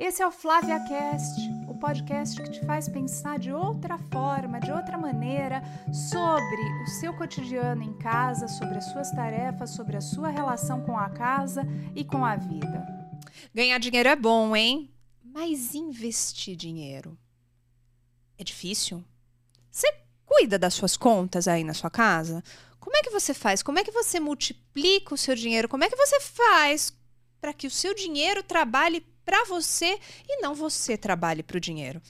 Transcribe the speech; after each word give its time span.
Esse 0.00 0.22
é 0.22 0.26
o 0.26 0.32
Flávia 0.32 0.80
Cast, 0.88 1.38
o 1.68 1.74
podcast 1.74 2.42
que 2.42 2.52
te 2.52 2.64
faz 2.64 2.88
pensar 2.88 3.38
de 3.38 3.52
outra 3.52 3.98
forma, 3.98 4.58
de 4.58 4.72
outra 4.72 4.96
maneira, 4.96 5.62
sobre 5.92 6.82
o 6.82 6.86
seu 6.86 7.12
cotidiano 7.12 7.82
em 7.82 7.92
casa, 7.98 8.48
sobre 8.48 8.78
as 8.78 8.86
suas 8.86 9.10
tarefas, 9.10 9.68
sobre 9.68 9.98
a 9.98 10.00
sua 10.00 10.30
relação 10.30 10.80
com 10.86 10.96
a 10.96 11.10
casa 11.10 11.66
e 11.94 12.02
com 12.02 12.24
a 12.24 12.34
vida. 12.34 12.82
Ganhar 13.54 13.78
dinheiro 13.78 14.08
é 14.08 14.16
bom, 14.16 14.56
hein? 14.56 14.90
Mas 15.22 15.74
investir 15.74 16.56
dinheiro 16.56 17.18
é 18.38 18.42
difícil? 18.42 19.04
Você 19.70 19.86
cuida 20.24 20.58
das 20.58 20.72
suas 20.72 20.96
contas 20.96 21.46
aí 21.46 21.62
na 21.62 21.74
sua 21.74 21.90
casa? 21.90 22.42
Como 22.78 22.96
é 22.96 23.02
que 23.02 23.10
você 23.10 23.34
faz? 23.34 23.62
Como 23.62 23.78
é 23.78 23.84
que 23.84 23.92
você 23.92 24.18
multiplica 24.18 25.12
o 25.12 25.18
seu 25.18 25.34
dinheiro? 25.34 25.68
Como 25.68 25.84
é 25.84 25.90
que 25.90 25.96
você 25.96 26.18
faz 26.20 26.90
para 27.38 27.52
que 27.52 27.66
o 27.66 27.70
seu 27.70 27.94
dinheiro 27.94 28.42
trabalhe 28.42 29.09
para 29.30 29.44
você 29.44 29.96
e 30.28 30.40
não 30.42 30.56
você 30.56 30.96
trabalhe 30.96 31.40
para 31.40 31.56
o 31.56 31.60
dinheiro? 31.60 32.02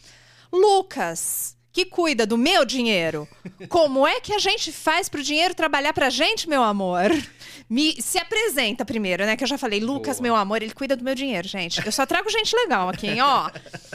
Lucas, 0.51 1.55
que 1.71 1.85
cuida 1.85 2.27
do 2.27 2.39
meu 2.39 2.65
dinheiro, 2.65 3.29
como 3.69 4.07
é 4.07 4.23
que 4.23 4.33
a 4.33 4.39
gente 4.39 4.73
faz 4.73 5.07
para 5.07 5.21
o 5.21 5.23
dinheiro 5.23 5.55
trabalhar 5.55 5.93
para 5.93 6.07
a 6.07 6.11
gente, 6.11 6.49
meu 6.49 6.63
amor? 6.63 7.11
Me 7.69 8.01
se 8.01 8.17
apresenta 8.17 8.87
primeiro, 8.87 9.27
né? 9.27 9.37
Que 9.37 9.45
eu 9.45 9.49
já 9.49 9.59
falei, 9.59 9.81
Lucas, 9.81 10.17
Boa. 10.17 10.23
meu 10.23 10.35
amor, 10.35 10.63
ele 10.63 10.73
cuida 10.73 10.97
do 10.97 11.05
meu 11.05 11.15
dinheiro, 11.15 11.47
gente. 11.47 11.85
Eu 11.85 11.93
só 11.93 12.07
trago 12.07 12.31
gente 12.31 12.57
legal 12.57 12.89
aqui, 12.89 13.07
hein? 13.09 13.21
Ó. 13.21 13.51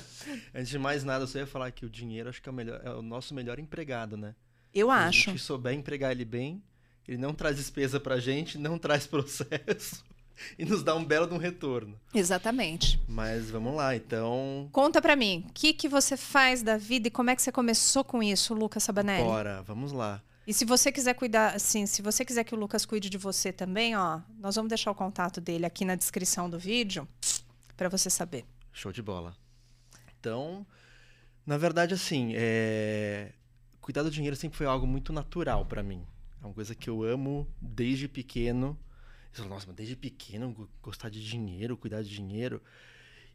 Antes 0.54 0.70
de 0.70 0.78
mais 0.78 1.04
nada, 1.04 1.24
eu 1.24 1.28
só 1.28 1.40
ia 1.40 1.48
falar 1.48 1.72
que 1.72 1.84
o 1.84 1.90
dinheiro 1.90 2.30
acho 2.30 2.40
que 2.40 2.48
é 2.48 2.52
o, 2.52 2.56
melhor, 2.56 2.80
é 2.84 2.92
o 2.92 3.02
nosso 3.02 3.34
melhor 3.34 3.58
empregado, 3.58 4.16
né? 4.16 4.36
Eu 4.72 4.88
Se 4.90 4.94
a 4.94 4.98
acho. 5.08 5.32
gente 5.32 5.40
souber 5.42 5.74
empregar 5.74 6.12
ele 6.12 6.26
bem, 6.26 6.62
ele 7.08 7.18
não 7.18 7.34
traz 7.34 7.58
despesa 7.58 8.00
pra 8.00 8.20
gente, 8.20 8.60
não 8.60 8.78
traz 8.78 9.08
processo 9.08 10.06
e 10.58 10.66
nos 10.66 10.84
dá 10.84 10.96
um 10.96 11.04
belo 11.04 11.28
de 11.28 11.34
um 11.34 11.38
retorno. 11.38 12.00
Exatamente. 12.14 13.00
Mas 13.08 13.50
vamos 13.50 13.76
lá, 13.76 13.96
então. 13.96 14.70
Conta 14.72 15.02
pra 15.02 15.16
mim, 15.16 15.46
o 15.50 15.54
que, 15.54 15.74
que 15.74 15.88
você 15.88 16.18
faz 16.18 16.62
da 16.62 16.78
vida 16.78 17.08
e 17.08 17.12
como 17.12 17.30
é 17.30 17.36
que 17.36 17.42
você 17.42 17.52
começou 17.52 18.04
com 18.04 18.22
isso, 18.22 18.54
Lucas 18.54 18.84
Sabanelli? 18.84 19.24
Bora, 19.24 19.62
vamos 19.64 19.92
lá. 19.92 20.22
E 20.48 20.54
se 20.54 20.64
você 20.64 20.92
quiser 20.92 21.16
cuidar, 21.16 21.56
assim, 21.56 21.88
se 21.88 22.04
você 22.04 22.24
quiser 22.24 22.44
que 22.44 22.54
o 22.54 22.58
Lucas 22.58 22.86
cuide 22.86 23.10
de 23.10 23.18
você 23.18 23.52
também, 23.52 23.96
ó, 23.96 24.22
nós 24.40 24.56
vamos 24.56 24.70
deixar 24.70 24.92
o 24.92 24.96
contato 24.96 25.42
dele 25.42 25.66
aqui 25.66 25.84
na 25.84 25.96
descrição 25.96 26.48
do 26.48 26.60
vídeo 26.60 27.08
pra 27.76 27.90
você 27.90 28.12
saber. 28.12 28.46
Show 28.72 28.92
de 28.92 29.02
bola. 29.02 29.36
Então, 30.20 30.66
na 31.46 31.58
verdade, 31.58 31.96
assim, 31.96 32.34
é... 32.36 33.32
cuidar 33.82 34.04
do 34.04 34.12
dinheiro 34.12 34.36
sempre 34.36 34.58
foi 34.58 34.68
algo 34.68 34.86
muito 34.86 35.12
natural 35.12 35.66
pra 35.66 35.82
mim. 35.82 36.06
É 36.42 36.46
uma 36.46 36.54
coisa 36.54 36.76
que 36.76 36.90
eu 36.90 37.04
amo 37.04 37.48
desde 37.60 38.08
pequeno. 38.08 38.78
Eu 39.38 39.44
falo, 39.44 39.50
nossa, 39.56 39.68
mas 39.68 39.76
desde 39.76 39.96
pequeno 39.96 40.52
go- 40.52 40.70
gostar 40.82 41.10
de 41.10 41.24
dinheiro, 41.24 41.76
cuidar 41.78 42.02
de 42.02 42.10
dinheiro. 42.10 42.62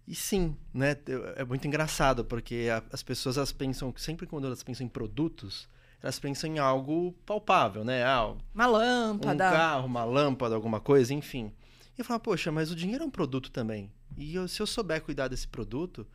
E 0.07 0.15
sim, 0.15 0.57
né? 0.73 0.97
É 1.37 1.45
muito 1.45 1.67
engraçado, 1.67 2.25
porque 2.25 2.69
as 2.91 3.03
pessoas 3.03 3.37
elas 3.37 3.53
pensam, 3.53 3.93
sempre 3.97 4.27
quando 4.27 4.47
elas 4.47 4.63
pensam 4.63 4.85
em 4.85 4.89
produtos, 4.89 5.69
elas 6.03 6.19
pensam 6.19 6.51
em 6.51 6.59
algo 6.59 7.13
palpável, 7.27 7.85
né? 7.85 8.03
Ah, 8.05 8.35
Uma 8.55 8.67
um 8.67 8.71
lâmpada. 8.73 9.51
carro, 9.51 9.87
uma 9.87 10.05
lâmpada, 10.05 10.55
alguma 10.55 10.81
coisa, 10.81 11.13
enfim. 11.15 11.53
E 11.97 12.01
eu 12.01 12.05
falo, 12.05 12.19
poxa, 12.21 12.51
mas 12.51 12.71
o 12.71 12.75
dinheiro 12.77 13.05
é 13.05 13.07
um 13.07 13.11
produto 13.11 13.51
também. 13.51 13.93
E 14.17 14.35
eu- 14.35 14.49
se 14.49 14.61
eu 14.61 14.67
souber 14.67 15.03
cuidar 15.03 15.29
desse 15.29 15.47
produto, 15.47 16.07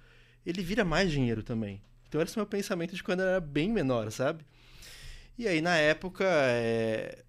ele 0.46 0.62
vira 0.64 0.84
mais 0.84 1.12
dinheiro 1.12 1.44
também. 1.44 1.82
Então 2.10 2.22
esse 2.22 2.34
é 2.38 2.42
o 2.42 2.42
meu 2.42 2.48
pensamento 2.48 2.96
de 2.96 3.04
quando 3.04 3.20
eu 3.22 3.28
era 3.28 3.40
bem 3.40 3.70
menor, 3.70 4.12
sabe? 4.12 4.44
E 5.38 5.48
aí, 5.48 5.62
na 5.62 5.76
época, 5.78 6.24
é... 6.28 7.24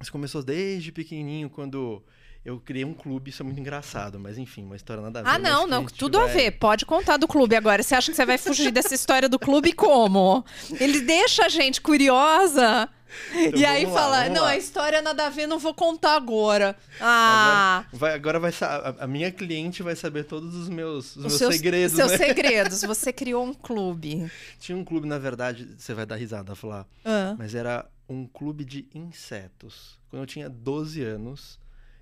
isso 0.00 0.12
começou 0.12 0.42
desde 0.42 0.92
pequenininho, 0.92 1.48
quando 1.50 2.02
eu 2.44 2.60
criei 2.60 2.84
um 2.84 2.94
clube. 2.94 3.30
Isso 3.30 3.42
é 3.42 3.44
muito 3.44 3.58
engraçado, 3.60 4.20
mas 4.20 4.38
enfim, 4.38 4.64
uma 4.64 4.76
história 4.76 5.02
nada 5.02 5.18
a 5.18 5.22
ver. 5.22 5.28
Ah, 5.28 5.38
não, 5.38 5.66
não, 5.66 5.84
tudo 5.86 6.18
a 6.18 6.26
vai- 6.26 6.34
ver. 6.34 6.50
Pode 6.52 6.86
contar 6.86 7.16
do 7.16 7.26
clube 7.26 7.56
agora. 7.56 7.82
Você 7.82 7.94
acha 7.94 8.10
que 8.10 8.16
você 8.16 8.24
vai 8.24 8.38
fugir 8.38 8.70
dessa 8.70 8.94
história 8.94 9.28
do 9.28 9.38
clube 9.38 9.72
como? 9.72 10.44
Ele 10.78 11.00
deixa 11.00 11.46
a 11.46 11.48
gente 11.48 11.80
curiosa 11.80 12.88
Então 13.34 13.58
e 13.60 13.64
aí 13.64 13.84
lá, 13.84 13.92
fala: 13.92 14.28
não, 14.28 14.42
lá. 14.42 14.50
a 14.50 14.56
história 14.56 15.02
nada 15.02 15.26
a 15.26 15.28
ver, 15.28 15.48
não 15.48 15.58
vou 15.58 15.74
contar 15.74 16.14
agora. 16.14 16.76
Ah. 17.00 17.78
Agora 17.78 17.88
vai, 17.92 18.14
agora 18.14 18.38
vai 18.38 18.52
a, 18.60 18.94
a 19.00 19.06
minha 19.08 19.32
cliente 19.32 19.82
vai 19.82 19.96
saber 19.96 20.24
todos 20.24 20.54
os 20.54 20.68
meus, 20.68 21.10
os 21.10 21.16
os 21.16 21.22
meus 21.22 21.32
seus 21.34 21.54
segredos, 21.56 21.96
seus 21.96 22.12
né? 22.12 22.18
segredos. 22.18 22.82
Você 22.86 23.12
criou 23.12 23.44
um 23.44 23.54
clube. 23.54 24.30
Tinha 24.60 24.76
um 24.78 24.84
clube, 24.84 25.08
na 25.08 25.18
verdade, 25.18 25.68
você 25.76 25.92
vai 25.94 26.06
dar 26.06 26.14
risada 26.16 26.54
falar. 26.54 26.86
Ah. 27.04 27.34
Mas 27.36 27.54
era 27.54 27.84
um 28.08 28.26
clube 28.26 28.64
de 28.64 28.88
insetos. 28.94 29.98
Quando 30.08 30.22
eu 30.22 30.26
tinha 30.26 30.48
12 30.48 31.02
anos, 31.02 31.58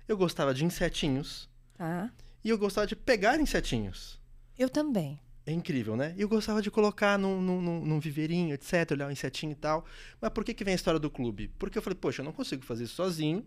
eu 0.07 0.17
gostava 0.17 0.53
de 0.53 0.63
insetinhos 0.65 1.49
Tá. 1.77 2.11
e 2.43 2.49
eu 2.49 2.57
gostava 2.57 2.85
de 2.87 2.95
pegar 2.95 3.39
insetinhos. 3.39 4.19
Eu 4.57 4.69
também. 4.69 5.19
É 5.47 5.51
incrível, 5.51 5.95
né? 5.95 6.13
E 6.17 6.21
eu 6.21 6.27
gostava 6.29 6.59
de 6.61 6.71
colocar 6.71 7.19
num, 7.19 7.39
num, 7.41 7.61
num- 7.85 7.99
viveirinho, 7.99 8.53
etc., 8.55 8.91
olhar 8.91 9.07
o 9.07 9.11
insetinho 9.11 9.51
e 9.51 9.55
tal. 9.55 9.85
Mas 10.19 10.31
por 10.31 10.43
que, 10.43 10.53
que 10.55 10.63
vem 10.63 10.71
a 10.71 10.75
história 10.75 10.99
do 10.99 11.09
clube? 11.09 11.49
Porque 11.59 11.77
eu 11.77 11.81
falei, 11.83 11.97
poxa, 11.99 12.21
eu 12.21 12.25
não 12.25 12.31
consigo 12.33 12.63
fazer 12.65 12.85
isso 12.85 12.95
sozinho. 12.95 13.45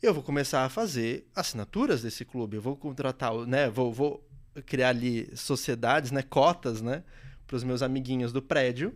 Eu 0.00 0.14
vou 0.14 0.22
começar 0.22 0.64
a 0.64 0.68
fazer 0.68 1.26
assinaturas 1.34 2.02
desse 2.02 2.24
clube. 2.24 2.56
Eu 2.56 2.62
vou 2.62 2.76
contratar, 2.76 3.34
né? 3.46 3.68
Vou, 3.70 3.92
vou 3.92 4.28
criar 4.66 4.90
ali 4.90 5.30
sociedades, 5.36 6.10
né? 6.12 6.22
Cotas, 6.22 6.80
né? 6.80 7.02
Para 7.46 7.56
os 7.56 7.64
meus 7.64 7.82
amiguinhos 7.82 8.32
do 8.32 8.40
prédio. 8.42 8.94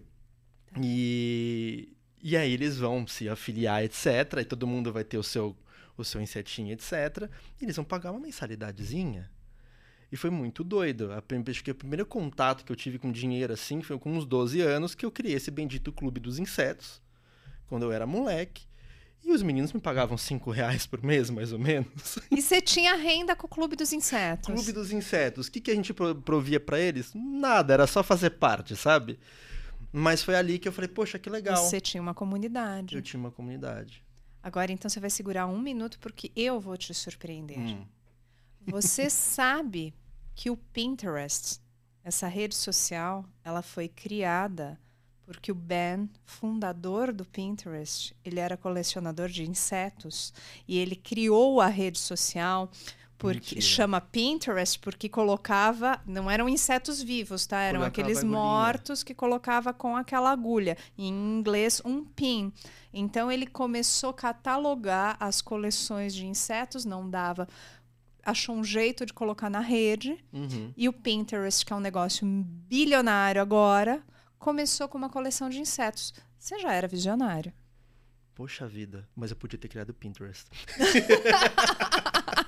E, 0.80 1.95
e 2.28 2.36
aí 2.36 2.52
eles 2.52 2.76
vão 2.78 3.06
se 3.06 3.28
afiliar, 3.28 3.84
etc. 3.84 4.06
E 4.40 4.44
todo 4.44 4.66
mundo 4.66 4.92
vai 4.92 5.04
ter 5.04 5.18
o 5.18 5.22
seu, 5.22 5.56
o 5.96 6.04
seu 6.04 6.20
insetinho, 6.20 6.72
etc. 6.72 7.28
E 7.60 7.64
eles 7.64 7.76
vão 7.76 7.84
pagar 7.84 8.10
uma 8.10 8.20
mensalidadezinha. 8.20 9.30
E 10.10 10.16
foi 10.16 10.30
muito 10.30 10.64
doido. 10.64 11.12
A 11.12 11.22
Acho 11.50 11.62
que 11.64 11.70
o 11.70 11.74
primeiro 11.74 12.06
contato 12.06 12.64
que 12.64 12.72
eu 12.72 12.76
tive 12.76 12.98
com 12.98 13.12
dinheiro 13.12 13.52
assim 13.52 13.82
foi 13.82 13.98
com 13.98 14.12
uns 14.16 14.24
12 14.24 14.60
anos 14.60 14.94
que 14.94 15.04
eu 15.06 15.10
criei 15.10 15.34
esse 15.36 15.50
bendito 15.50 15.92
clube 15.92 16.18
dos 16.20 16.38
insetos, 16.38 17.00
quando 17.68 17.84
eu 17.84 17.92
era 17.92 18.06
moleque. 18.06 18.64
E 19.24 19.32
os 19.32 19.42
meninos 19.42 19.72
me 19.72 19.80
pagavam 19.80 20.16
5 20.16 20.50
reais 20.52 20.86
por 20.86 21.02
mês, 21.02 21.30
mais 21.30 21.52
ou 21.52 21.58
menos. 21.58 22.18
E 22.30 22.40
você 22.40 22.60
tinha 22.60 22.94
renda 22.94 23.34
com 23.34 23.46
o 23.46 23.50
Clube 23.50 23.74
dos 23.74 23.92
Insetos. 23.92 24.46
Clube 24.54 24.72
dos 24.72 24.92
insetos. 24.92 25.48
O 25.48 25.50
que, 25.52 25.60
que 25.60 25.70
a 25.70 25.74
gente 25.74 25.92
pro- 25.92 26.14
provia 26.14 26.60
pra 26.60 26.78
eles? 26.78 27.12
Nada, 27.14 27.72
era 27.74 27.86
só 27.88 28.02
fazer 28.04 28.30
parte, 28.30 28.76
sabe? 28.76 29.18
Mas 29.92 30.22
foi 30.22 30.36
ali 30.36 30.58
que 30.58 30.68
eu 30.68 30.72
falei, 30.72 30.88
poxa, 30.88 31.18
que 31.18 31.30
legal. 31.30 31.56
Você 31.56 31.80
tinha 31.80 32.02
uma 32.02 32.14
comunidade. 32.14 32.96
Eu 32.96 33.02
tinha 33.02 33.18
uma 33.18 33.30
comunidade. 33.30 34.04
Agora, 34.42 34.70
então, 34.70 34.88
você 34.88 35.00
vai 35.00 35.10
segurar 35.10 35.46
um 35.46 35.60
minuto 35.60 35.98
porque 35.98 36.30
eu 36.36 36.60
vou 36.60 36.76
te 36.76 36.92
surpreender. 36.94 37.58
Hum. 37.58 37.86
Você 38.66 39.08
sabe 39.10 39.94
que 40.34 40.50
o 40.50 40.56
Pinterest, 40.56 41.60
essa 42.04 42.28
rede 42.28 42.54
social, 42.54 43.24
ela 43.42 43.62
foi 43.62 43.88
criada 43.88 44.78
porque 45.26 45.50
o 45.50 45.54
Ben, 45.56 46.08
fundador 46.24 47.12
do 47.12 47.24
Pinterest, 47.24 48.14
ele 48.24 48.38
era 48.38 48.56
colecionador 48.56 49.28
de 49.28 49.42
insetos 49.42 50.32
e 50.68 50.78
ele 50.78 50.94
criou 50.94 51.60
a 51.60 51.66
rede 51.66 51.98
social 51.98 52.70
porque 53.18 53.54
Mentira. 53.56 53.60
chama 53.60 54.00
Pinterest 54.00 54.78
porque 54.78 55.08
colocava, 55.08 56.00
não 56.06 56.30
eram 56.30 56.48
insetos 56.48 57.02
vivos, 57.02 57.46
tá? 57.46 57.60
Eram 57.60 57.80
Colocava 57.80 57.88
aqueles 58.02 58.22
mortos 58.22 59.02
que 59.02 59.14
colocava 59.14 59.72
com 59.72 59.96
aquela 59.96 60.30
agulha, 60.30 60.76
em 60.98 61.08
inglês 61.38 61.80
um 61.84 62.04
pin. 62.04 62.52
Então 62.92 63.30
ele 63.32 63.46
começou 63.46 64.10
a 64.10 64.14
catalogar 64.14 65.16
as 65.18 65.40
coleções 65.40 66.14
de 66.14 66.26
insetos, 66.26 66.84
não 66.84 67.08
dava 67.08 67.48
achou 68.22 68.56
um 68.56 68.64
jeito 68.64 69.06
de 69.06 69.12
colocar 69.12 69.48
na 69.48 69.60
rede 69.60 70.18
Uhum. 70.32 70.72
e 70.76 70.88
o 70.88 70.92
Pinterest, 70.92 71.64
que 71.64 71.72
é 71.72 71.76
um 71.76 71.80
negócio 71.80 72.26
bilionário 72.26 73.40
agora, 73.40 74.02
começou 74.36 74.88
com 74.88 74.98
uma 74.98 75.08
coleção 75.08 75.48
de 75.48 75.60
insetos. 75.60 76.12
Você 76.36 76.58
já 76.58 76.72
era 76.72 76.88
visionário. 76.88 77.52
Poxa 78.34 78.66
vida, 78.66 79.08
mas 79.14 79.30
eu 79.30 79.36
podia 79.36 79.56
ter 79.58 79.68
criado 79.68 79.90
o 79.90 79.94
Pinterest. 79.94 80.46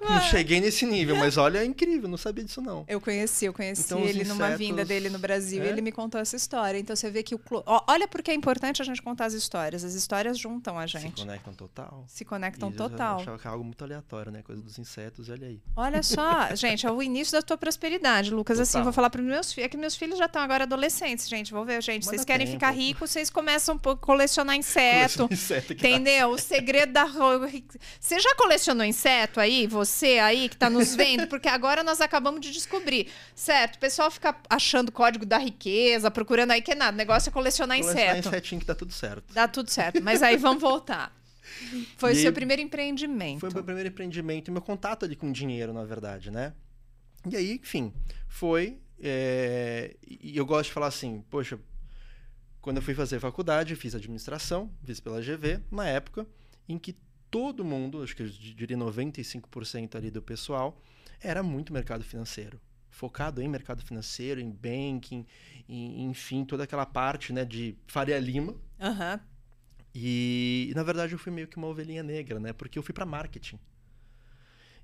não 0.00 0.20
cheguei 0.22 0.60
nesse 0.60 0.86
nível, 0.86 1.16
mas 1.16 1.36
olha, 1.36 1.58
é 1.58 1.64
incrível, 1.64 2.08
não 2.08 2.16
sabia 2.16 2.44
disso 2.44 2.60
não. 2.60 2.84
Eu 2.88 3.00
conheci, 3.00 3.44
eu 3.44 3.52
conheci 3.52 3.82
Então, 3.84 4.00
ele 4.04 4.24
numa 4.24 4.46
insetos- 4.46 4.58
vinda 4.58 4.84
dele 4.84 5.08
no 5.10 5.18
Brasil 5.18 5.62
e 5.62 5.66
É? 5.66 5.70
ele 5.70 5.80
me 5.80 5.92
contou 5.92 6.20
essa 6.20 6.36
história. 6.36 6.78
Então 6.78 6.94
você 6.96 7.10
vê 7.10 7.22
que 7.22 7.34
o 7.34 7.38
clu... 7.38 7.62
Ó, 7.66 7.82
olha 7.88 8.08
porque 8.08 8.30
é 8.30 8.34
importante 8.34 8.80
a 8.80 8.84
gente 8.84 9.02
contar 9.02 9.26
as 9.26 9.34
histórias. 9.34 9.84
As 9.84 9.94
histórias 9.94 10.38
juntam 10.38 10.78
a 10.78 10.86
Se 10.86 10.98
gente. 10.98 11.20
conectam 11.22 11.52
total. 11.54 12.04
Se 12.08 12.24
conectam 12.24 12.70
E 12.70 12.72
eu 12.72 12.76
total. 12.76 13.20
achava 13.20 13.38
que 13.38 13.46
era 13.46 13.52
algo 13.52 13.64
muito 13.64 13.82
aleatório, 13.84 14.32
né? 14.32 14.42
Coisa 14.42 14.62
dos 14.62 14.78
insetos, 14.78 15.28
e 15.28 15.32
olha 15.32 15.46
aí. 15.48 15.60
Olha 15.76 16.02
só, 16.02 16.48
gente, 16.56 16.86
é 16.86 16.90
o 16.90 17.02
início 17.02 17.32
da 17.32 17.42
tua 17.42 17.58
prosperidade, 17.58 18.30
Lucas. 18.32 18.58
Assim, 18.58 18.72
Total. 18.72 18.84
vou 18.84 18.92
falar 18.92 19.10
para 19.10 19.20
meus 19.22 19.52
filhos. 19.52 19.66
É 19.66 19.68
que 19.68 19.76
meus 19.76 19.94
filhos 19.96 20.18
já 20.18 20.26
estão 20.26 20.40
agora 20.42 20.64
adolescentes, 20.64 21.28
gente. 21.28 21.52
Vou 21.52 21.64
ver, 21.64 21.82
gente. 21.82 22.02
Mas 22.04 22.10
Vocês 22.10 22.20
dá 22.22 22.26
querem 22.26 22.46
tempo. 22.46 22.58
ficar 22.58 22.70
ricos, 22.70 23.10
vocês 23.10 23.28
começam 23.30 23.78
a 23.84 23.96
colecionar 23.96 24.56
inseto. 24.56 25.26
Coleciona 25.28 25.32
inseto 25.34 25.72
Entendeu? 25.74 26.30
O 26.30 26.38
segredo 26.38 26.92
da. 26.92 27.06
Você 28.00 28.18
já 28.20 28.34
colecionou 28.36 28.84
inseto 28.86 29.38
aí? 29.40 29.66
Você 29.66 29.89
aí 30.20 30.48
que 30.48 30.56
tá 30.56 30.68
nos 30.70 30.94
vendo? 30.94 31.26
Porque 31.26 31.48
agora 31.48 31.82
nós 31.82 32.00
acabamos 32.00 32.40
de 32.40 32.50
descobrir. 32.50 33.08
Certo? 33.34 33.76
O 33.76 33.78
pessoal 33.78 34.10
fica 34.10 34.36
achando 34.48 34.90
código 34.92 35.24
da 35.26 35.38
riqueza, 35.38 36.10
procurando 36.10 36.50
aí 36.52 36.62
que 36.62 36.72
é 36.72 36.74
nada. 36.74 36.94
O 36.94 36.96
negócio 36.98 37.28
é 37.28 37.32
colecionar 37.32 37.78
Colecionar 37.78 38.12
inseto. 38.18 38.28
insetinho 38.28 38.60
que 38.60 38.66
tá 38.66 38.74
tudo 38.74 38.92
certo. 38.92 39.32
Dá 39.34 39.46
tudo 39.48 39.70
certo. 39.70 40.02
Mas 40.02 40.22
aí 40.22 40.36
vamos 40.36 40.60
voltar. 40.60 41.14
Foi 41.96 42.12
o 42.12 42.16
seu 42.16 42.32
primeiro 42.32 42.62
empreendimento. 42.62 43.40
Foi 43.40 43.50
o 43.50 43.54
meu 43.54 43.64
primeiro 43.64 43.88
empreendimento 43.88 44.48
e 44.48 44.50
meu 44.52 44.62
contato 44.62 45.04
ali 45.04 45.16
com 45.16 45.30
dinheiro, 45.32 45.72
na 45.72 45.84
verdade, 45.84 46.30
né? 46.30 46.52
E 47.30 47.36
aí, 47.36 47.52
enfim, 47.62 47.92
foi. 48.28 48.78
é, 49.02 49.94
E 50.08 50.36
eu 50.36 50.46
gosto 50.46 50.68
de 50.68 50.72
falar 50.72 50.86
assim, 50.86 51.22
poxa, 51.28 51.58
quando 52.60 52.76
eu 52.78 52.82
fui 52.82 52.94
fazer 52.94 53.18
faculdade, 53.20 53.74
fiz 53.76 53.94
administração, 53.94 54.70
fiz 54.84 55.00
pela 55.00 55.20
GV, 55.20 55.60
na 55.70 55.86
época 55.86 56.26
em 56.68 56.78
que 56.78 56.96
todo 57.30 57.64
mundo, 57.64 58.02
acho 58.02 58.16
que 58.16 58.22
eu 58.22 58.28
diria 58.28 58.76
95% 58.76 59.94
ali 59.94 60.10
do 60.10 60.20
pessoal, 60.20 60.80
era 61.20 61.42
muito 61.42 61.72
mercado 61.72 62.02
financeiro. 62.02 62.60
Focado 62.90 63.40
em 63.40 63.48
mercado 63.48 63.82
financeiro, 63.82 64.40
em 64.40 64.50
banking, 64.50 65.24
em, 65.68 66.04
enfim, 66.10 66.44
toda 66.44 66.64
aquela 66.64 66.84
parte 66.84 67.32
né, 67.32 67.44
de 67.44 67.76
Faria 67.86 68.18
Lima. 68.18 68.54
Aham. 68.80 69.20
E, 69.94 70.72
na 70.74 70.82
verdade, 70.82 71.12
eu 71.12 71.18
fui 71.18 71.32
meio 71.32 71.48
que 71.48 71.56
uma 71.56 71.66
ovelhinha 71.66 72.02
negra, 72.02 72.38
né? 72.38 72.52
Porque 72.52 72.78
eu 72.78 72.82
fui 72.82 72.92
para 72.92 73.04
marketing. 73.04 73.58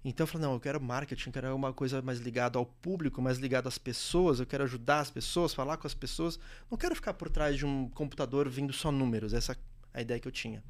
Então 0.04 0.22
eu 0.22 0.28
falei, 0.28 0.46
não, 0.46 0.54
eu 0.54 0.60
quero 0.60 0.80
marketing, 0.80 1.28
eu 1.28 1.32
quero 1.32 1.56
uma 1.56 1.72
coisa 1.72 2.00
mais 2.00 2.20
ligada 2.20 2.58
ao 2.58 2.64
público, 2.64 3.20
mais 3.20 3.38
ligada 3.38 3.68
às 3.68 3.76
pessoas, 3.76 4.38
eu 4.38 4.46
quero 4.46 4.62
ajudar 4.62 5.00
as 5.00 5.10
pessoas, 5.10 5.52
falar 5.52 5.76
com 5.78 5.86
as 5.86 5.94
pessoas. 5.94 6.38
Não 6.70 6.78
quero 6.78 6.94
ficar 6.94 7.14
por 7.14 7.28
trás 7.28 7.56
de 7.56 7.66
um 7.66 7.88
computador 7.88 8.48
vendo 8.48 8.72
só 8.72 8.92
números, 8.92 9.34
essa 9.34 9.52
é 9.52 9.56
a 9.98 10.02
ideia 10.02 10.20
que 10.20 10.28
eu 10.28 10.32
tinha. 10.32 10.62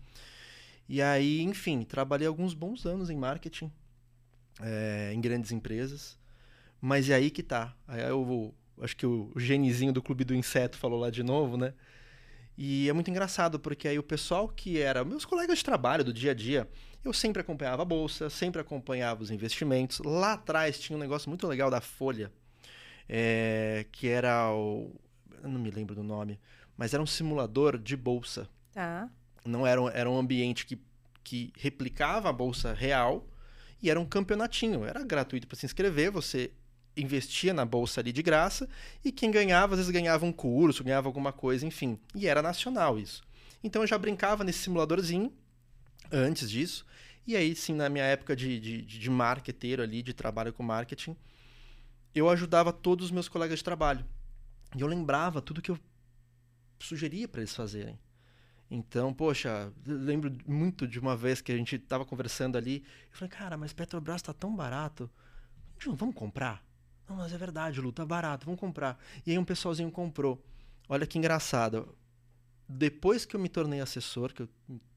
E 0.88 1.02
aí, 1.02 1.42
enfim, 1.42 1.82
trabalhei 1.82 2.26
alguns 2.26 2.54
bons 2.54 2.86
anos 2.86 3.10
em 3.10 3.16
marketing, 3.16 3.72
é, 4.60 5.10
em 5.12 5.20
grandes 5.20 5.50
empresas. 5.52 6.18
Mas 6.80 7.10
é 7.10 7.14
aí 7.14 7.30
que 7.30 7.42
tá. 7.42 7.74
Aí 7.88 8.02
eu 8.02 8.24
vou, 8.24 8.54
acho 8.80 8.96
que 8.96 9.06
o, 9.06 9.32
genizinho 9.36 9.92
do 9.92 10.02
Clube 10.02 10.24
do 10.24 10.34
Inseto 10.34 10.78
falou 10.78 11.00
lá 11.00 11.10
de 11.10 11.22
novo, 11.22 11.56
né? 11.56 11.74
E 12.56 12.88
é 12.88 12.92
muito 12.92 13.10
engraçado, 13.10 13.58
porque 13.58 13.86
aí 13.86 13.98
o 13.98 14.02
pessoal 14.02 14.48
que 14.48 14.80
era 14.80 15.04
meus 15.04 15.24
colegas 15.24 15.58
de 15.58 15.64
trabalho 15.64 16.02
do 16.02 16.12
dia 16.12 16.30
a 16.30 16.34
dia, 16.34 16.68
eu 17.04 17.12
sempre 17.12 17.40
acompanhava 17.40 17.82
a 17.82 17.84
bolsa, 17.84 18.30
sempre 18.30 18.60
acompanhava 18.60 19.22
os 19.22 19.30
investimentos. 19.30 19.98
Lá 19.98 20.34
atrás 20.34 20.78
tinha 20.78 20.96
um 20.96 21.00
negócio 21.00 21.28
muito 21.28 21.46
legal 21.46 21.70
da 21.70 21.80
Folha, 21.80 22.32
é, 23.08 23.86
que 23.92 24.08
era 24.08 24.52
o. 24.52 24.94
Eu 25.42 25.50
não 25.50 25.60
me 25.60 25.70
lembro 25.70 25.94
do 25.94 26.02
nome, 26.02 26.40
mas 26.76 26.94
era 26.94 27.02
um 27.02 27.06
simulador 27.06 27.78
de 27.78 27.96
bolsa. 27.96 28.48
Tá. 28.72 29.10
Não 29.46 29.66
era 29.66 29.81
era 29.93 30.10
um 30.10 30.19
ambiente 30.19 30.66
que, 30.66 30.78
que 31.22 31.52
replicava 31.56 32.28
a 32.28 32.32
bolsa 32.32 32.72
real 32.72 33.26
e 33.82 33.90
era 33.90 34.00
um 34.00 34.06
campeonatinho. 34.06 34.84
Era 34.84 35.02
gratuito 35.02 35.46
para 35.46 35.56
se 35.56 35.66
inscrever, 35.66 36.10
você 36.10 36.50
investia 36.96 37.52
na 37.52 37.64
bolsa 37.64 38.00
ali 38.00 38.10
de 38.10 38.22
graça 38.22 38.69
e 39.04 39.12
quem 39.12 39.31
ganhava, 39.31 39.75
às 39.75 39.78
vezes 39.78 39.93
ganhava 39.93 40.25
um 40.25 40.32
curso, 40.32 40.82
ganhava 40.82 41.08
alguma 41.08 41.32
coisa, 41.32 41.66
enfim. 41.66 41.98
E 42.14 42.26
era 42.26 42.40
nacional 42.43 42.98
isso. 42.98 43.22
Então 43.62 43.82
eu 43.82 43.87
já 43.87 43.98
brincava 43.98 44.44
nesse 44.44 44.60
simuladorzinho 44.60 45.32
antes 46.10 46.50
disso. 46.50 46.87
E 47.26 47.37
aí, 47.37 47.56
sim, 47.56 47.75
na 47.75 47.88
minha 47.88 48.04
época 48.04 48.37
de, 48.37 48.60
de, 48.60 48.82
de 48.82 49.10
marqueteiro 49.10 49.82
ali, 49.82 50.02
de 50.02 50.14
trabalho 50.14 50.52
com 50.52 50.62
marketing, 50.62 51.16
eu 52.14 52.31
ajudava 52.31 52.72
todos 52.72 53.06
os 53.06 53.10
meus 53.10 53.28
colegas 53.28 53.58
de 53.58 53.64
trabalho. 53.64 54.04
E 54.76 54.81
eu 54.81 54.87
lembrava 54.87 55.43
tudo 55.43 55.60
que 55.60 55.70
eu 55.70 55.78
sugeria 56.78 57.26
para 57.26 57.40
eles 57.40 57.54
fazerem. 57.54 57.98
Então, 58.70 59.14
poxa, 59.14 59.72
lembro 59.86 60.36
muito 60.46 60.86
de 60.86 60.98
uma 60.98 61.16
vez 61.16 61.40
que 61.40 61.52
a 61.52 61.56
gente 61.56 61.76
estava 61.76 62.04
conversando 62.04 62.58
ali. 62.58 62.84
Eu 63.10 63.16
falei, 63.16 63.30
cara, 63.30 63.56
mas 63.56 63.72
Petrobras 63.72 64.16
está 64.16 64.32
tão 64.32 64.54
barato. 64.54 65.08
Vamos 65.86 66.14
comprar? 66.14 66.64
Não, 67.08 67.16
mas 67.16 67.32
é 67.32 67.38
verdade, 67.38 67.80
Lu, 67.80 67.92
tá 67.92 68.04
barato, 68.04 68.44
vamos 68.44 68.60
comprar. 68.60 68.98
E 69.24 69.30
aí 69.30 69.38
um 69.38 69.44
pessoalzinho 69.44 69.90
comprou. 69.90 70.44
Olha 70.88 71.06
que 71.06 71.18
engraçado. 71.18 71.96
Depois 72.68 73.24
que 73.24 73.36
eu 73.36 73.40
me 73.40 73.48
tornei 73.48 73.80
assessor, 73.80 74.32
que 74.32 74.42
eu 74.42 74.48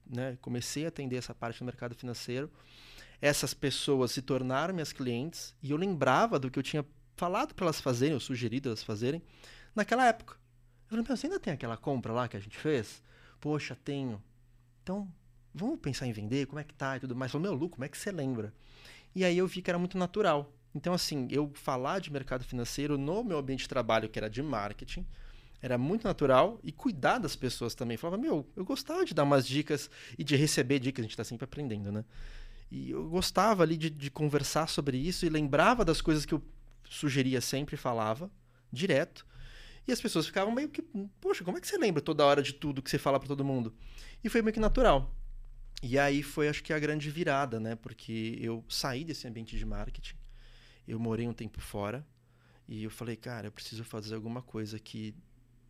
né, 0.09 0.37
comecei 0.41 0.85
a 0.85 0.87
atender 0.87 1.17
essa 1.17 1.35
parte 1.35 1.59
do 1.59 1.65
mercado 1.65 1.93
financeiro, 1.93 2.49
essas 3.21 3.53
pessoas 3.53 4.11
se 4.11 4.21
tornaram 4.23 4.73
minhas 4.73 4.91
clientes 4.91 5.55
e 5.61 5.69
eu 5.69 5.77
lembrava 5.77 6.39
do 6.39 6.49
que 6.49 6.57
eu 6.57 6.63
tinha 6.63 6.83
falado 7.15 7.53
para 7.53 7.65
elas 7.65 7.79
fazerem, 7.79 8.13
ou 8.13 8.19
sugerido 8.19 8.69
elas 8.69 8.81
fazerem, 8.81 9.21
naquela 9.75 10.07
época. 10.07 10.37
Eu 10.89 11.03
falei, 11.03 11.17
você 11.17 11.27
ainda 11.27 11.39
tem 11.39 11.53
aquela 11.53 11.77
compra 11.77 12.11
lá 12.11 12.27
que 12.27 12.37
a 12.37 12.39
gente 12.39 12.57
fez? 12.57 13.03
Poxa, 13.39 13.77
tenho. 13.83 14.21
Então, 14.83 15.11
vamos 15.53 15.79
pensar 15.79 16.07
em 16.07 16.11
vender? 16.11 16.47
Como 16.47 16.59
é 16.59 16.63
que 16.63 16.73
tá 16.73 16.97
e 16.97 16.99
tudo 16.99 17.15
mais? 17.15 17.31
Falei, 17.31 17.49
meu, 17.49 17.57
Lu, 17.57 17.69
como 17.69 17.83
é 17.85 17.89
que 17.89 17.97
você 17.97 18.11
lembra? 18.11 18.53
E 19.15 19.23
aí 19.23 19.37
eu 19.37 19.47
vi 19.47 19.61
que 19.61 19.69
era 19.69 19.79
muito 19.79 19.97
natural. 19.97 20.53
Então, 20.73 20.93
assim, 20.93 21.27
eu 21.31 21.51
falar 21.55 21.99
de 21.99 22.11
mercado 22.11 22.43
financeiro 22.43 22.97
no 22.97 23.23
meu 23.23 23.39
ambiente 23.39 23.61
de 23.61 23.69
trabalho, 23.69 24.07
que 24.07 24.19
era 24.19 24.29
de 24.29 24.41
marketing, 24.41 25.05
era 25.61 25.77
muito 25.77 26.05
natural 26.05 26.59
e 26.63 26.71
cuidar 26.71 27.17
das 27.17 27.35
pessoas 27.35 27.75
também. 27.75 27.97
Falava, 27.97 28.21
meu, 28.21 28.47
eu 28.55 28.63
gostava 28.63 29.03
de 29.03 29.13
dar 29.13 29.23
umas 29.23 29.45
dicas 29.47 29.89
e 30.17 30.23
de 30.23 30.35
receber 30.35 30.79
dicas, 30.79 31.01
a 31.01 31.03
gente 31.03 31.11
está 31.11 31.23
sempre 31.23 31.45
aprendendo, 31.45 31.91
né? 31.91 32.05
E 32.71 32.91
eu 32.91 33.09
gostava 33.09 33.63
ali 33.63 33.75
de, 33.75 33.89
de, 33.89 34.11
conversar 34.11 34.69
sobre 34.69 34.97
isso 34.97 35.25
e 35.25 35.29
lembrava 35.29 35.83
das 35.83 36.01
coisas 36.01 36.23
que 36.23 36.33
eu 36.33 36.43
sugeria 36.87 37.41
sempre 37.41 37.75
falava, 37.75 38.29
direto. 38.71 39.25
E 39.89 39.91
as 39.91 39.99
pessoas 39.99 40.27
ficavam 40.27 40.53
meio 40.53 40.69
que, 40.69 40.83
poxa, 41.19 41.43
como 41.43 41.57
é 41.57 41.61
que 41.61 41.67
você 41.67 41.75
lembra 41.75 41.99
toda 41.99 42.23
hora 42.23 42.43
de 42.43 42.53
tudo 42.53 42.79
que 42.79 42.91
você 42.91 42.99
fala 42.99 43.19
para 43.19 43.27
todo 43.27 43.43
mundo? 43.43 43.73
E 44.23 44.29
foi 44.29 44.39
meio 44.43 44.53
que 44.53 44.59
natural. 44.59 45.11
E 45.81 45.97
aí 45.97 46.21
foi, 46.21 46.47
acho 46.47 46.61
que, 46.61 46.71
a 46.71 46.77
grande 46.77 47.09
virada, 47.09 47.59
né? 47.59 47.75
Porque 47.75 48.37
eu 48.39 48.63
saí 48.69 49.03
desse 49.03 49.27
ambiente 49.27 49.57
de 49.57 49.65
marketing, 49.65 50.15
eu 50.87 50.99
morei 50.99 51.27
um 51.27 51.33
tempo 51.33 51.59
fora, 51.59 52.05
e 52.67 52.83
eu 52.83 52.91
falei, 52.91 53.15
cara, 53.15 53.47
eu 53.47 53.51
preciso 53.51 53.83
fazer 53.83 54.13
alguma 54.13 54.43
coisa 54.43 54.77
que 54.77 55.15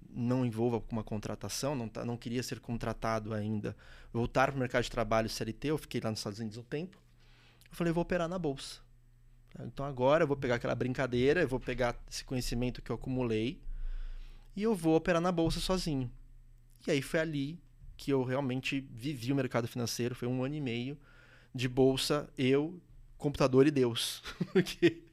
não 0.10 0.45
envolva 0.45 0.83
uma 0.92 1.04
contratação, 1.04 1.74
não, 1.74 1.88
tá, 1.88 2.04
não 2.04 2.18
queria 2.18 2.44
ser 2.44 2.60
contratado 2.60 3.33
ainda, 3.33 3.74
voltar 4.12 4.48
para 4.48 4.57
o 4.57 4.60
mercado 4.60 4.83
de 4.83 4.92
trabalho 4.92 5.30
CLT, 5.30 5.69
eu 5.69 5.77
fiquei 5.77 6.01
lá 6.04 6.10
nos 6.10 6.19
Estados 6.19 6.39
Unidos 6.39 6.57
um 6.57 6.63
tempo. 6.63 7.01
Eu 7.71 7.75
falei, 7.77 7.94
vou 7.94 8.01
operar 8.01 8.27
na 8.27 8.38
bolsa. 8.38 8.81
Então 9.62 9.86
agora 9.86 10.25
eu 10.25 10.27
vou 10.27 10.36
pegar 10.36 10.56
aquela 10.56 10.75
brincadeira, 10.75 11.42
eu 11.42 11.48
vou 11.48 11.60
pegar 11.60 11.95
esse 12.12 12.25
conhecimento 12.25 12.81
que 12.81 12.92
eu 12.92 12.98
acumulei 12.98 13.62
e 14.60 14.64
eu 14.64 14.76
vou 14.76 14.98
operar 14.98 15.22
na 15.22 15.32
bolsa 15.32 15.62
sozinho. 15.62 16.12
E 16.86 16.92
aí 16.92 17.02
foi 17.02 17.22
ali 17.22 17.60
que 17.96 18.12
eu 18.12 18.24
realmente 18.24 18.82
vivi 18.92 19.32
o 19.32 19.36
mercado 19.36 19.70
financeiro, 19.70 20.14
foi 20.14 20.28
um 20.28 20.44
ano 20.44 20.56
e 20.56 20.62
meio 20.62 20.98
de 21.56 21.68
bolsa, 21.70 22.30
eu, 22.38 22.82
computador 23.18 23.68
e 23.68 23.72
Deus. 23.72 24.22
Porque 24.52 25.04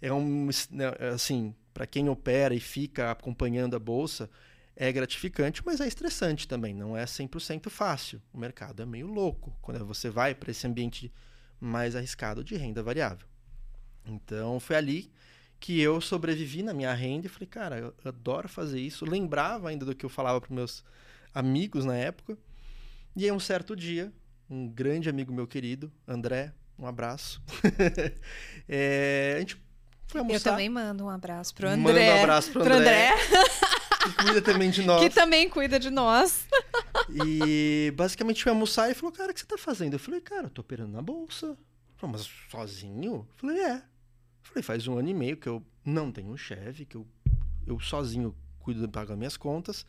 é 0.00 0.10
um, 0.10 0.48
né, 0.70 0.86
assim, 1.12 1.54
para 1.74 1.86
quem 1.86 2.08
opera 2.08 2.54
e 2.54 2.60
fica 2.60 3.10
acompanhando 3.10 3.76
a 3.76 3.78
bolsa, 3.78 4.30
é 4.74 4.90
gratificante, 4.90 5.62
mas 5.66 5.82
é 5.82 5.86
estressante 5.86 6.48
também. 6.48 6.72
Não 6.72 6.96
é 6.96 7.04
100% 7.04 7.68
fácil. 7.68 8.22
O 8.32 8.38
mercado 8.38 8.82
é 8.82 8.86
meio 8.86 9.06
louco 9.06 9.54
quando 9.60 9.84
você 9.84 10.08
vai 10.08 10.34
para 10.34 10.50
esse 10.50 10.66
ambiente 10.66 11.12
mais 11.60 11.94
arriscado 11.94 12.42
de 12.42 12.56
renda 12.56 12.82
variável. 12.82 13.26
Então 14.06 14.58
foi 14.58 14.76
ali 14.76 15.12
que 15.60 15.80
eu 15.80 16.00
sobrevivi 16.00 16.62
na 16.62 16.72
minha 16.72 16.92
renda 16.94 17.26
e 17.26 17.28
falei, 17.28 17.46
cara, 17.46 17.78
eu 17.78 17.94
adoro 18.04 18.48
fazer 18.48 18.80
isso. 18.80 19.04
Lembrava 19.04 19.68
ainda 19.68 19.84
do 19.84 19.94
que 19.94 20.04
eu 20.04 20.10
falava 20.10 20.40
para 20.40 20.54
meus 20.54 20.84
amigos 21.34 21.84
na 21.84 21.96
época. 21.96 22.38
E 23.16 23.24
aí 23.24 23.32
um 23.32 23.40
certo 23.40 23.74
dia, 23.74 24.12
um 24.48 24.68
grande 24.68 25.08
amigo 25.08 25.32
meu 25.32 25.46
querido, 25.46 25.92
André, 26.06 26.52
um 26.78 26.86
abraço. 26.86 27.42
é, 28.68 29.34
a 29.36 29.40
gente 29.40 29.60
foi 30.06 30.20
almoçar. 30.20 30.50
Eu 30.50 30.52
também 30.52 30.68
mando 30.68 31.04
um 31.04 31.10
abraço 31.10 31.54
pro 31.54 31.68
André. 31.68 31.82
Manda 31.82 32.00
um 32.00 32.22
abraço 32.22 32.52
pro, 32.52 32.62
pro 32.62 32.74
André. 32.74 33.12
André. 33.12 33.44
Que 34.04 34.12
cuida 34.12 34.42
também 34.42 34.70
de 34.70 34.82
nós. 34.86 35.02
Que 35.02 35.10
também 35.10 35.48
cuida 35.48 35.78
de 35.78 35.90
nós. 35.90 36.46
E 37.10 37.92
basicamente 37.96 38.42
foi 38.42 38.50
almoçar 38.50 38.90
e 38.90 38.94
falou, 38.94 39.12
cara, 39.12 39.32
o 39.32 39.34
que 39.34 39.40
você 39.40 39.46
tá 39.46 39.58
fazendo? 39.58 39.94
Eu 39.94 39.98
falei, 39.98 40.20
cara, 40.20 40.44
eu 40.44 40.50
tô 40.50 40.60
operando 40.60 40.92
na 40.92 41.02
bolsa. 41.02 41.56
Falei, 41.96 42.16
mas 42.16 42.30
sozinho? 42.48 43.26
Eu 43.28 43.28
falei, 43.36 43.60
é. 43.60 43.82
Falei, 44.48 44.62
faz 44.62 44.88
um 44.88 44.98
ano 44.98 45.10
e 45.10 45.14
meio 45.14 45.36
que 45.36 45.46
eu 45.46 45.62
não 45.84 46.10
tenho 46.10 46.30
um 46.30 46.36
chefe, 46.36 46.86
que 46.86 46.96
eu, 46.96 47.06
eu 47.66 47.78
sozinho 47.78 48.34
cuido 48.58 48.80
de 48.80 48.88
pagar 48.88 49.14
minhas 49.14 49.36
contas. 49.36 49.84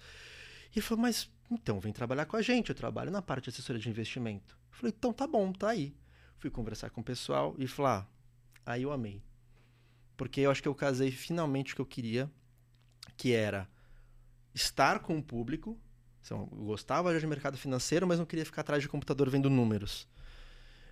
E 0.75 0.81
falou, 0.81 1.03
mas 1.03 1.31
então 1.49 1.79
vem 1.79 1.93
trabalhar 1.93 2.25
com 2.25 2.35
a 2.35 2.41
gente, 2.41 2.67
eu 2.67 2.75
trabalho 2.75 3.09
na 3.09 3.21
parte 3.21 3.45
de 3.45 3.51
assessoria 3.51 3.81
de 3.81 3.89
investimento. 3.89 4.57
Eu 4.71 4.77
falei, 4.77 4.93
então 4.95 5.13
tá 5.13 5.25
bom, 5.25 5.53
tá 5.53 5.69
aí. 5.69 5.95
Fui 6.37 6.49
conversar 6.49 6.89
com 6.89 6.99
o 6.99 7.03
pessoal 7.03 7.55
e 7.57 7.67
falar, 7.67 8.05
ah, 8.65 8.73
aí 8.73 8.83
eu 8.83 8.91
amei. 8.91 9.23
Porque 10.17 10.41
eu 10.41 10.51
acho 10.51 10.61
que 10.61 10.67
eu 10.67 10.75
casei 10.75 11.09
finalmente 11.09 11.71
o 11.71 11.75
que 11.77 11.81
eu 11.81 11.85
queria, 11.85 12.29
que 13.15 13.31
era 13.31 13.65
estar 14.53 14.99
com 14.99 15.17
o 15.17 15.23
público. 15.23 15.79
Então, 16.21 16.49
eu 16.51 16.65
gostava 16.65 17.13
já 17.13 17.19
de 17.19 17.27
mercado 17.27 17.57
financeiro, 17.57 18.05
mas 18.05 18.19
não 18.19 18.25
queria 18.25 18.45
ficar 18.45 18.59
atrás 18.59 18.83
de 18.83 18.89
computador 18.89 19.29
vendo 19.29 19.49
números. 19.49 20.05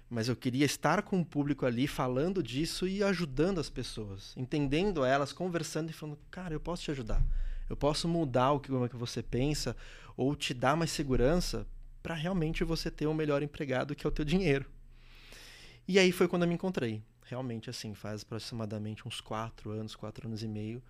Mas 0.09 0.29
eu 0.29 0.35
queria 0.35 0.65
estar 0.65 1.01
com 1.01 1.19
o 1.19 1.25
público 1.25 1.65
ali, 1.65 1.85
falando 1.85 2.41
disso 2.41 2.87
e 2.87 3.03
ajudando 3.03 3.59
as 3.59 3.69
pessoas, 3.69 4.33
entendendo 4.37 5.03
elas, 5.03 5.33
conversando 5.33 5.89
e 5.89 5.93
falando, 5.93 6.17
cara, 6.31 6.53
eu 6.53 6.59
posso 6.59 6.83
te 6.83 6.91
ajudar. 6.91 7.21
Eu 7.69 7.75
posso 7.75 8.07
mudar 8.07 8.51
o 8.51 8.59
que, 8.59 8.69
como 8.69 8.85
é 8.85 8.89
que 8.89 8.95
você 8.95 9.21
pensa 9.21 9.75
ou 10.15 10.35
te 10.35 10.53
dar 10.53 10.77
mais 10.77 10.91
segurança 10.91 11.67
para 12.01 12.15
realmente 12.15 12.63
você 12.63 12.89
ter 12.89 13.05
um 13.05 13.13
melhor 13.13 13.43
empregado 13.43 13.93
que 13.93 14.07
é 14.07 14.09
o 14.09 14.11
teu 14.11 14.23
dinheiro. 14.23 14.65
E 15.85 15.99
aí 15.99 16.11
foi 16.11 16.27
quando 16.27 16.43
eu 16.43 16.47
me 16.47 16.55
encontrei. 16.55 17.01
Realmente, 17.23 17.69
assim, 17.69 17.93
faz 17.93 18.21
aproximadamente 18.21 19.05
uns 19.05 19.19
quatro 19.19 19.71
anos, 19.71 19.95
quatro 19.95 20.27
anos 20.27 20.41
e 20.41 20.47
meio 20.47 20.81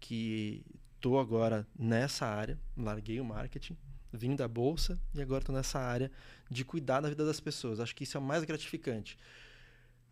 que 0.00 0.64
estou 0.94 1.20
agora 1.20 1.66
nessa 1.78 2.26
área, 2.26 2.58
larguei 2.74 3.20
o 3.20 3.24
marketing, 3.24 3.76
vim 4.16 4.34
da 4.34 4.48
bolsa 4.48 4.98
e 5.14 5.20
agora 5.20 5.42
estou 5.42 5.54
nessa 5.54 5.78
área 5.78 6.10
de 6.50 6.64
cuidar 6.64 7.00
da 7.00 7.08
vida 7.08 7.24
das 7.24 7.40
pessoas. 7.40 7.80
Acho 7.80 7.94
que 7.94 8.04
isso 8.04 8.16
é 8.16 8.20
o 8.20 8.22
mais 8.22 8.44
gratificante. 8.44 9.18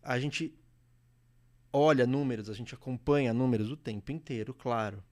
A 0.01 0.19
gente 0.19 0.53
olha 1.71 2.05
números, 2.05 2.49
a 2.49 2.53
gente 2.53 2.73
acompanha 2.73 3.33
números 3.33 3.71
o 3.71 3.77
tempo 3.77 4.11
inteiro, 4.11 4.53
claro. 4.53 5.03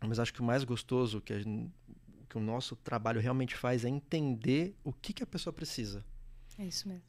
Mas 0.00 0.18
acho 0.18 0.32
que 0.32 0.40
o 0.40 0.44
mais 0.44 0.64
gostoso 0.64 1.20
que, 1.20 1.32
a, 1.32 1.36
que 2.28 2.38
o 2.38 2.40
nosso 2.40 2.74
trabalho 2.76 3.20
realmente 3.20 3.54
faz 3.54 3.84
é 3.84 3.88
entender 3.88 4.74
o 4.82 4.92
que, 4.92 5.12
que 5.12 5.22
a 5.22 5.26
pessoa 5.26 5.52
precisa. 5.52 6.04
É 6.58 6.64
isso 6.64 6.88
mesmo. 6.88 7.02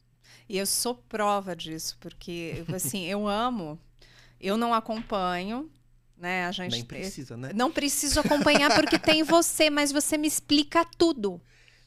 E 0.48 0.58
eu 0.58 0.66
sou 0.66 0.94
prova 0.94 1.56
disso, 1.56 1.96
porque 2.00 2.64
assim, 2.74 3.04
eu 3.04 3.26
amo, 3.26 3.78
eu 4.40 4.56
não 4.56 4.74
acompanho, 4.74 5.70
né? 6.22 6.46
A 6.46 6.52
gente 6.52 6.72
Nem 6.72 6.84
precisa, 6.84 7.36
né? 7.36 7.50
não 7.52 7.70
preciso 7.70 8.20
acompanhar 8.20 8.72
porque 8.74 8.96
tem 8.96 9.22
você, 9.24 9.68
mas 9.68 9.90
você 9.90 10.16
me 10.16 10.28
explica 10.28 10.84
tudo. 10.96 11.40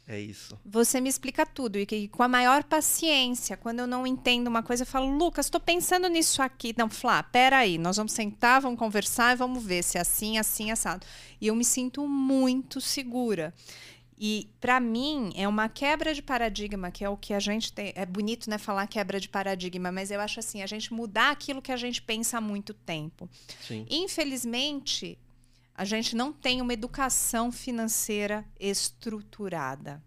É 0.08 0.20
isso. 0.20 0.60
Você 0.64 1.02
me 1.02 1.10
explica 1.10 1.48
tudo 1.48 1.80
e 1.80 1.86
que, 1.86 2.08
com 2.10 2.22
a 2.22 2.28
maior 2.28 2.64
paciência. 2.64 3.58
Quando 3.58 3.80
eu 3.80 3.88
não 3.88 4.06
entendo 4.06 4.48
uma 4.48 4.62
coisa, 4.62 4.84
eu 4.84 4.88
falo, 4.88 5.10
Lucas, 5.18 5.48
estou 5.48 5.60
pensando 5.60 6.08
nisso 6.08 6.44
aqui. 6.44 6.76
Não, 6.78 6.88
Flá, 6.88 7.24
peraí, 7.24 7.80
nós 7.80 7.98
vamos 7.98 8.12
sentar, 8.12 8.62
vamos 8.62 8.78
conversar 8.78 9.34
e 9.34 9.38
vamos 9.38 9.64
ver 9.64 9.84
se 9.84 9.98
é 9.98 10.02
assim, 10.02 10.38
assim, 10.38 10.70
assado. 10.70 11.04
E 11.42 11.48
eu 11.48 11.56
me 11.56 11.66
sinto 11.66 12.08
muito 12.08 12.80
segura. 12.80 13.52
E 14.18 14.50
para 14.62 14.80
mim 14.80 15.32
é 15.36 15.48
uma 15.48 15.68
quebra 15.68 16.14
de 16.14 16.22
paradigma, 16.22 16.90
que 16.90 17.04
é 17.04 17.10
o 17.10 17.18
que 17.18 17.34
a 17.34 17.40
gente 17.40 17.74
tem. 17.74 17.92
É 17.96 18.06
bonito, 18.06 18.50
né, 18.50 18.58
falar 18.58 18.88
quebra 18.88 19.20
de 19.20 19.28
paradigma, 19.28 19.92
mas 19.92 20.10
eu 20.10 20.22
acho 20.22 20.40
assim, 20.40 20.62
a 20.62 20.68
gente 20.68 20.94
mudar 20.94 21.32
aquilo 21.32 21.62
que 21.62 21.72
a 21.72 21.78
gente 21.78 22.02
pensa 22.02 22.38
há 22.38 22.42
muito 22.42 22.74
tempo. 22.74 23.30
Sim. 23.62 23.86
Infelizmente, 23.90 25.18
a 25.76 25.84
gente 25.84 26.16
não 26.16 26.32
tem 26.32 26.62
uma 26.62 26.74
educação 26.74 27.52
financeira 27.52 28.46
estruturada. 28.58 30.02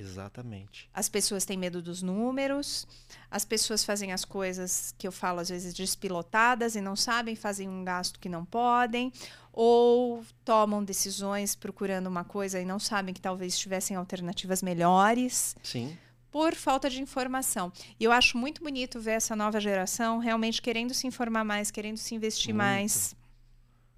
Exatamente. 0.00 0.88
As 0.94 1.10
pessoas 1.10 1.44
têm 1.44 1.58
medo 1.58 1.82
dos 1.82 2.00
números, 2.00 2.88
as 3.30 3.44
pessoas 3.44 3.84
fazem 3.84 4.12
as 4.12 4.24
coisas 4.24 4.94
que 4.96 5.06
eu 5.06 5.12
falo 5.12 5.40
às 5.40 5.50
vezes 5.50 5.74
despilotadas 5.74 6.74
e 6.74 6.80
não 6.80 6.96
sabem, 6.96 7.36
fazem 7.36 7.68
um 7.68 7.84
gasto 7.84 8.18
que 8.18 8.28
não 8.28 8.42
podem, 8.46 9.12
ou 9.52 10.24
tomam 10.42 10.82
decisões 10.82 11.54
procurando 11.54 12.06
uma 12.06 12.24
coisa 12.24 12.58
e 12.58 12.64
não 12.64 12.78
sabem 12.78 13.12
que 13.12 13.20
talvez 13.20 13.58
tivessem 13.58 13.94
alternativas 13.94 14.62
melhores 14.62 15.54
Sim. 15.62 15.98
por 16.30 16.54
falta 16.54 16.88
de 16.88 17.02
informação. 17.02 17.70
E 17.98 18.04
eu 18.04 18.10
acho 18.10 18.38
muito 18.38 18.62
bonito 18.62 18.98
ver 18.98 19.12
essa 19.12 19.36
nova 19.36 19.60
geração 19.60 20.18
realmente 20.18 20.62
querendo 20.62 20.94
se 20.94 21.06
informar 21.06 21.44
mais, 21.44 21.70
querendo 21.70 21.98
se 21.98 22.14
investir 22.14 22.54
Muito. 22.54 22.64
mais, 22.64 23.14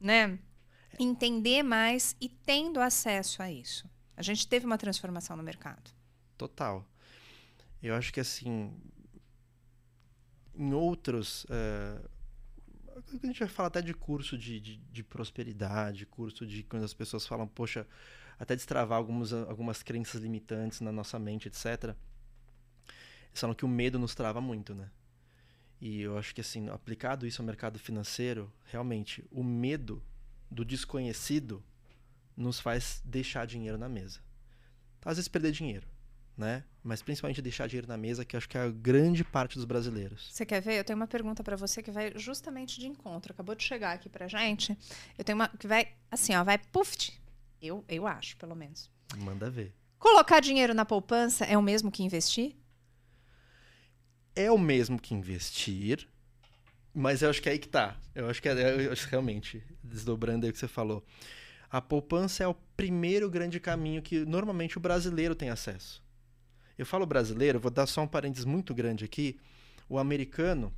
né? 0.01 0.37
Entender 0.99 1.63
mais 1.63 2.17
e 2.21 2.29
tendo 2.29 2.81
acesso 2.81 3.41
a 3.41 3.51
isso. 3.51 3.89
A 4.17 4.23
gente 4.23 4.47
teve 4.47 4.67
uma 4.67 4.79
transformação 4.79 5.37
no 5.37 5.43
mercado. 5.43 5.91
Total. 6.37 6.87
Eu 7.83 7.95
acho 7.95 8.13
que 8.13 8.21
assim, 8.21 8.73
em 10.55 10.73
outros. 10.73 11.47
eh, 11.51 12.01
a 13.23 13.27
gente 13.27 13.41
vai 13.41 13.49
falar 13.49 13.69
até 13.69 13.83
de 13.83 13.95
curso 13.95 14.37
de, 14.39 14.61
de, 14.61 14.77
de 14.77 15.03
prosperidade, 15.03 16.07
curso 16.07 16.47
de 16.47 16.63
quando 16.63 16.85
as 16.85 16.95
pessoas 16.95 17.27
falam, 17.27 17.49
poxa, 17.49 17.87
até 18.39 18.55
destravar 18.55 18.99
algumas, 18.99 19.33
algumas 19.33 19.83
crenças 19.83 20.21
limitantes 20.21 20.81
na 20.81 20.93
nossa 20.93 21.19
mente, 21.19 21.49
etc. 21.49 21.95
Eles 23.29 23.41
falam 23.41 23.55
que 23.55 23.65
o 23.65 23.69
medo 23.69 23.99
nos 23.99 24.15
trava 24.15 24.41
muito, 24.41 24.75
né? 24.75 24.91
E 25.81 26.03
eu 26.03 26.17
acho 26.17 26.35
que 26.35 26.41
assim, 26.41 26.69
aplicado 26.69 27.27
isso 27.27 27.43
ao 27.43 27.47
mercado 27.47 27.79
financeiro, 27.79 28.53
realmente, 28.67 29.25
o 29.31 29.43
medo 29.43 30.03
do 30.51 30.65
desconhecido 30.65 31.63
nos 32.37 32.61
faz 32.61 33.01
deixar 33.05 33.47
dinheiro 33.47 33.79
na 33.79 33.89
mesa. 33.89 34.21
Às 35.05 35.17
vezes 35.17 35.29
perder 35.29 35.53
dinheiro, 35.53 35.87
né? 36.37 36.65
Mas 36.83 37.03
principalmente 37.03 37.43
deixar 37.43 37.67
dinheiro 37.67 37.89
na 37.89 37.97
mesa, 37.97 38.25
que 38.25 38.37
eu 38.37 38.39
acho 38.39 38.49
que 38.49 38.57
é 38.57 38.61
a 38.61 38.71
grande 38.71 39.25
parte 39.25 39.57
dos 39.57 39.65
brasileiros. 39.65 40.29
Você 40.33 40.47
quer 40.47 40.61
ver? 40.61 40.79
Eu 40.79 40.85
tenho 40.85 40.97
uma 40.97 41.07
pergunta 41.07 41.43
para 41.43 41.57
você 41.57 41.83
que 41.83 41.91
vai 41.91 42.13
justamente 42.17 42.79
de 42.79 42.87
encontro. 42.87 43.33
Acabou 43.33 43.55
de 43.55 43.63
chegar 43.63 43.93
aqui 43.93 44.09
pra 44.09 44.29
gente. 44.29 44.77
Eu 45.17 45.25
tenho 45.25 45.37
uma 45.37 45.49
que 45.49 45.67
vai 45.67 45.93
assim, 46.11 46.35
ó, 46.35 46.45
vai 46.45 46.59
puff. 46.59 47.13
Eu, 47.61 47.85
eu 47.89 48.07
acho, 48.07 48.37
pelo 48.37 48.57
menos. 48.57 48.91
Manda 49.17 49.51
ver. 49.51 49.75
Colocar 49.99 50.41
dinheiro 50.41 50.75
na 50.75 50.85
poupança 50.85 51.45
é 51.45 51.57
o 51.57 51.63
mesmo 51.63 51.91
que 51.91 52.03
investir? 52.03 52.57
É 54.35 54.51
o 54.51 54.59
mesmo 54.59 55.01
que 55.01 55.15
investir, 55.15 56.09
mas 56.95 57.23
eu 57.23 57.31
acho 57.31 57.41
que 57.41 57.49
é 57.49 57.53
aí 57.53 57.59
que 57.59 57.69
tá. 57.69 57.97
Eu 58.15 58.29
acho 58.29 58.43
que 58.43 58.49
é, 58.49 58.87
eu 58.87 58.93
acho 58.93 59.09
realmente, 59.09 59.63
desdobrando 59.83 60.45
aí 60.45 60.51
o 60.51 60.53
que 60.53 60.59
você 60.59 60.67
falou. 60.67 61.05
A 61.73 61.81
poupança 61.81 62.45
é 62.45 62.47
o 62.47 62.53
primeiro 62.77 63.31
grande 63.31 63.59
caminho 63.59 64.03
que 64.03 64.27
normalmente 64.27 64.77
o 64.77 64.81
brasileiro 64.81 65.35
tem 65.35 65.49
acesso. 65.49 66.05
Eu 66.77 66.85
falo 66.85 67.07
brasileiro, 67.07 67.59
vou 67.59 67.71
dar 67.71 67.87
só 67.87 68.03
um 68.03 68.07
parênteses 68.07 68.45
muito 68.45 68.75
grande 68.75 69.07
aqui. 69.07 69.41
O 69.89 69.99
americano, 69.99 70.71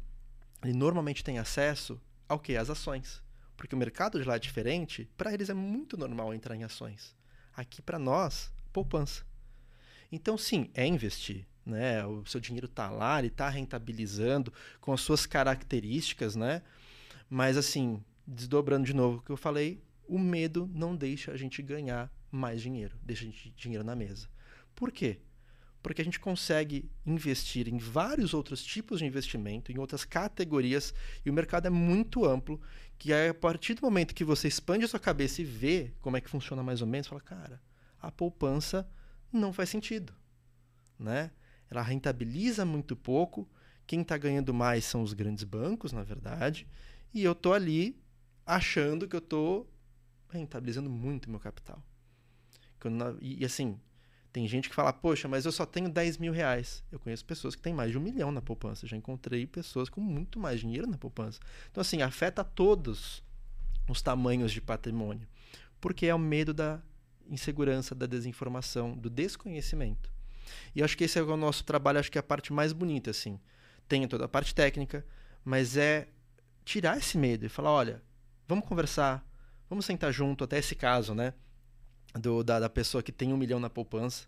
ele 0.62 0.72
normalmente 0.72 1.24
tem 1.24 1.40
acesso 1.40 2.00
ao 2.28 2.38
que? 2.38 2.56
Às 2.56 2.70
ações. 2.70 3.20
Porque 3.56 3.74
o 3.74 3.78
mercado 3.78 4.20
de 4.20 4.24
lá 4.24 4.36
é 4.36 4.38
diferente, 4.38 5.10
para 5.16 5.34
eles 5.34 5.50
é 5.50 5.54
muito 5.54 5.96
normal 5.96 6.32
entrar 6.32 6.54
em 6.54 6.62
ações. 6.62 7.16
Aqui, 7.56 7.82
para 7.82 7.98
nós, 7.98 8.52
poupança. 8.72 9.24
Então, 10.12 10.38
sim, 10.38 10.70
é 10.74 10.86
investir. 10.86 11.44
Né? 11.66 12.06
O 12.06 12.24
seu 12.24 12.38
dinheiro 12.38 12.66
está 12.66 12.88
lá, 12.88 13.18
ele 13.18 13.28
está 13.28 13.48
rentabilizando 13.48 14.52
com 14.80 14.92
as 14.92 15.00
suas 15.00 15.26
características, 15.26 16.36
né? 16.36 16.62
Mas, 17.28 17.56
assim, 17.56 18.00
desdobrando 18.24 18.86
de 18.86 18.94
novo 18.94 19.18
o 19.18 19.22
que 19.22 19.32
eu 19.32 19.36
falei, 19.36 19.82
o 20.06 20.18
medo 20.18 20.70
não 20.72 20.94
deixa 20.96 21.32
a 21.32 21.36
gente 21.36 21.62
ganhar 21.62 22.12
mais 22.30 22.60
dinheiro, 22.60 22.96
deixa 23.02 23.22
a 23.22 23.26
gente 23.26 23.50
dinheiro 23.50 23.84
na 23.84 23.94
mesa. 23.94 24.28
Por 24.74 24.90
quê? 24.90 25.20
Porque 25.82 26.00
a 26.00 26.04
gente 26.04 26.18
consegue 26.18 26.90
investir 27.04 27.68
em 27.68 27.78
vários 27.78 28.32
outros 28.32 28.64
tipos 28.64 28.98
de 28.98 29.04
investimento, 29.04 29.70
em 29.70 29.78
outras 29.78 30.04
categorias, 30.04 30.94
e 31.24 31.30
o 31.30 31.32
mercado 31.32 31.66
é 31.66 31.70
muito 31.70 32.24
amplo, 32.24 32.60
que 32.98 33.12
a 33.12 33.34
partir 33.34 33.74
do 33.74 33.82
momento 33.82 34.14
que 34.14 34.24
você 34.24 34.48
expande 34.48 34.84
a 34.84 34.88
sua 34.88 35.00
cabeça 35.00 35.42
e 35.42 35.44
vê 35.44 35.92
como 36.00 36.16
é 36.16 36.20
que 36.20 36.30
funciona 36.30 36.62
mais 36.62 36.80
ou 36.80 36.86
menos, 36.86 37.06
fala, 37.06 37.20
cara, 37.20 37.62
a 38.00 38.10
poupança 38.10 38.88
não 39.32 39.52
faz 39.52 39.68
sentido, 39.68 40.14
né? 40.98 41.30
Ela 41.70 41.82
rentabiliza 41.82 42.64
muito 42.64 42.96
pouco, 42.96 43.48
quem 43.86 44.00
está 44.00 44.16
ganhando 44.16 44.54
mais 44.54 44.84
são 44.84 45.02
os 45.02 45.12
grandes 45.12 45.44
bancos, 45.44 45.92
na 45.92 46.02
verdade, 46.02 46.66
e 47.12 47.22
eu 47.22 47.34
tô 47.34 47.52
ali 47.52 48.00
achando 48.46 49.06
que 49.06 49.16
eu 49.16 49.20
tô 49.20 49.66
rentabilizando 50.30 50.90
muito 50.90 51.30
meu 51.30 51.40
capital. 51.40 51.82
E, 53.20 53.42
e 53.42 53.44
assim, 53.44 53.78
tem 54.32 54.46
gente 54.48 54.68
que 54.68 54.74
fala, 54.74 54.92
poxa, 54.92 55.28
mas 55.28 55.44
eu 55.44 55.52
só 55.52 55.64
tenho 55.64 55.88
10 55.88 56.18
mil 56.18 56.32
reais. 56.32 56.82
Eu 56.90 56.98
conheço 56.98 57.24
pessoas 57.24 57.54
que 57.54 57.62
têm 57.62 57.72
mais 57.72 57.92
de 57.92 57.98
um 57.98 58.00
milhão 58.00 58.32
na 58.32 58.42
poupança. 58.42 58.86
Já 58.86 58.96
encontrei 58.96 59.46
pessoas 59.46 59.88
com 59.88 60.00
muito 60.00 60.38
mais 60.38 60.60
dinheiro 60.60 60.86
na 60.86 60.98
poupança. 60.98 61.40
Então, 61.70 61.80
assim, 61.80 62.02
afeta 62.02 62.42
todos 62.42 63.22
os 63.88 64.02
tamanhos 64.02 64.52
de 64.52 64.60
patrimônio. 64.60 65.26
Porque 65.80 66.06
é 66.06 66.14
o 66.14 66.18
medo 66.18 66.52
da 66.52 66.82
insegurança, 67.30 67.94
da 67.94 68.06
desinformação, 68.06 68.96
do 68.96 69.08
desconhecimento. 69.08 70.10
E 70.74 70.82
acho 70.82 70.96
que 70.96 71.04
esse 71.04 71.18
é 71.18 71.22
o 71.22 71.36
nosso 71.36 71.64
trabalho, 71.64 71.98
acho 71.98 72.10
que 72.10 72.18
é 72.18 72.20
a 72.20 72.22
parte 72.22 72.52
mais 72.52 72.72
bonita, 72.72 73.10
assim. 73.10 73.38
Tem 73.88 74.06
toda 74.08 74.24
a 74.24 74.28
parte 74.28 74.54
técnica, 74.54 75.06
mas 75.44 75.76
é 75.76 76.08
tirar 76.64 76.98
esse 76.98 77.16
medo 77.16 77.46
e 77.46 77.48
falar, 77.48 77.70
olha, 77.70 78.02
vamos 78.48 78.66
conversar, 78.66 79.24
vamos 79.74 79.84
sentar 79.84 80.12
junto, 80.12 80.44
até 80.44 80.58
esse 80.58 80.76
caso, 80.76 81.14
né? 81.14 81.34
Do, 82.14 82.44
da, 82.44 82.60
da 82.60 82.70
pessoa 82.70 83.02
que 83.02 83.10
tem 83.10 83.32
um 83.32 83.36
milhão 83.36 83.58
na 83.58 83.68
poupança. 83.68 84.26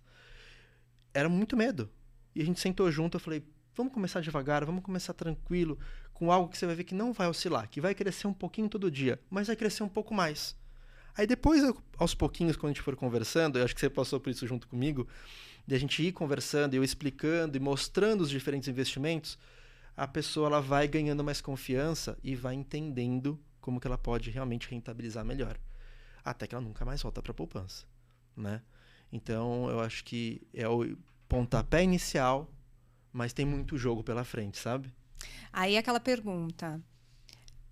Era 1.14 1.28
muito 1.28 1.56
medo. 1.56 1.88
E 2.34 2.42
a 2.42 2.44
gente 2.44 2.58
sentou 2.58 2.90
junto, 2.90 3.16
eu 3.16 3.20
falei, 3.20 3.44
vamos 3.74 3.92
começar 3.92 4.20
devagar, 4.20 4.64
vamos 4.64 4.82
começar 4.82 5.14
tranquilo, 5.14 5.78
com 6.12 6.32
algo 6.32 6.50
que 6.50 6.58
você 6.58 6.66
vai 6.66 6.74
ver 6.74 6.82
que 6.82 6.94
não 6.94 7.12
vai 7.12 7.28
oscilar, 7.28 7.68
que 7.68 7.80
vai 7.80 7.94
crescer 7.94 8.26
um 8.26 8.32
pouquinho 8.32 8.68
todo 8.68 8.90
dia, 8.90 9.20
mas 9.30 9.46
vai 9.46 9.54
crescer 9.54 9.84
um 9.84 9.88
pouco 9.88 10.12
mais. 10.12 10.56
Aí 11.16 11.26
depois, 11.26 11.62
aos 11.96 12.14
pouquinhos, 12.14 12.56
quando 12.56 12.70
a 12.70 12.74
gente 12.74 12.82
for 12.82 12.96
conversando, 12.96 13.58
eu 13.58 13.64
acho 13.64 13.74
que 13.74 13.80
você 13.80 13.88
passou 13.88 14.18
por 14.18 14.30
isso 14.30 14.46
junto 14.46 14.66
comigo, 14.66 15.06
de 15.64 15.76
a 15.76 15.78
gente 15.78 16.02
ir 16.02 16.12
conversando, 16.12 16.74
eu 16.74 16.82
explicando 16.82 17.56
e 17.56 17.60
mostrando 17.60 18.20
os 18.20 18.28
diferentes 18.28 18.68
investimentos, 18.68 19.38
a 19.96 20.08
pessoa 20.08 20.48
ela 20.48 20.60
vai 20.60 20.88
ganhando 20.88 21.22
mais 21.22 21.40
confiança 21.40 22.18
e 22.22 22.34
vai 22.34 22.54
entendendo 22.54 23.40
como 23.66 23.80
que 23.80 23.86
ela 23.88 23.98
pode 23.98 24.30
realmente 24.30 24.70
rentabilizar 24.70 25.24
melhor. 25.24 25.58
Até 26.24 26.46
que 26.46 26.54
ela 26.54 26.62
nunca 26.62 26.84
mais 26.84 27.02
volta 27.02 27.20
para 27.20 27.32
a 27.32 27.34
poupança, 27.34 27.84
né? 28.36 28.62
Então, 29.10 29.68
eu 29.68 29.80
acho 29.80 30.04
que 30.04 30.40
é 30.54 30.68
o 30.68 30.96
pontapé 31.28 31.82
inicial, 31.82 32.48
mas 33.12 33.32
tem 33.32 33.44
muito 33.44 33.76
jogo 33.76 34.04
pela 34.04 34.22
frente, 34.22 34.56
sabe? 34.56 34.94
Aí 35.52 35.76
aquela 35.76 35.98
pergunta: 35.98 36.80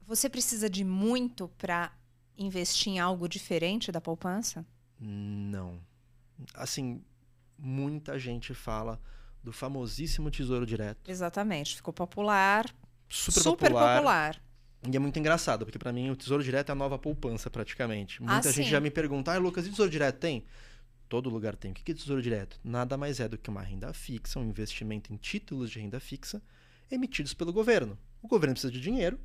você 0.03 0.29
precisa 0.29 0.69
de 0.69 0.83
muito 0.83 1.47
para 1.57 1.93
investir 2.37 2.95
em 2.95 2.99
algo 2.99 3.29
diferente 3.29 3.93
da 3.93 4.01
poupança? 4.01 4.67
Não. 4.99 5.81
Assim, 6.55 7.05
muita 7.57 8.19
gente 8.19 8.53
fala 8.53 9.01
do 9.45 9.53
famosíssimo 9.53 10.29
Tesouro 10.29 10.67
Direto. 10.67 11.09
Exatamente, 11.09 11.77
ficou 11.77 11.95
popular, 11.95 12.67
Super, 13.09 13.41
super, 13.41 13.71
popular. 13.71 13.97
popular. 13.97 14.43
E 14.91 14.97
é 14.97 14.99
muito 14.99 15.19
engraçado, 15.19 15.65
porque 15.65 15.79
pra 15.79 15.93
mim 15.93 16.11
o 16.11 16.17
Tesouro 16.17 16.43
Direto 16.45 16.69
é 16.69 16.73
a 16.73 16.75
nova 16.75 16.99
poupança, 16.99 17.49
praticamente. 17.51 18.21
Muita 18.21 18.49
Ah, 18.49 18.53
gente 18.53 18.65
sim. 18.67 18.71
já 18.71 18.81
me 18.81 18.91
pergunta, 18.91 19.33
ah, 19.33 19.39
Lucas, 19.39 19.67
e 19.67 19.71
Tesouro 19.71 19.91
Direto 19.91 20.19
tem? 20.19 20.45
Todo 21.09 21.31
lugar 21.31 21.57
tem. 21.57 21.71
O 21.73 21.75
que 21.75 21.93
é 21.93 21.95
Tesouro 21.95 22.21
Direto? 22.21 22.59
Nada 22.63 22.97
mais 22.97 23.21
é 23.21 23.29
do 23.29 23.39
que 23.39 23.49
uma 23.49 23.63
renda 23.63 23.93
fixa, 23.93 24.39
um 24.39 24.45
investimento 24.45 25.13
em 25.13 25.17
títulos 25.17 25.71
de 25.71 25.79
renda 25.81 26.01
fixa 26.01 26.43
emitidos 26.91 27.33
pelo 27.35 27.53
governo. 27.53 27.99
O 28.23 28.29
governo 28.29 28.55
precisa 28.55 28.73
de 28.73 28.81
dinheiro, 28.81 29.19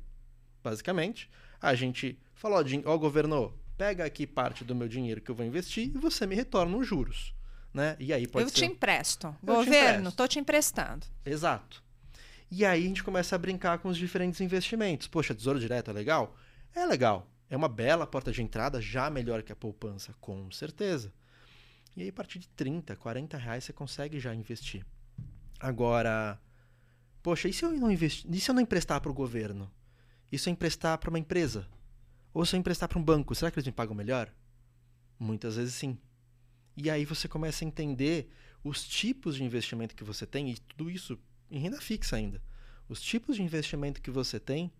basicamente. 0.62 1.28
A 1.60 1.74
gente 1.74 2.18
falou, 2.34 2.58
ó, 2.58 2.90
ó, 2.92 2.98
governo, 2.98 3.54
pega 3.76 4.04
aqui 4.04 4.26
parte 4.26 4.64
do 4.64 4.74
meu 4.74 4.88
dinheiro 4.88 5.20
que 5.20 5.30
eu 5.30 5.34
vou 5.34 5.44
investir 5.44 5.86
e 5.94 5.98
você 5.98 6.26
me 6.26 6.34
retorna 6.34 6.76
os 6.76 6.86
juros, 6.86 7.34
né? 7.72 7.96
E 7.98 8.12
aí 8.12 8.26
pode 8.26 8.44
eu 8.44 8.48
ser... 8.48 8.56
te 8.56 8.64
empresto. 8.64 9.30
te 9.40 9.46
Governo, 9.46 9.98
empresto. 10.00 10.16
tô 10.16 10.28
te 10.28 10.38
emprestando. 10.38 11.06
Exato. 11.24 11.82
E 12.50 12.64
aí 12.64 12.84
a 12.84 12.88
gente 12.88 13.04
começa 13.04 13.36
a 13.36 13.38
brincar 13.38 13.78
com 13.78 13.88
os 13.88 13.96
diferentes 13.96 14.40
investimentos. 14.40 15.06
Poxa, 15.06 15.34
tesouro 15.34 15.60
direto 15.60 15.90
é 15.90 15.94
legal? 15.94 16.36
É 16.74 16.84
legal. 16.84 17.30
É 17.48 17.56
uma 17.56 17.68
bela 17.68 18.06
porta 18.06 18.32
de 18.32 18.42
entrada, 18.42 18.80
já 18.80 19.08
melhor 19.08 19.42
que 19.42 19.52
a 19.52 19.56
poupança, 19.56 20.14
com 20.20 20.50
certeza. 20.50 21.12
E 21.96 22.02
aí, 22.02 22.08
a 22.08 22.12
partir 22.12 22.38
de 22.38 22.48
30, 22.48 22.96
40 22.96 23.36
reais, 23.36 23.64
você 23.64 23.72
consegue 23.72 24.18
já 24.18 24.34
investir. 24.34 24.84
Agora, 25.58 26.40
poxa, 27.22 27.48
e 27.48 27.52
se 27.52 27.64
eu 27.64 27.72
não 27.72 27.90
investir? 27.90 28.28
E 28.32 28.40
se 28.40 28.50
eu 28.50 28.54
não 28.54 28.62
emprestar 28.62 29.00
para 29.00 29.10
o 29.10 29.14
governo? 29.14 29.70
E 30.30 30.38
se 30.38 30.48
eu 30.48 30.52
emprestar 30.52 30.98
para 30.98 31.10
uma 31.10 31.18
empresa? 31.18 31.68
Ou 32.32 32.46
se 32.46 32.54
eu 32.54 32.60
emprestar 32.60 32.88
para 32.88 32.98
um 32.98 33.02
banco? 33.02 33.34
Será 33.34 33.50
que 33.50 33.58
eles 33.58 33.66
me 33.66 33.72
pagam 33.72 33.94
melhor? 33.94 34.32
Muitas 35.18 35.56
vezes 35.56 35.74
sim. 35.74 35.98
E 36.76 36.88
aí 36.88 37.04
você 37.04 37.28
começa 37.28 37.64
a 37.64 37.68
entender 37.68 38.32
os 38.62 38.86
tipos 38.86 39.36
de 39.36 39.44
investimento 39.44 39.94
que 39.94 40.04
você 40.04 40.26
tem, 40.26 40.50
e 40.50 40.58
tudo 40.58 40.90
isso 40.90 41.18
em 41.50 41.58
renda 41.58 41.80
fixa 41.80 42.16
ainda. 42.16 42.42
Os 42.88 43.00
tipos 43.00 43.36
de 43.36 43.42
investimento 43.42 44.00
que 44.00 44.10
você 44.10 44.38
tem 44.40 44.72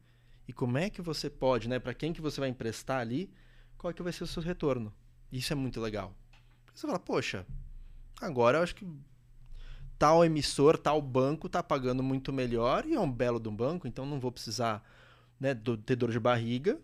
e 0.47 0.53
como 0.53 0.79
é 0.79 0.91
que 0.91 1.03
você 1.03 1.31
pode, 1.31 1.69
né, 1.69 1.79
para 1.79 1.95
quem 1.95 2.12
que 2.12 2.21
você 2.21 2.41
vai 2.41 2.49
emprestar 2.49 3.00
ali, 3.00 3.31
qual 3.79 3.91
é 3.91 3.95
que 3.95 4.03
vai 4.03 4.12
ser 4.12 4.25
o 4.25 4.27
seu 4.27 4.43
retorno. 4.43 4.93
Isso 5.31 5.53
é 5.53 5.57
muito 5.57 5.81
legal. 5.81 6.15
Você 6.75 6.87
fala, 6.87 6.99
poxa, 6.99 7.47
agora 8.21 8.59
eu 8.59 8.62
acho 8.62 8.75
que 8.75 8.87
tal 9.99 10.25
emissor, 10.25 10.79
tal 10.79 11.00
banco 11.03 11.49
tá 11.49 11.62
pagando 11.62 12.03
muito 12.03 12.33
melhor 12.33 12.87
e 12.87 12.95
é 12.95 13.00
um 13.00 13.11
belo 13.11 13.39
de 13.39 13.49
um 13.49 13.55
banco, 13.55 13.87
então 13.87 14.07
não 14.07 14.19
vou 14.19 14.33
precisar 14.33 14.83
né, 15.39 15.53
do- 15.55 15.77
ter 15.77 15.95
dor 15.97 16.11
de 16.11 16.19
barriga 16.19 16.81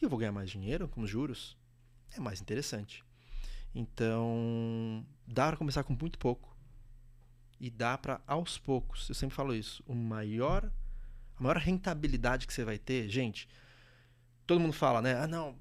e 0.00 0.04
eu 0.04 0.10
vou 0.10 0.18
ganhar 0.18 0.32
mais 0.32 0.50
dinheiro 0.50 0.88
com 0.88 1.00
os 1.02 1.10
juros. 1.10 1.56
É 2.12 2.20
mais 2.20 2.40
interessante. 2.40 3.04
Então, 3.74 5.04
dá 5.26 5.48
para 5.48 5.56
começar 5.56 5.84
com 5.84 5.94
muito 5.98 6.18
pouco. 6.18 6.45
E 7.58 7.70
dá 7.70 7.96
para 7.96 8.20
aos 8.26 8.58
poucos. 8.58 9.08
Eu 9.08 9.14
sempre 9.14 9.34
falo 9.34 9.54
isso. 9.54 9.82
O 9.86 9.94
maior 9.94 10.70
a 11.38 11.42
maior 11.42 11.58
rentabilidade 11.58 12.46
que 12.46 12.52
você 12.52 12.64
vai 12.64 12.78
ter, 12.78 13.08
gente. 13.08 13.48
Todo 14.46 14.60
mundo 14.60 14.72
fala, 14.72 15.02
né? 15.02 15.14
Ah, 15.20 15.26
não, 15.26 15.54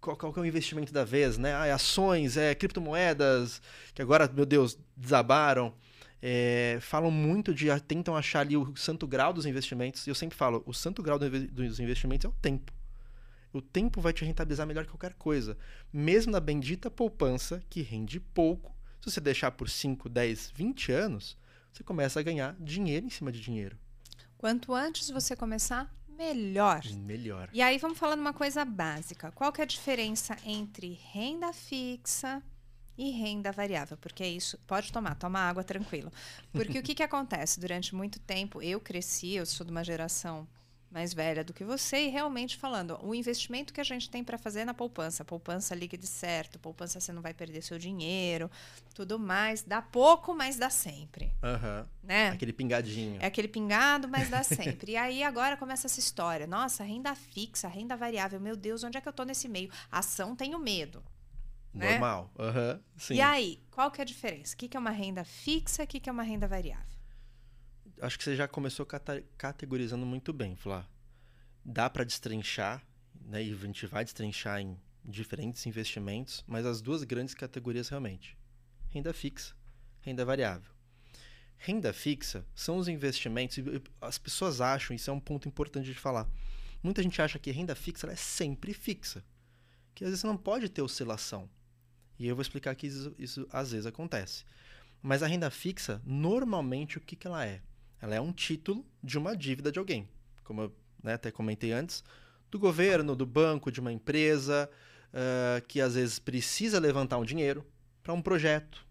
qual, 0.00 0.16
qual 0.16 0.32
é 0.36 0.40
o 0.40 0.46
investimento 0.46 0.92
da 0.92 1.04
vez, 1.04 1.36
né? 1.36 1.54
Ah, 1.54 1.66
é 1.66 1.72
ações, 1.72 2.36
é 2.36 2.54
criptomoedas, 2.54 3.60
que 3.94 4.00
agora, 4.00 4.30
meu 4.32 4.46
Deus, 4.46 4.78
desabaram. 4.96 5.74
É, 6.20 6.78
falam 6.80 7.10
muito 7.10 7.54
de, 7.54 7.68
tentam 7.80 8.16
achar 8.16 8.40
ali 8.40 8.56
o 8.56 8.74
santo 8.74 9.06
grau 9.06 9.32
dos 9.32 9.46
investimentos. 9.46 10.06
E 10.06 10.10
eu 10.10 10.14
sempre 10.14 10.36
falo, 10.36 10.62
o 10.66 10.72
santo 10.72 11.02
grau 11.02 11.18
dos 11.18 11.78
investimentos 11.78 12.24
é 12.24 12.28
o 12.28 12.32
tempo. 12.40 12.72
O 13.52 13.60
tempo 13.62 14.00
vai 14.00 14.12
te 14.12 14.24
rentabilizar 14.24 14.66
melhor 14.66 14.84
que 14.84 14.90
qualquer 14.90 15.14
coisa. 15.14 15.56
Mesmo 15.92 16.32
na 16.32 16.40
bendita 16.40 16.90
poupança, 16.90 17.62
que 17.68 17.82
rende 17.82 18.18
pouco, 18.18 18.74
se 19.08 19.14
você 19.14 19.20
deixar 19.20 19.50
por 19.52 19.68
5, 19.68 20.08
10, 20.08 20.50
20 20.50 20.92
anos, 20.92 21.36
você 21.72 21.82
começa 21.82 22.20
a 22.20 22.22
ganhar 22.22 22.54
dinheiro 22.58 23.06
em 23.06 23.10
cima 23.10 23.32
de 23.32 23.40
dinheiro. 23.40 23.78
Quanto 24.36 24.74
antes 24.74 25.10
você 25.10 25.34
começar, 25.34 25.92
melhor. 26.08 26.84
Melhor. 26.84 27.48
E 27.52 27.62
aí 27.62 27.78
vamos 27.78 27.98
falar 27.98 28.14
de 28.14 28.20
uma 28.20 28.32
coisa 28.32 28.64
básica. 28.64 29.32
Qual 29.32 29.52
que 29.52 29.60
é 29.60 29.64
a 29.64 29.66
diferença 29.66 30.36
entre 30.44 30.98
renda 31.12 31.52
fixa 31.52 32.42
e 32.96 33.10
renda 33.10 33.50
variável? 33.52 33.96
Porque 33.96 34.22
é 34.22 34.28
isso, 34.28 34.58
pode 34.66 34.92
tomar, 34.92 35.14
toma 35.14 35.40
água 35.40 35.64
tranquilo. 35.64 36.12
Porque 36.52 36.78
o 36.78 36.82
que, 36.82 36.94
que 36.94 37.02
acontece? 37.02 37.60
Durante 37.60 37.94
muito 37.94 38.18
tempo, 38.20 38.62
eu 38.62 38.80
cresci, 38.80 39.34
eu 39.34 39.46
sou 39.46 39.64
de 39.64 39.72
uma 39.72 39.84
geração 39.84 40.46
mais 40.90 41.12
velha 41.12 41.44
do 41.44 41.52
que 41.52 41.64
você, 41.64 42.06
e 42.06 42.08
realmente 42.08 42.56
falando, 42.56 42.98
o 43.02 43.14
investimento 43.14 43.72
que 43.72 43.80
a 43.80 43.84
gente 43.84 44.08
tem 44.08 44.24
para 44.24 44.38
fazer 44.38 44.60
é 44.60 44.64
na 44.64 44.72
poupança, 44.72 45.24
poupança 45.24 45.74
líquida 45.74 46.06
certo, 46.06 46.58
poupança 46.58 46.98
você 46.98 47.12
não 47.12 47.20
vai 47.20 47.34
perder 47.34 47.62
seu 47.62 47.78
dinheiro, 47.78 48.50
tudo 48.94 49.18
mais, 49.18 49.62
dá 49.62 49.82
pouco, 49.82 50.34
mas 50.34 50.56
dá 50.56 50.70
sempre, 50.70 51.32
Aham. 51.42 51.86
né? 52.02 52.30
Aquele 52.30 52.52
pingadinho. 52.52 53.20
É 53.20 53.26
aquele 53.26 53.48
pingado, 53.48 54.08
mas 54.08 54.30
dá 54.30 54.42
sempre. 54.42 54.92
e 54.92 54.96
aí 54.96 55.22
agora 55.22 55.56
começa 55.56 55.86
essa 55.86 56.00
história. 56.00 56.46
Nossa, 56.46 56.82
renda 56.84 57.14
fixa, 57.14 57.68
renda 57.68 57.96
variável. 57.96 58.40
Meu 58.40 58.56
Deus, 58.56 58.82
onde 58.82 58.96
é 58.96 59.00
que 59.00 59.08
eu 59.08 59.12
tô 59.12 59.24
nesse 59.24 59.48
meio? 59.48 59.70
Ação, 59.92 60.34
tenho 60.34 60.58
medo. 60.58 61.02
né? 61.74 61.90
Normal. 61.92 62.30
Aham. 62.38 62.80
Sim. 62.96 63.14
E 63.14 63.20
aí, 63.20 63.60
qual 63.70 63.90
que 63.90 64.00
é 64.00 64.02
a 64.02 64.06
diferença? 64.06 64.54
O 64.54 64.56
que, 64.56 64.68
que 64.68 64.76
é 64.76 64.80
uma 64.80 64.90
renda 64.90 65.22
fixa 65.24 65.82
e 65.82 65.84
o 65.84 65.88
que, 65.88 66.00
que 66.00 66.08
é 66.08 66.12
uma 66.12 66.22
renda 66.22 66.48
variável? 66.48 66.97
Acho 68.00 68.18
que 68.18 68.24
você 68.24 68.36
já 68.36 68.46
começou 68.46 68.86
categorizando 69.36 70.06
muito 70.06 70.32
bem, 70.32 70.54
Flá. 70.56 70.88
Dá 71.64 71.90
para 71.90 72.04
destrinchar, 72.04 72.84
né? 73.20 73.42
E 73.42 73.52
a 73.52 73.56
gente 73.56 73.86
vai 73.86 74.04
destrinchar 74.04 74.60
em 74.60 74.78
diferentes 75.04 75.66
investimentos, 75.66 76.44
mas 76.46 76.66
as 76.66 76.80
duas 76.80 77.02
grandes 77.02 77.34
categorias 77.34 77.88
realmente: 77.88 78.36
renda 78.88 79.12
fixa, 79.12 79.54
renda 80.00 80.24
variável. 80.24 80.70
Renda 81.56 81.92
fixa 81.92 82.46
são 82.54 82.76
os 82.76 82.86
investimentos, 82.86 83.58
e 83.58 83.82
as 84.00 84.16
pessoas 84.16 84.60
acham, 84.60 84.94
isso 84.94 85.10
é 85.10 85.12
um 85.12 85.18
ponto 85.18 85.48
importante 85.48 85.86
de 85.86 85.94
falar. 85.94 86.28
Muita 86.82 87.02
gente 87.02 87.20
acha 87.20 87.38
que 87.38 87.50
renda 87.50 87.74
fixa 87.74 88.06
é 88.06 88.14
sempre 88.14 88.72
fixa, 88.72 89.24
que 89.94 90.04
às 90.04 90.10
vezes 90.10 90.20
você 90.20 90.26
não 90.28 90.36
pode 90.36 90.68
ter 90.68 90.82
oscilação. 90.82 91.50
E 92.16 92.28
eu 92.28 92.36
vou 92.36 92.42
explicar 92.42 92.74
que 92.76 92.86
isso, 92.86 93.14
isso 93.18 93.48
às 93.50 93.72
vezes 93.72 93.86
acontece. 93.86 94.44
Mas 95.02 95.22
a 95.22 95.26
renda 95.26 95.50
fixa, 95.50 96.00
normalmente, 96.04 96.98
o 96.98 97.00
que, 97.00 97.16
que 97.16 97.26
ela 97.26 97.44
é? 97.44 97.60
Ela 98.00 98.14
é 98.14 98.20
um 98.20 98.32
título 98.32 98.84
de 99.02 99.18
uma 99.18 99.36
dívida 99.36 99.72
de 99.72 99.78
alguém. 99.78 100.08
Como 100.44 100.62
eu 100.62 100.76
né, 101.02 101.14
até 101.14 101.30
comentei 101.30 101.72
antes, 101.72 102.02
do 102.50 102.58
governo, 102.58 103.14
do 103.14 103.26
banco, 103.26 103.70
de 103.70 103.80
uma 103.80 103.92
empresa, 103.92 104.70
ah, 105.12 105.60
que 105.66 105.80
às 105.80 105.94
vezes 105.94 106.18
precisa 106.18 106.78
levantar 106.78 107.18
um 107.18 107.24
dinheiro 107.24 107.66
para 108.02 108.12
um 108.12 108.22
projeto, 108.22 108.86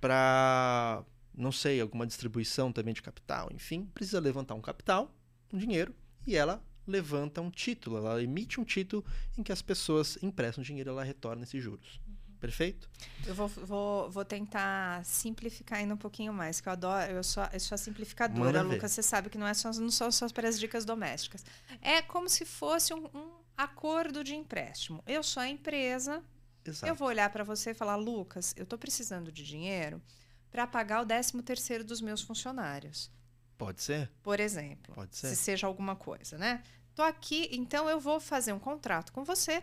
para, 0.00 1.04
não 1.34 1.52
sei, 1.52 1.80
alguma 1.80 2.06
distribuição 2.06 2.72
também 2.72 2.94
de 2.94 3.02
capital, 3.02 3.48
enfim, 3.52 3.84
precisa 3.94 4.20
levantar 4.20 4.54
um 4.54 4.60
capital, 4.60 5.14
um 5.52 5.58
dinheiro, 5.58 5.94
e 6.26 6.34
ela 6.36 6.62
levanta 6.86 7.40
um 7.40 7.50
título, 7.50 7.98
ela 7.98 8.22
emite 8.22 8.60
um 8.60 8.64
título 8.64 9.04
em 9.38 9.42
que 9.42 9.52
as 9.52 9.62
pessoas 9.62 10.18
emprestam 10.22 10.64
dinheiro 10.64 10.90
e 10.90 10.92
ela 10.92 11.04
retorna 11.04 11.44
esses 11.44 11.62
juros. 11.62 12.00
Perfeito? 12.42 12.90
Eu 13.24 13.36
vou, 13.36 13.46
vou, 13.46 14.10
vou 14.10 14.24
tentar 14.24 15.04
simplificar 15.04 15.78
ainda 15.78 15.94
um 15.94 15.96
pouquinho 15.96 16.32
mais, 16.32 16.60
que 16.60 16.68
eu 16.68 16.72
adoro, 16.72 17.12
eu 17.12 17.22
sou, 17.22 17.44
eu 17.52 17.60
sou 17.60 17.76
a 17.76 17.78
simplificadora, 17.78 18.40
Manda 18.46 18.64
ver. 18.64 18.74
Lucas. 18.74 18.90
Você 18.90 19.00
sabe 19.00 19.30
que 19.30 19.38
não, 19.38 19.46
é 19.46 19.54
só, 19.54 19.70
não 19.74 19.92
são 19.92 20.10
só 20.10 20.28
para 20.28 20.48
as 20.48 20.58
dicas 20.58 20.84
domésticas. 20.84 21.44
É 21.80 22.02
como 22.02 22.28
se 22.28 22.44
fosse 22.44 22.92
um, 22.92 23.06
um 23.14 23.30
acordo 23.56 24.24
de 24.24 24.34
empréstimo. 24.34 25.04
Eu 25.06 25.22
sou 25.22 25.40
a 25.40 25.48
empresa, 25.48 26.20
Exato. 26.64 26.90
Eu 26.90 26.96
vou 26.96 27.06
olhar 27.06 27.30
para 27.30 27.44
você 27.44 27.70
e 27.70 27.74
falar, 27.74 27.94
Lucas, 27.94 28.52
eu 28.56 28.64
estou 28.64 28.76
precisando 28.76 29.30
de 29.30 29.44
dinheiro 29.44 30.02
para 30.50 30.66
pagar 30.66 31.00
o 31.02 31.06
13 31.06 31.40
terceiro 31.42 31.84
dos 31.84 32.00
meus 32.00 32.22
funcionários, 32.22 33.08
Pode 33.56 33.80
ser? 33.82 34.10
por 34.20 34.40
exemplo. 34.40 34.92
Pode 34.96 35.14
Se 35.14 35.28
ser. 35.28 35.36
seja 35.36 35.68
alguma 35.68 35.94
coisa, 35.94 36.36
né? 36.36 36.60
Tô 36.92 37.02
aqui, 37.02 37.48
então 37.52 37.88
eu 37.88 38.00
vou 38.00 38.18
fazer 38.18 38.52
um 38.52 38.58
contrato 38.58 39.12
com 39.12 39.22
você 39.22 39.62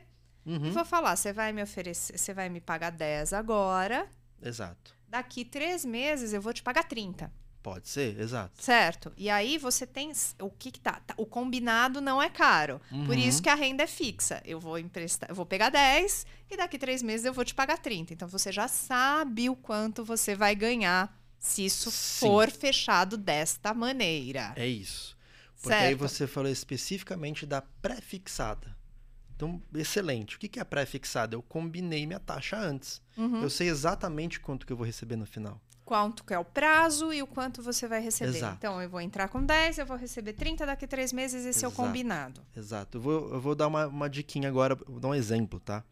e 0.49 0.57
Uhum. 0.57 0.71
vou 0.71 0.85
falar, 0.85 1.15
você 1.15 1.31
vai 1.31 1.53
me 1.53 1.61
oferecer, 1.63 2.17
você 2.17 2.33
vai 2.33 2.49
me 2.49 2.59
pagar 2.59 2.89
10 2.91 3.33
agora, 3.33 4.07
Exato. 4.41 4.95
daqui 5.07 5.45
três 5.45 5.85
meses 5.85 6.33
eu 6.33 6.41
vou 6.41 6.53
te 6.53 6.63
pagar 6.63 6.83
30, 6.85 7.31
Pode 7.61 7.89
ser, 7.89 8.17
exato. 8.19 8.63
certo? 8.63 9.11
E 9.17 9.29
aí 9.29 9.57
você 9.57 9.85
tem 9.85 10.11
o 10.39 10.49
que, 10.49 10.71
que 10.71 10.79
tá, 10.79 11.01
tá? 11.05 11.13
O 11.17 11.25
combinado 11.25 11.99
não 11.99 12.21
é 12.21 12.29
caro. 12.29 12.79
Por 12.89 12.97
Uhum. 13.09 13.13
isso 13.15 13.41
que 13.43 13.49
a 13.49 13.53
renda 13.53 13.83
é 13.83 13.87
fixa. 13.87 14.41
Eu 14.45 14.61
vou 14.61 14.79
emprestar, 14.79 15.29
eu 15.29 15.35
vou 15.35 15.45
pegar 15.45 15.69
10 15.69 16.25
e 16.49 16.55
daqui 16.55 16.79
três 16.79 17.03
meses 17.03 17.25
eu 17.25 17.33
vou 17.33 17.43
te 17.43 17.53
pagar 17.53 17.77
30. 17.77 18.13
Então 18.13 18.29
você 18.29 18.49
já 18.49 18.69
sabe 18.69 19.49
o 19.49 19.57
quanto 19.57 20.05
você 20.05 20.35
vai 20.35 20.55
ganhar 20.55 21.13
se 21.37 21.65
isso 21.65 21.91
Sim. 21.91 22.19
for 22.27 22.49
fechado 22.49 23.17
desta 23.17 23.73
maneira. 23.73 24.53
É 24.55 24.65
isso. 24.65 25.17
Porque 25.61 25.73
aí 25.75 25.89
certo? 25.89 25.99
você 25.99 26.25
falou 26.27 26.49
especificamente 26.49 27.45
da 27.45 27.61
pré-fixada. 27.61 28.75
Então, 29.39 29.61
excelente. 29.73 30.35
O 30.35 30.39
que 30.39 30.59
é 30.59 30.63
pré-fixada? 30.65 31.33
Eu 31.33 31.41
combinei 31.41 32.05
minha 32.05 32.19
taxa 32.19 32.59
antes. 32.59 33.01
Uhum. 33.15 33.41
Eu 33.41 33.49
sei 33.49 33.69
exatamente 33.69 34.37
quanto 34.37 34.67
que 34.67 34.73
eu 34.73 34.75
vou 34.75 34.85
receber 34.85 35.15
no 35.15 35.25
final. 35.25 35.61
Quanto 35.85 36.25
que 36.25 36.33
é 36.33 36.37
o 36.37 36.43
prazo 36.43 37.13
e 37.13 37.23
o 37.23 37.27
quanto 37.27 37.63
você 37.63 37.87
vai 37.87 38.01
receber. 38.01 38.35
Exato. 38.35 38.57
Então 38.57 38.81
eu 38.81 38.89
vou 38.89 38.99
entrar 38.99 39.29
com 39.29 39.41
10, 39.41 39.77
eu 39.77 39.85
vou 39.85 39.95
receber 39.95 40.33
30 40.33 40.65
daqui 40.65 40.85
três 40.85 41.13
meses, 41.13 41.45
esse 41.45 41.63
é 41.63 41.67
o 41.69 41.71
Exato. 41.71 41.87
combinado. 41.87 42.41
Exato. 42.53 42.97
Eu 42.97 43.01
vou, 43.01 43.33
eu 43.33 43.39
vou 43.39 43.55
dar 43.55 43.67
uma, 43.67 43.87
uma 43.87 44.09
diquinha 44.09 44.49
agora, 44.49 44.75
vou 44.75 44.99
dar 44.99 45.07
um 45.07 45.15
exemplo, 45.15 45.57
tá? 45.61 45.85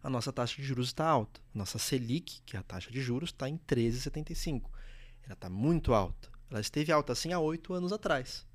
A 0.00 0.08
nossa 0.08 0.32
taxa 0.32 0.54
de 0.54 0.62
juros 0.62 0.86
está 0.86 1.04
alta. 1.04 1.40
Nossa 1.52 1.80
Selic, 1.80 2.42
que 2.46 2.56
é 2.56 2.60
a 2.60 2.62
taxa 2.62 2.92
de 2.92 3.00
juros, 3.00 3.30
está 3.30 3.48
em 3.48 3.58
13,75. 3.58 4.70
Ela 5.24 5.34
está 5.34 5.50
muito 5.50 5.92
alta. 5.92 6.28
Ela 6.48 6.60
esteve 6.60 6.92
alta 6.92 7.12
assim 7.12 7.32
há 7.32 7.40
oito 7.40 7.74
anos 7.74 7.92
atrás. 7.92 8.46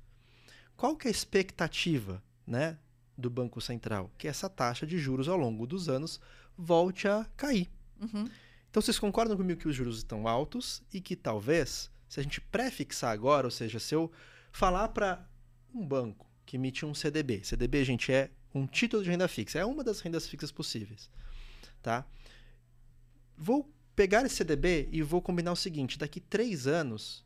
Qual 0.78 0.96
que 0.96 1.08
é 1.08 1.10
a 1.10 1.12
expectativa 1.12 2.22
né, 2.46 2.78
do 3.16 3.30
Banco 3.30 3.60
Central? 3.60 4.10
Que 4.18 4.28
essa 4.28 4.48
taxa 4.48 4.86
de 4.86 4.98
juros 4.98 5.28
ao 5.28 5.36
longo 5.36 5.66
dos 5.66 5.88
anos 5.88 6.20
volte 6.56 7.08
a 7.08 7.26
cair. 7.36 7.70
Uhum. 8.00 8.28
Então 8.70 8.80
vocês 8.80 8.98
concordam 8.98 9.36
comigo 9.36 9.60
que 9.60 9.68
os 9.68 9.76
juros 9.76 9.98
estão 9.98 10.26
altos 10.26 10.82
e 10.92 11.00
que 11.00 11.14
talvez, 11.14 11.90
se 12.08 12.20
a 12.20 12.22
gente 12.22 12.40
pré-fixar 12.40 13.12
agora, 13.12 13.46
ou 13.46 13.50
seja, 13.50 13.78
se 13.78 13.94
eu 13.94 14.10
falar 14.50 14.88
para 14.88 15.26
um 15.74 15.86
banco, 15.86 16.26
que 16.44 16.56
emite 16.56 16.84
um 16.84 16.94
CDB. 16.94 17.42
CDB, 17.44 17.84
gente, 17.84 18.12
é 18.12 18.30
um 18.54 18.66
título 18.66 19.02
de 19.02 19.10
renda 19.10 19.28
fixa. 19.28 19.58
É 19.58 19.64
uma 19.64 19.82
das 19.82 20.00
rendas 20.00 20.26
fixas 20.26 20.52
possíveis. 20.52 21.10
Tá? 21.82 22.06
Vou 23.36 23.70
pegar 23.96 24.24
esse 24.24 24.36
CDB 24.36 24.88
e 24.92 25.02
vou 25.02 25.20
combinar 25.20 25.52
o 25.52 25.56
seguinte: 25.56 25.98
daqui 25.98 26.20
três 26.20 26.66
anos, 26.66 27.24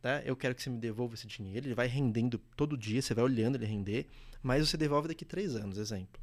tá? 0.00 0.22
eu 0.24 0.36
quero 0.36 0.54
que 0.54 0.62
você 0.62 0.70
me 0.70 0.78
devolva 0.78 1.14
esse 1.14 1.26
dinheiro. 1.26 1.66
Ele 1.66 1.74
vai 1.74 1.86
rendendo 1.86 2.38
todo 2.56 2.76
dia, 2.76 3.02
você 3.02 3.14
vai 3.14 3.24
olhando 3.24 3.56
ele 3.56 3.66
render, 3.66 4.06
mas 4.42 4.68
você 4.68 4.76
devolve 4.76 5.08
daqui 5.08 5.24
três 5.24 5.54
anos, 5.54 5.78
exemplo. 5.78 6.20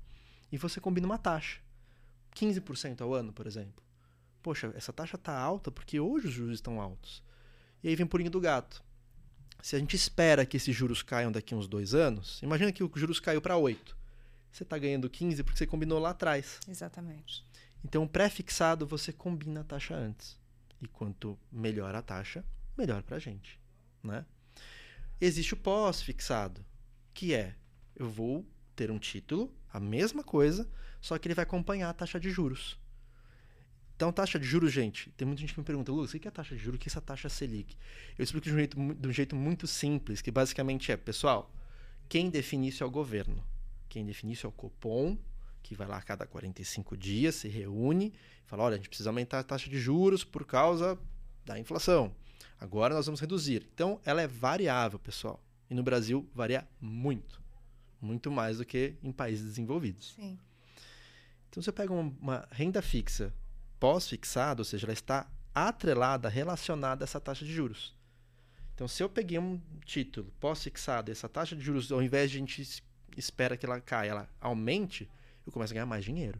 E 0.51 0.57
você 0.57 0.79
combina 0.79 1.05
uma 1.05 1.17
taxa. 1.17 1.59
15% 2.35 3.01
ao 3.01 3.13
ano, 3.13 3.33
por 3.33 3.47
exemplo. 3.47 3.83
Poxa, 4.41 4.71
essa 4.75 4.93
taxa 4.93 5.15
está 5.15 5.37
alta 5.37 5.71
porque 5.71 5.99
hoje 5.99 6.27
os 6.27 6.33
juros 6.33 6.55
estão 6.55 6.79
altos. 6.79 7.23
E 7.83 7.89
aí 7.89 7.95
vem 7.95 8.05
o 8.05 8.09
purinho 8.09 8.29
do 8.29 8.39
gato. 8.39 8.83
Se 9.61 9.75
a 9.75 9.79
gente 9.79 9.95
espera 9.95 10.45
que 10.45 10.57
esses 10.57 10.75
juros 10.75 11.01
caiam 11.01 11.31
daqui 11.31 11.53
uns 11.53 11.67
dois 11.67 11.93
anos, 11.93 12.41
imagina 12.41 12.71
que 12.71 12.83
os 12.83 12.91
juros 12.95 13.19
caiu 13.19 13.41
para 13.41 13.57
8. 13.57 13.97
Você 14.51 14.63
está 14.63 14.77
ganhando 14.77 15.09
15 15.09 15.43
porque 15.43 15.57
você 15.57 15.67
combinou 15.67 15.99
lá 15.99 16.11
atrás. 16.11 16.59
Exatamente. 16.67 17.45
Então, 17.83 18.03
o 18.03 18.09
pré-fixado 18.09 18.87
você 18.87 19.11
combina 19.11 19.61
a 19.61 19.63
taxa 19.63 19.95
antes. 19.95 20.37
E 20.81 20.87
quanto 20.87 21.37
melhor 21.51 21.93
a 21.95 22.01
taxa, 22.01 22.43
melhor 22.77 23.03
para 23.03 23.17
a 23.17 23.19
gente. 23.19 23.59
Né? 24.03 24.25
Existe 25.19 25.53
o 25.53 25.57
pós-fixado, 25.57 26.63
que 27.13 27.33
é 27.33 27.55
eu 27.97 28.09
vou 28.09 28.45
ter 28.75 28.91
um 28.91 28.99
título, 28.99 29.51
a 29.71 29.79
mesma 29.79 30.23
coisa, 30.23 30.69
só 31.01 31.17
que 31.17 31.27
ele 31.27 31.35
vai 31.35 31.43
acompanhar 31.43 31.89
a 31.89 31.93
taxa 31.93 32.19
de 32.19 32.29
juros. 32.29 32.79
Então, 33.95 34.11
taxa 34.11 34.37
de 34.37 34.45
juros, 34.45 34.71
gente, 34.71 35.09
tem 35.17 35.25
muita 35.25 35.41
gente 35.41 35.53
que 35.53 35.59
me 35.59 35.65
pergunta, 35.65 35.91
Lucas, 35.91 36.13
o 36.13 36.19
que 36.19 36.27
é 36.27 36.31
taxa 36.31 36.55
de 36.55 36.61
juros? 36.61 36.77
O 36.77 36.79
que 36.79 36.87
é 36.87 36.91
essa 36.91 37.01
taxa 37.01 37.27
Selic? 37.29 37.75
Eu 38.15 38.23
explico 38.23 38.45
de 38.45 38.53
um, 38.53 38.57
jeito, 38.57 38.77
de 38.93 39.07
um 39.07 39.11
jeito 39.11 39.35
muito 39.35 39.65
simples, 39.65 40.21
que 40.21 40.29
basicamente 40.29 40.91
é, 40.91 40.97
pessoal, 40.97 41.51
quem 42.07 42.29
define 42.29 42.67
isso 42.67 42.83
é 42.83 42.85
o 42.85 42.91
governo. 42.91 43.43
Quem 43.89 44.05
define 44.05 44.33
isso 44.33 44.45
é 44.45 44.49
o 44.49 44.51
Copom, 44.51 45.17
que 45.63 45.73
vai 45.73 45.87
lá 45.87 45.97
a 45.97 46.01
cada 46.03 46.27
45 46.27 46.95
dias, 46.95 47.35
se 47.35 47.47
reúne 47.47 48.13
e 48.45 48.47
fala: 48.47 48.63
olha, 48.63 48.73
a 48.75 48.77
gente 48.77 48.89
precisa 48.89 49.09
aumentar 49.09 49.39
a 49.39 49.43
taxa 49.43 49.67
de 49.67 49.79
juros 49.79 50.23
por 50.23 50.45
causa 50.45 50.95
da 51.43 51.57
inflação. 51.57 52.13
Agora 52.59 52.93
nós 52.93 53.07
vamos 53.07 53.19
reduzir. 53.19 53.67
Então, 53.73 53.99
ela 54.05 54.21
é 54.21 54.27
variável, 54.27 54.99
pessoal. 54.99 55.43
E 55.69 55.73
no 55.73 55.81
Brasil 55.81 56.29
varia 56.35 56.67
muito. 56.79 57.41
Muito 58.01 58.31
mais 58.31 58.57
do 58.57 58.65
que 58.65 58.95
em 59.01 59.11
países 59.11 59.45
desenvolvidos. 59.45 60.13
Sim. 60.15 60.37
Então, 61.49 61.63
você 61.63 61.71
pega 61.71 61.91
uma, 61.91 62.13
uma 62.19 62.47
renda 62.51 62.81
fixa 62.81 63.33
pós-fixada, 63.79 64.61
ou 64.61 64.65
seja, 64.65 64.85
ela 64.85 64.93
está 64.93 65.27
atrelada, 65.53 66.29
relacionada 66.29 67.03
a 67.03 67.05
essa 67.05 67.19
taxa 67.19 67.45
de 67.45 67.53
juros. 67.53 67.95
Então, 68.75 68.87
se 68.87 69.01
eu 69.01 69.09
peguei 69.09 69.39
um 69.39 69.59
título 69.85 70.31
pós-fixado, 70.39 71.11
essa 71.11 71.27
taxa 71.27 71.55
de 71.55 71.63
juros, 71.63 71.91
ao 71.91 72.01
invés 72.01 72.29
de 72.29 72.37
a 72.37 72.39
gente 72.39 72.83
espera 73.17 73.57
que 73.57 73.65
ela 73.65 73.81
caia, 73.81 74.11
ela 74.11 74.29
aumente, 74.39 75.09
eu 75.45 75.51
começo 75.51 75.73
a 75.73 75.75
ganhar 75.75 75.85
mais 75.85 76.05
dinheiro. 76.05 76.39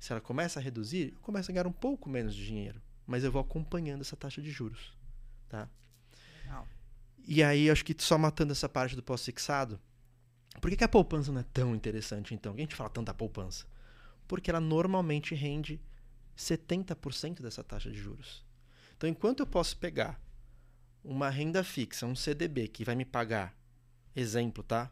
Se 0.00 0.12
ela 0.12 0.20
começa 0.20 0.58
a 0.58 0.62
reduzir, 0.62 1.12
eu 1.14 1.20
começo 1.20 1.50
a 1.50 1.52
ganhar 1.52 1.66
um 1.66 1.72
pouco 1.72 2.08
menos 2.08 2.34
de 2.34 2.44
dinheiro. 2.44 2.80
Mas 3.06 3.22
eu 3.22 3.30
vou 3.30 3.42
acompanhando 3.42 4.00
essa 4.00 4.16
taxa 4.16 4.40
de 4.40 4.50
juros. 4.50 4.96
Tá? 5.48 5.68
Legal. 6.42 6.66
E 7.26 7.42
aí, 7.42 7.70
acho 7.70 7.84
que 7.84 7.94
só 7.98 8.16
matando 8.16 8.52
essa 8.52 8.68
parte 8.68 8.96
do 8.96 9.02
pós-fixado, 9.02 9.78
por 10.60 10.70
que, 10.70 10.76
que 10.76 10.84
a 10.84 10.88
poupança 10.88 11.32
não 11.32 11.40
é 11.40 11.44
tão 11.52 11.74
interessante, 11.74 12.34
então? 12.34 12.52
Por 12.52 12.56
que 12.56 12.62
a 12.62 12.64
gente 12.64 12.76
fala 12.76 12.90
tanto 12.90 13.06
da 13.06 13.14
poupança? 13.14 13.66
Porque 14.28 14.50
ela 14.50 14.60
normalmente 14.60 15.34
rende 15.34 15.80
70% 16.36 17.40
dessa 17.40 17.64
taxa 17.64 17.90
de 17.90 17.98
juros. 17.98 18.44
Então, 18.96 19.08
enquanto 19.08 19.40
eu 19.40 19.46
posso 19.46 19.76
pegar 19.76 20.20
uma 21.04 21.28
renda 21.28 21.64
fixa, 21.64 22.06
um 22.06 22.14
CDB, 22.14 22.68
que 22.68 22.84
vai 22.84 22.94
me 22.94 23.04
pagar, 23.04 23.56
exemplo, 24.14 24.62
tá? 24.62 24.90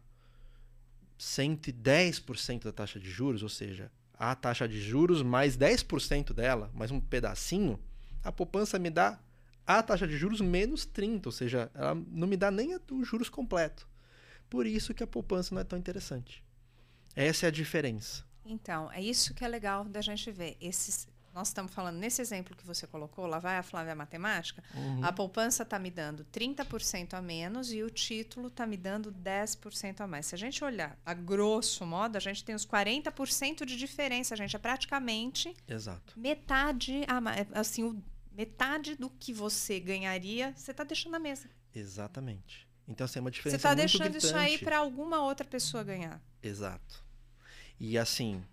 110% 1.18 2.64
da 2.64 2.72
taxa 2.72 2.98
de 2.98 3.10
juros, 3.10 3.42
ou 3.42 3.48
seja, 3.48 3.92
a 4.14 4.34
taxa 4.34 4.66
de 4.66 4.80
juros 4.80 5.22
mais 5.22 5.56
10% 5.56 6.32
dela, 6.32 6.70
mais 6.74 6.90
um 6.90 7.00
pedacinho, 7.00 7.78
a 8.22 8.32
poupança 8.32 8.78
me 8.78 8.90
dá 8.90 9.20
a 9.66 9.82
taxa 9.82 10.06
de 10.06 10.16
juros 10.16 10.40
menos 10.40 10.84
30, 10.84 11.28
ou 11.28 11.32
seja, 11.32 11.70
ela 11.74 11.94
não 11.94 12.26
me 12.26 12.36
dá 12.36 12.50
nem 12.50 12.74
os 12.74 13.06
juros 13.06 13.28
completo. 13.28 13.86
Por 14.50 14.66
isso 14.66 14.92
que 14.92 15.02
a 15.02 15.06
poupança 15.06 15.54
não 15.54 15.62
é 15.62 15.64
tão 15.64 15.78
interessante. 15.78 16.44
Essa 17.16 17.46
é 17.46 17.48
a 17.48 17.52
diferença. 17.52 18.24
Então, 18.44 18.90
é 18.92 19.00
isso 19.00 19.32
que 19.32 19.44
é 19.44 19.48
legal 19.48 19.84
da 19.84 20.00
gente 20.00 20.30
ver. 20.32 20.56
Esses, 20.60 21.06
nós 21.32 21.48
estamos 21.48 21.72
falando 21.72 21.96
nesse 21.98 22.20
exemplo 22.20 22.56
que 22.56 22.66
você 22.66 22.84
colocou, 22.86 23.26
lá 23.26 23.38
vai 23.38 23.58
a 23.58 23.62
Flávia 23.62 23.94
Matemática, 23.94 24.62
Uhum. 24.74 25.04
a 25.04 25.12
poupança 25.12 25.62
está 25.62 25.78
me 25.78 25.90
dando 25.90 26.24
30% 26.24 27.14
a 27.14 27.22
menos 27.22 27.72
e 27.72 27.82
o 27.82 27.90
título 27.90 28.48
está 28.48 28.66
me 28.66 28.76
dando 28.76 29.12
10% 29.12 30.00
a 30.00 30.06
mais. 30.06 30.26
Se 30.26 30.34
a 30.34 30.38
gente 30.38 30.64
olhar 30.64 30.98
a 31.06 31.14
grosso 31.14 31.86
modo, 31.86 32.16
a 32.16 32.20
gente 32.20 32.42
tem 32.44 32.54
os 32.54 32.64
40% 32.66 33.64
de 33.64 33.76
diferença, 33.76 34.34
gente. 34.36 34.56
É 34.56 34.58
praticamente 34.58 35.54
Exato. 35.68 36.18
metade, 36.18 37.04
a 37.06 37.20
ma- 37.20 37.34
assim, 37.54 37.84
o- 37.84 38.02
metade 38.32 38.96
do 38.96 39.08
que 39.10 39.32
você 39.32 39.78
ganharia, 39.78 40.52
você 40.56 40.70
está 40.72 40.82
deixando 40.82 41.12
na 41.12 41.18
mesa. 41.20 41.48
Exatamente. 41.72 42.66
Então, 42.90 43.04
assim, 43.04 43.20
é 43.20 43.22
uma 43.22 43.30
Você 43.30 43.36
diferença 43.36 43.56
está 43.56 43.68
muito 43.68 43.78
deixando 43.78 44.02
gritante. 44.10 44.26
isso 44.26 44.36
aí 44.36 44.58
para 44.58 44.78
alguma 44.78 45.22
outra 45.22 45.46
pessoa 45.46 45.84
ganhar. 45.84 46.20
Exato. 46.42 47.04
E 47.78 47.96
assim, 47.96 48.44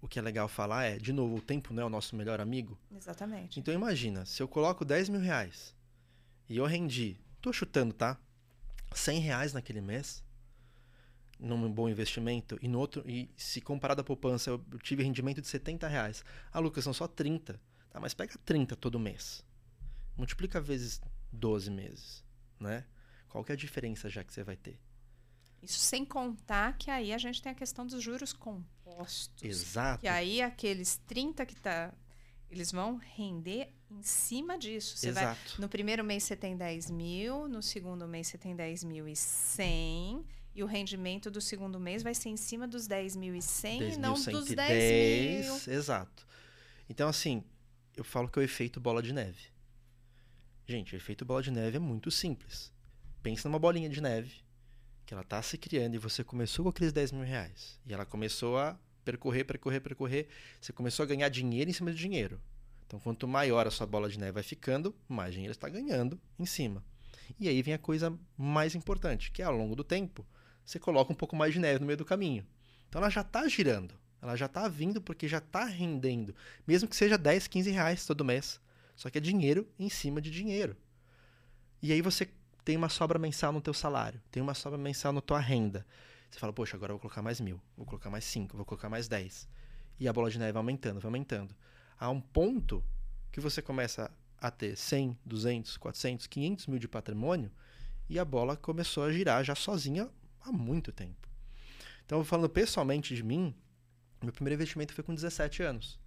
o 0.00 0.06
que 0.06 0.18
é 0.18 0.22
legal 0.22 0.46
falar 0.48 0.84
é, 0.84 0.98
de 0.98 1.12
novo, 1.12 1.36
o 1.36 1.40
tempo 1.42 1.74
não 1.74 1.82
é 1.82 1.86
o 1.86 1.90
nosso 1.90 2.14
melhor 2.14 2.40
amigo. 2.40 2.78
Exatamente. 2.96 3.58
Então 3.58 3.74
imagina, 3.74 4.24
se 4.24 4.40
eu 4.42 4.46
coloco 4.48 4.84
10 4.84 5.08
mil 5.08 5.20
reais 5.20 5.74
e 6.48 6.56
eu 6.56 6.64
rendi, 6.64 7.18
tô 7.42 7.52
chutando, 7.52 7.92
tá? 7.92 8.16
100 8.94 9.18
reais 9.20 9.52
naquele 9.52 9.80
mês, 9.80 10.22
num 11.38 11.70
bom 11.70 11.88
investimento, 11.88 12.56
e 12.62 12.68
no 12.68 12.78
outro, 12.78 13.02
e 13.04 13.28
se 13.36 13.60
comparado 13.60 14.00
à 14.00 14.04
poupança, 14.04 14.48
eu 14.48 14.64
eu 14.72 14.78
tive 14.78 15.02
rendimento 15.02 15.40
de 15.42 15.48
70 15.48 15.86
reais. 15.88 16.24
Ah, 16.52 16.60
Lucas, 16.60 16.84
são 16.84 16.94
só 16.94 17.06
30. 17.08 17.60
Tá, 17.90 18.00
mas 18.00 18.14
pega 18.14 18.32
30 18.44 18.76
todo 18.76 18.98
mês. 18.98 19.44
Multiplica 20.16 20.60
vezes 20.60 21.00
12 21.32 21.70
meses, 21.70 22.24
né? 22.60 22.84
Qual 23.28 23.44
que 23.44 23.52
é 23.52 23.54
a 23.54 23.56
diferença 23.56 24.08
já 24.08 24.24
que 24.24 24.32
você 24.32 24.42
vai 24.42 24.56
ter? 24.56 24.78
Isso 25.62 25.78
sem 25.78 26.04
contar 26.04 26.76
que 26.78 26.90
aí 26.90 27.12
a 27.12 27.18
gente 27.18 27.42
tem 27.42 27.52
a 27.52 27.54
questão 27.54 27.86
dos 27.86 28.02
juros 28.02 28.32
compostos. 28.32 29.42
Exato. 29.42 30.00
Que 30.00 30.08
aí 30.08 30.40
aqueles 30.40 30.96
30 31.06 31.44
que 31.44 31.56
tá. 31.56 31.92
Eles 32.48 32.70
vão 32.70 32.96
render 32.96 33.72
em 33.90 34.02
cima 34.02 34.56
disso. 34.56 34.96
Você 34.96 35.10
vai, 35.10 35.24
Exato. 35.24 35.60
no 35.60 35.68
primeiro 35.68 36.04
mês 36.04 36.22
você 36.22 36.36
tem 36.36 36.56
10 36.56 36.90
mil, 36.90 37.48
no 37.48 37.60
segundo 37.60 38.06
mês 38.06 38.28
você 38.28 38.38
tem 38.38 38.54
10 38.54 38.84
mil 38.84 39.08
e 39.08 39.16
100, 39.16 40.24
e 40.54 40.62
o 40.62 40.66
rendimento 40.66 41.28
do 41.28 41.40
segundo 41.40 41.80
mês 41.80 42.04
vai 42.04 42.14
ser 42.14 42.28
em 42.28 42.36
cima 42.36 42.68
dos 42.68 42.86
10 42.86 43.16
mil 43.16 43.34
e 43.34 43.42
100 43.42 43.94
e 43.94 43.96
não 43.96 44.14
dos 44.14 44.46
10 44.46 45.44
mil. 45.44 45.74
Exato. 45.74 46.24
Então, 46.88 47.08
assim, 47.08 47.42
eu 47.96 48.04
falo 48.04 48.28
que 48.28 48.38
é 48.38 48.42
o 48.42 48.44
efeito 48.44 48.80
bola 48.80 49.02
de 49.02 49.12
neve. 49.12 49.50
Gente, 50.66 50.94
o 50.94 50.96
efeito 50.96 51.24
bola 51.24 51.42
de 51.42 51.50
neve 51.50 51.76
é 51.76 51.80
muito 51.80 52.10
simples. 52.10 52.72
Pensa 53.26 53.48
numa 53.48 53.58
bolinha 53.58 53.88
de 53.88 54.00
neve 54.00 54.36
que 55.04 55.12
ela 55.12 55.24
tá 55.24 55.42
se 55.42 55.58
criando 55.58 55.96
e 55.96 55.98
você 55.98 56.22
começou 56.22 56.62
com 56.62 56.68
aqueles 56.68 56.92
10 56.92 57.10
mil 57.10 57.24
reais. 57.24 57.76
E 57.84 57.92
ela 57.92 58.06
começou 58.06 58.56
a 58.56 58.78
percorrer, 59.04 59.42
percorrer, 59.42 59.80
percorrer. 59.80 60.28
Você 60.60 60.72
começou 60.72 61.02
a 61.02 61.06
ganhar 61.06 61.28
dinheiro 61.28 61.68
em 61.68 61.72
cima 61.72 61.90
de 61.90 61.96
dinheiro. 61.98 62.40
Então, 62.86 63.00
quanto 63.00 63.26
maior 63.26 63.66
a 63.66 63.70
sua 63.72 63.84
bola 63.84 64.08
de 64.08 64.16
neve 64.16 64.30
vai 64.30 64.44
ficando, 64.44 64.94
mais 65.08 65.32
dinheiro 65.32 65.50
está 65.50 65.68
ganhando 65.68 66.20
em 66.38 66.46
cima. 66.46 66.84
E 67.36 67.48
aí 67.48 67.60
vem 67.62 67.74
a 67.74 67.78
coisa 67.78 68.16
mais 68.38 68.76
importante, 68.76 69.32
que 69.32 69.42
é 69.42 69.44
ao 69.44 69.56
longo 69.56 69.74
do 69.74 69.82
tempo, 69.82 70.24
você 70.64 70.78
coloca 70.78 71.12
um 71.12 71.16
pouco 71.16 71.34
mais 71.34 71.52
de 71.52 71.58
neve 71.58 71.80
no 71.80 71.86
meio 71.86 71.96
do 71.96 72.04
caminho. 72.04 72.46
Então 72.88 73.00
ela 73.00 73.10
já 73.10 73.22
está 73.22 73.48
girando, 73.48 73.98
ela 74.22 74.36
já 74.36 74.46
está 74.46 74.68
vindo 74.68 75.02
porque 75.02 75.26
já 75.26 75.38
está 75.38 75.64
rendendo, 75.64 76.32
mesmo 76.64 76.88
que 76.88 76.94
seja 76.94 77.18
10, 77.18 77.48
15 77.48 77.70
reais 77.72 78.06
todo 78.06 78.24
mês. 78.24 78.60
Só 78.94 79.10
que 79.10 79.18
é 79.18 79.20
dinheiro 79.20 79.68
em 79.76 79.88
cima 79.88 80.20
de 80.20 80.30
dinheiro. 80.30 80.76
E 81.82 81.92
aí 81.92 82.00
você 82.00 82.28
tem 82.66 82.76
uma 82.76 82.88
sobra 82.88 83.16
mensal 83.16 83.52
no 83.52 83.60
teu 83.60 83.72
salário, 83.72 84.20
tem 84.28 84.42
uma 84.42 84.52
sobra 84.52 84.76
mensal 84.76 85.12
na 85.12 85.20
tua 85.20 85.38
renda. 85.38 85.86
Você 86.28 86.40
fala, 86.40 86.52
poxa, 86.52 86.76
agora 86.76 86.90
eu 86.90 86.94
vou 86.96 87.00
colocar 87.00 87.22
mais 87.22 87.40
mil, 87.40 87.60
vou 87.76 87.86
colocar 87.86 88.10
mais 88.10 88.24
cinco, 88.24 88.56
vou 88.56 88.66
colocar 88.66 88.88
mais 88.88 89.06
10. 89.06 89.48
E 90.00 90.08
a 90.08 90.12
bola 90.12 90.28
de 90.28 90.36
neve 90.36 90.50
vai 90.50 90.58
aumentando, 90.58 90.98
vai 90.98 91.06
aumentando. 91.06 91.54
Há 91.96 92.10
um 92.10 92.20
ponto 92.20 92.84
que 93.30 93.38
você 93.38 93.62
começa 93.62 94.10
a 94.36 94.50
ter 94.50 94.76
100, 94.76 95.16
200, 95.24 95.76
400, 95.76 96.26
500 96.26 96.66
mil 96.66 96.80
de 96.80 96.88
patrimônio 96.88 97.52
e 98.08 98.18
a 98.18 98.24
bola 98.24 98.56
começou 98.56 99.04
a 99.04 99.12
girar 99.12 99.44
já 99.44 99.54
sozinha 99.54 100.10
há 100.40 100.50
muito 100.50 100.90
tempo. 100.90 101.28
Então, 102.04 102.24
falando 102.24 102.48
pessoalmente 102.48 103.14
de 103.14 103.22
mim, 103.22 103.54
meu 104.20 104.32
primeiro 104.32 104.56
investimento 104.56 104.92
foi 104.92 105.04
com 105.04 105.14
17 105.14 105.62
anos. 105.62 106.00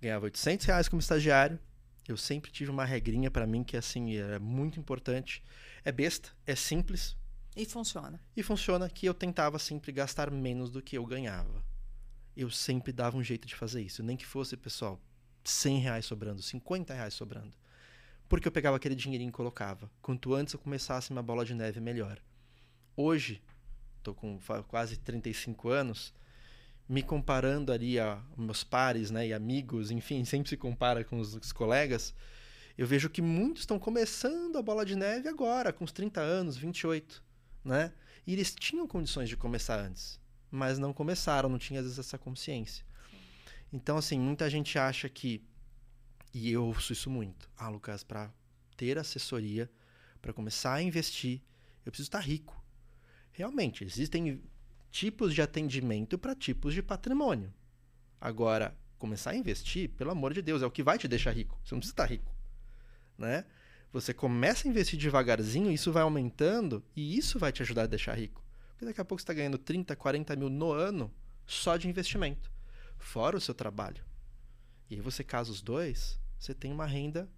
Ganhava 0.00 0.26
800 0.26 0.64
reais 0.64 0.88
como 0.88 1.00
estagiário. 1.00 1.58
Eu 2.06 2.16
sempre 2.16 2.52
tive 2.52 2.70
uma 2.70 2.84
regrinha 2.84 3.32
para 3.32 3.46
mim 3.46 3.64
que 3.64 3.76
assim 3.76 4.14
era 4.14 4.38
muito 4.38 4.78
importante. 4.78 5.42
É 5.84 5.90
besta, 5.90 6.30
é 6.46 6.54
simples 6.54 7.16
E 7.56 7.64
funciona. 7.64 8.20
e 8.36 8.42
funciona 8.42 8.88
que 8.88 9.06
eu 9.06 9.14
tentava 9.14 9.58
sempre 9.58 9.92
gastar 9.92 10.30
menos 10.30 10.70
do 10.70 10.80
que 10.80 10.96
eu 10.96 11.04
ganhava. 11.04 11.64
Eu 12.36 12.50
sempre 12.50 12.92
dava 12.92 13.16
um 13.16 13.22
jeito 13.22 13.46
de 13.46 13.54
fazer 13.54 13.82
isso, 13.82 14.02
nem 14.02 14.16
que 14.16 14.24
fosse, 14.24 14.56
pessoal, 14.56 15.00
100 15.44 15.78
reais 15.80 16.06
sobrando, 16.06 16.40
50 16.40 16.94
reais 16.94 17.14
sobrando. 17.14 17.56
Porque 18.28 18.48
eu 18.48 18.52
pegava 18.52 18.76
aquele 18.76 18.94
dinheirinho 18.94 19.28
e 19.28 19.32
colocava. 19.32 19.90
Quanto 20.00 20.34
antes 20.34 20.54
eu 20.54 20.60
começasse 20.60 21.10
uma 21.10 21.22
bola 21.22 21.44
de 21.44 21.54
neve, 21.54 21.80
melhor. 21.80 22.18
Hoje, 22.96 23.42
tô 24.02 24.14
com 24.14 24.38
quase 24.68 24.96
35 24.96 25.68
anos, 25.68 26.14
me 26.88 27.02
comparando 27.02 27.72
ali 27.72 27.98
a 27.98 28.22
meus 28.36 28.64
pares, 28.64 29.10
né, 29.10 29.26
e 29.26 29.32
amigos, 29.32 29.90
enfim, 29.90 30.24
sempre 30.26 30.48
se 30.48 30.56
compara 30.56 31.04
com 31.04 31.18
os, 31.18 31.34
os 31.34 31.52
colegas, 31.52 32.14
eu 32.76 32.86
vejo 32.86 33.10
que 33.10 33.20
muitos 33.20 33.62
estão 33.62 33.78
começando 33.78 34.56
a 34.56 34.62
bola 34.62 34.84
de 34.84 34.96
neve 34.96 35.28
agora, 35.28 35.72
com 35.72 35.84
os 35.84 35.92
30 35.92 36.20
anos, 36.20 36.56
28, 36.56 37.22
né? 37.64 37.92
E 38.26 38.32
eles 38.32 38.54
tinham 38.54 38.86
condições 38.86 39.28
de 39.28 39.36
começar 39.36 39.78
antes, 39.78 40.20
mas 40.50 40.78
não 40.78 40.92
começaram, 40.92 41.48
não 41.48 41.58
tinha 41.58 41.80
às 41.80 41.86
vezes 41.86 41.98
essa 41.98 42.18
consciência. 42.18 42.84
Então, 43.72 43.96
assim, 43.96 44.18
muita 44.18 44.48
gente 44.48 44.78
acha 44.78 45.08
que, 45.08 45.42
e 46.32 46.50
eu 46.50 46.64
ouço 46.64 46.92
isso 46.92 47.10
muito, 47.10 47.48
ah, 47.56 47.68
Lucas, 47.68 48.04
para 48.04 48.30
ter 48.76 48.98
assessoria, 48.98 49.70
para 50.20 50.32
começar 50.32 50.74
a 50.74 50.82
investir, 50.82 51.40
eu 51.84 51.90
preciso 51.90 52.08
estar 52.08 52.20
rico. 52.20 52.62
Realmente, 53.32 53.82
existem 53.84 54.42
tipos 54.90 55.34
de 55.34 55.42
atendimento 55.42 56.18
para 56.18 56.34
tipos 56.34 56.74
de 56.74 56.82
patrimônio. 56.82 57.52
Agora, 58.20 58.76
começar 58.98 59.30
a 59.30 59.36
investir, 59.36 59.90
pelo 59.90 60.10
amor 60.10 60.32
de 60.32 60.42
Deus, 60.42 60.62
é 60.62 60.66
o 60.66 60.70
que 60.70 60.82
vai 60.82 60.98
te 60.98 61.08
deixar 61.08 61.32
rico. 61.32 61.58
Você 61.64 61.74
não 61.74 61.80
precisa 61.80 61.94
estar 61.94 62.04
rico, 62.04 62.31
né? 63.22 63.44
Você 63.92 64.12
começa 64.12 64.66
a 64.66 64.70
investir 64.70 64.98
devagarzinho, 64.98 65.70
isso 65.70 65.92
vai 65.92 66.02
aumentando 66.02 66.82
e 66.96 67.16
isso 67.16 67.38
vai 67.38 67.52
te 67.52 67.62
ajudar 67.62 67.82
a 67.82 67.86
deixar 67.86 68.14
rico. 68.14 68.42
Porque 68.70 68.86
daqui 68.86 69.00
a 69.00 69.04
pouco 69.04 69.20
você 69.20 69.24
está 69.24 69.34
ganhando 69.34 69.58
30, 69.58 69.94
40 69.94 70.36
mil 70.36 70.48
no 70.48 70.72
ano 70.72 71.12
só 71.46 71.76
de 71.76 71.88
investimento, 71.88 72.50
fora 72.98 73.36
o 73.36 73.40
seu 73.40 73.54
trabalho. 73.54 74.04
E 74.90 74.94
aí 74.94 75.00
você 75.00 75.22
casa 75.22 75.50
os 75.50 75.62
dois, 75.62 76.18
você 76.38 76.54
tem 76.54 76.72
uma 76.72 76.86
renda 76.86 77.28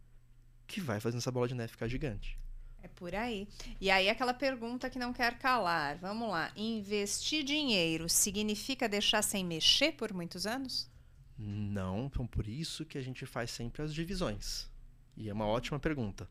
que 0.66 0.80
vai 0.80 1.00
fazendo 1.00 1.18
essa 1.18 1.30
bola 1.30 1.48
de 1.48 1.54
neve 1.54 1.72
ficar 1.72 1.88
gigante. 1.88 2.38
É 2.82 2.88
por 2.88 3.14
aí. 3.14 3.48
E 3.80 3.90
aí 3.90 4.08
aquela 4.08 4.34
pergunta 4.34 4.90
que 4.90 4.98
não 4.98 5.12
quer 5.12 5.38
calar. 5.38 5.96
Vamos 5.98 6.28
lá. 6.28 6.52
Investir 6.54 7.42
dinheiro 7.42 8.08
significa 8.08 8.88
deixar 8.88 9.22
sem 9.22 9.44
mexer 9.44 9.92
por 9.92 10.12
muitos 10.12 10.46
anos? 10.46 10.90
Não, 11.36 12.06
então 12.06 12.26
por 12.26 12.46
isso 12.46 12.84
que 12.84 12.98
a 12.98 13.02
gente 13.02 13.26
faz 13.26 13.50
sempre 13.50 13.82
as 13.82 13.92
divisões. 13.92 14.68
E 15.16 15.28
é 15.28 15.32
uma 15.32 15.46
ótima 15.46 15.78
pergunta. 15.78 16.28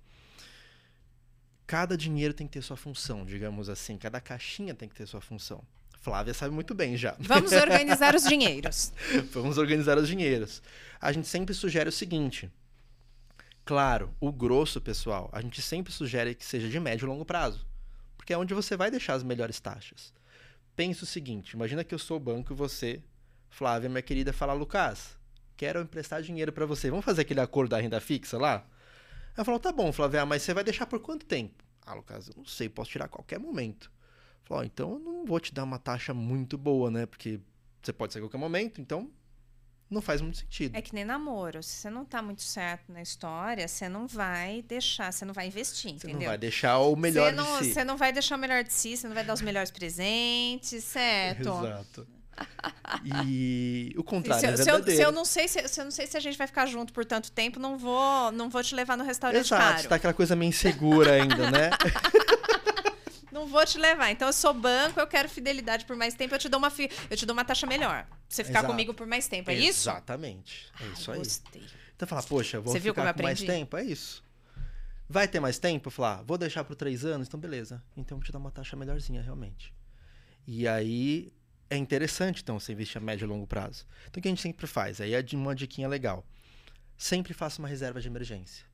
Cada 1.66 1.98
dinheiro 1.98 2.34
tem 2.34 2.46
que 2.46 2.54
ter 2.54 2.62
sua 2.62 2.78
função, 2.78 3.26
digamos 3.26 3.70
assim. 3.70 3.98
Cada 3.98 4.20
caixinha 4.20 4.74
tem 4.74 4.90
que 4.90 4.96
ter 4.96 5.08
sua 5.08 5.22
função. 5.22 5.64
Flávia 6.02 6.34
sabe 6.34 6.54
muito 6.54 6.76
bem 6.76 6.98
já. 6.98 7.16
Vamos 7.18 7.54
organizar 7.54 8.14
os 8.14 8.24
dinheiros. 8.28 8.92
Vamos 9.32 9.58
organizar 9.58 9.98
os 9.98 10.08
dinheiros. 10.08 10.62
A 11.00 11.12
gente 11.14 11.28
sempre 11.28 11.54
sugere 11.54 11.88
o 11.88 11.94
seguinte. 11.94 12.52
Claro, 13.64 14.14
o 14.20 14.30
grosso, 14.30 14.82
pessoal, 14.82 15.30
a 15.32 15.40
gente 15.40 15.62
sempre 15.62 15.94
sugere 15.94 16.36
que 16.36 16.46
seja 16.46 16.68
de 16.68 16.80
médio 16.80 17.06
e 17.06 17.08
longo 17.08 17.24
prazo. 17.24 17.66
Porque 18.18 18.34
é 18.34 18.38
onde 18.38 18.54
você 18.54 18.76
vai 18.76 18.92
deixar 18.92 19.14
as 19.14 19.24
melhores 19.24 19.60
taxas. 19.62 20.14
Pensa 20.76 21.06
o 21.06 21.08
seguinte: 21.08 21.52
imagina 21.52 21.84
que 21.84 21.96
eu 21.96 22.00
sou 22.00 22.18
o 22.18 22.20
banco 22.20 22.52
e 22.52 22.56
você, 22.56 23.02
Flávia, 23.50 23.90
minha 23.90 24.02
querida, 24.02 24.34
fala, 24.34 24.52
Lucas, 24.52 25.18
quero 25.64 25.82
emprestar 25.82 26.22
dinheiro 26.22 26.52
para 26.52 26.66
você. 26.66 26.90
Vamos 26.90 27.06
fazer 27.06 27.22
aquele 27.22 27.40
acordo 27.40 27.70
da 27.70 27.80
renda 27.80 28.02
fixa 28.02 28.38
lá? 28.38 28.66
Ela 29.36 29.46
falou, 29.46 29.60
tá 29.60 29.72
bom, 29.72 29.94
Flávia, 29.94 30.26
mas 30.26 30.42
você 30.42 30.54
vai 30.54 30.64
deixar 30.64 30.86
por 30.86 31.00
quanto 31.00 31.26
tempo? 31.26 31.64
Ah, 31.86 31.94
Lucas, 31.94 32.28
eu 32.28 32.34
não 32.36 32.46
sei, 32.46 32.68
posso 32.68 32.92
tirar 32.92 33.06
a 33.06 33.08
qualquer 33.08 33.40
momento. 33.40 33.90
Falou, 34.44 34.64
então 34.66 34.92
eu 34.94 35.00
não 35.00 35.26
vou 35.26 35.40
te 35.40 35.54
dar 35.54 35.64
uma 35.64 35.80
taxa 35.80 36.14
muito 36.14 36.58
boa, 36.58 36.92
né? 36.92 37.06
Porque 37.06 37.40
você 37.82 37.94
pode 37.94 38.12
sair 38.12 38.22
a 38.22 38.26
qualquer 38.26 38.38
momento, 38.38 38.82
então 38.82 39.10
não 39.90 40.02
faz 40.02 40.20
muito 40.20 40.38
sentido. 40.38 40.76
É 40.76 40.82
que 40.82 40.94
nem 40.94 41.06
namoro. 41.06 41.64
Se 41.64 41.76
você 41.76 41.90
não 41.90 42.04
tá 42.04 42.22
muito 42.22 42.42
certo 42.42 42.92
na 42.92 43.02
história, 43.02 43.66
você 43.66 43.88
não 43.88 44.06
vai 44.06 44.62
deixar, 44.64 45.14
você 45.14 45.24
não 45.24 45.34
vai 45.34 45.48
investir, 45.48 45.92
Você 45.92 46.08
entendeu? 46.08 46.20
não 46.20 46.28
vai 46.28 46.38
deixar 46.38 46.78
o 46.80 46.96
melhor 46.96 47.32
você 47.32 47.36
não, 47.36 47.60
de 47.60 47.66
si. 47.66 47.74
Você 47.74 47.84
não 47.86 47.98
vai 47.98 48.12
deixar 48.12 48.36
o 48.36 48.40
melhor 48.40 48.64
de 48.66 48.74
si, 48.74 48.98
você 48.98 49.08
não 49.08 49.16
vai 49.16 49.24
dar 49.24 49.34
os 49.34 49.42
melhores 49.42 49.72
presentes, 49.72 50.84
certo? 50.84 51.48
Exato. 51.64 52.08
E 53.26 53.94
o 53.96 54.02
Se, 54.02 54.04
contrário 54.06 54.46
é 54.48 54.52
eu- 54.54 54.58
se 54.58 54.62
eu, 54.64 54.66
verdadeiro. 54.76 54.98
se 55.02 55.06
eu 55.08 55.12
não 55.12 55.26
sei 55.26 55.48
se, 55.48 55.68
se 55.68 55.80
eu 55.82 55.84
não 55.86 55.92
sei 55.92 56.06
se 56.08 56.16
a 56.16 56.20
gente 56.20 56.38
vai 56.38 56.48
ficar 56.48 56.66
junto 56.66 56.94
por 56.94 57.04
tanto 57.06 57.32
tempo, 57.32 57.60
não 57.60 57.78
vou, 57.78 58.32
não 58.32 58.50
vou 58.50 58.64
te 58.64 58.76
levar 58.76 58.96
no 58.98 59.04
restaurante 59.04 59.46
Exato, 59.46 59.76
caro. 59.76 59.90
tá 59.90 59.96
aquela 59.96 60.14
coisa 60.14 60.36
meio 60.36 60.50
insegura 60.50 61.14
ainda, 61.14 61.50
né? 61.52 61.70
Não 63.32 63.48
vou 63.48 63.66
te 63.66 63.80
levar. 63.80 64.12
Então 64.12 64.28
eu 64.28 64.34
sou 64.34 64.54
banco, 64.54 65.00
eu 65.00 65.08
quero 65.08 65.28
fidelidade 65.28 65.86
por 65.86 65.96
mais 65.96 66.14
tempo, 66.14 66.36
eu 66.36 66.40
te 66.40 66.48
dou 66.48 66.60
uma 66.60 66.70
fi- 66.70 66.90
eu 67.10 67.18
te 67.18 67.26
dou 67.26 67.34
uma 67.34 67.44
taxa 67.44 67.66
melhor. 67.66 68.06
Pra 68.06 68.18
você 68.30 68.44
ficar 68.44 68.60
Exato. 68.60 68.72
comigo 68.72 68.94
por 68.94 69.08
mais 69.08 69.28
tempo, 69.28 69.50
é 69.50 69.56
isso? 69.56 69.90
Exatamente. 69.90 70.68
É 70.80 70.86
isso 70.88 71.10
Ai, 71.12 71.18
aí. 71.18 71.24
Gostei. 71.24 71.64
Então 71.96 72.08
fala, 72.08 72.22
poxa, 72.24 72.60
vou 72.62 72.72
Você 72.72 72.80
ficar 72.80 73.12
com 73.14 73.24
mais 73.24 73.42
tempo? 73.42 73.76
É 73.76 73.84
isso. 73.84 74.24
Vai 75.10 75.28
ter 75.28 75.40
mais 75.40 75.58
tempo? 75.58 75.90
Falar, 75.90 76.22
vou 76.24 76.38
deixar 76.38 76.64
por 76.64 76.76
três 76.76 77.04
anos? 77.04 77.28
Então 77.28 77.40
beleza. 77.40 77.84
Então 77.98 78.16
eu 78.16 78.20
vou 78.20 78.26
te 78.26 78.32
dar 78.32 78.38
uma 78.38 78.52
taxa 78.52 78.76
melhorzinha, 78.76 79.22
realmente. 79.22 79.74
E 80.46 80.68
aí 80.68 81.34
é 81.70 81.78
interessante, 81.78 82.42
então, 82.44 82.60
você 82.60 82.72
investir 82.74 82.98
a 82.98 83.04
médio 83.04 83.26
e 83.26 83.28
longo 83.28 83.48
prazo. 83.48 83.86
Então 84.10 84.20
o 84.20 84.22
que 84.22 84.28
a 84.28 84.32
gente 84.32 84.42
sempre 84.42 84.68
faz? 84.68 85.02
Aí 85.02 85.14
é 85.14 85.22
de 85.22 85.36
uma 85.36 85.56
diquinha 85.56 85.88
legal. 85.88 86.26
Sempre 86.98 87.34
faça 87.34 87.60
uma 87.62 87.68
reserva 87.68 88.00
de 88.00 88.08
emergência. 88.08 88.66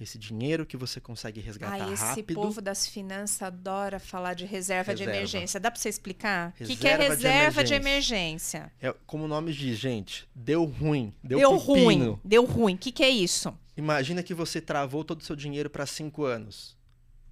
Esse 0.00 0.16
dinheiro 0.16 0.64
que 0.64 0.76
você 0.76 1.00
consegue 1.00 1.40
resgatar 1.40 1.88
Ah, 1.88 1.92
esse 1.92 2.04
rápido. 2.04 2.34
povo 2.36 2.60
das 2.62 2.86
finanças 2.86 3.42
adora 3.42 3.98
falar 3.98 4.34
de 4.34 4.44
reserva, 4.46 4.94
de 4.94 5.00
Reserva. 5.00 5.16
emergência. 5.18 5.58
Dá 5.58 5.72
pra 5.72 5.80
você 5.80 5.88
explicar? 5.88 6.50
O 6.50 6.64
que, 6.64 6.76
que 6.76 6.86
é 6.86 6.90
Reserva 6.96 7.16
de 7.16 7.22
reserva 7.26 7.64
de 7.64 7.74
emergência. 7.74 8.58
emergência? 8.58 8.72
É, 8.80 8.94
como 9.06 9.24
o 9.24 9.28
nome 9.28 9.52
diz, 9.52 9.76
gente, 9.76 10.28
deu 10.32 10.64
ruim. 10.64 11.12
Deu, 11.24 11.40
Deu 11.40 11.56
ruim. 11.56 12.16
Deu 12.24 12.44
ruim. 12.44 12.74
O 12.76 12.78
que, 12.78 12.92
que 12.92 13.02
é 13.02 13.10
isso? 13.10 13.52
Imagina 13.76 14.22
que 14.22 14.32
você 14.32 14.60
travou 14.60 15.02
todo 15.02 15.20
o 15.20 15.24
seu 15.24 15.34
dinheiro 15.34 15.68
para 15.68 15.84
cinco 15.84 16.24
anos 16.24 16.76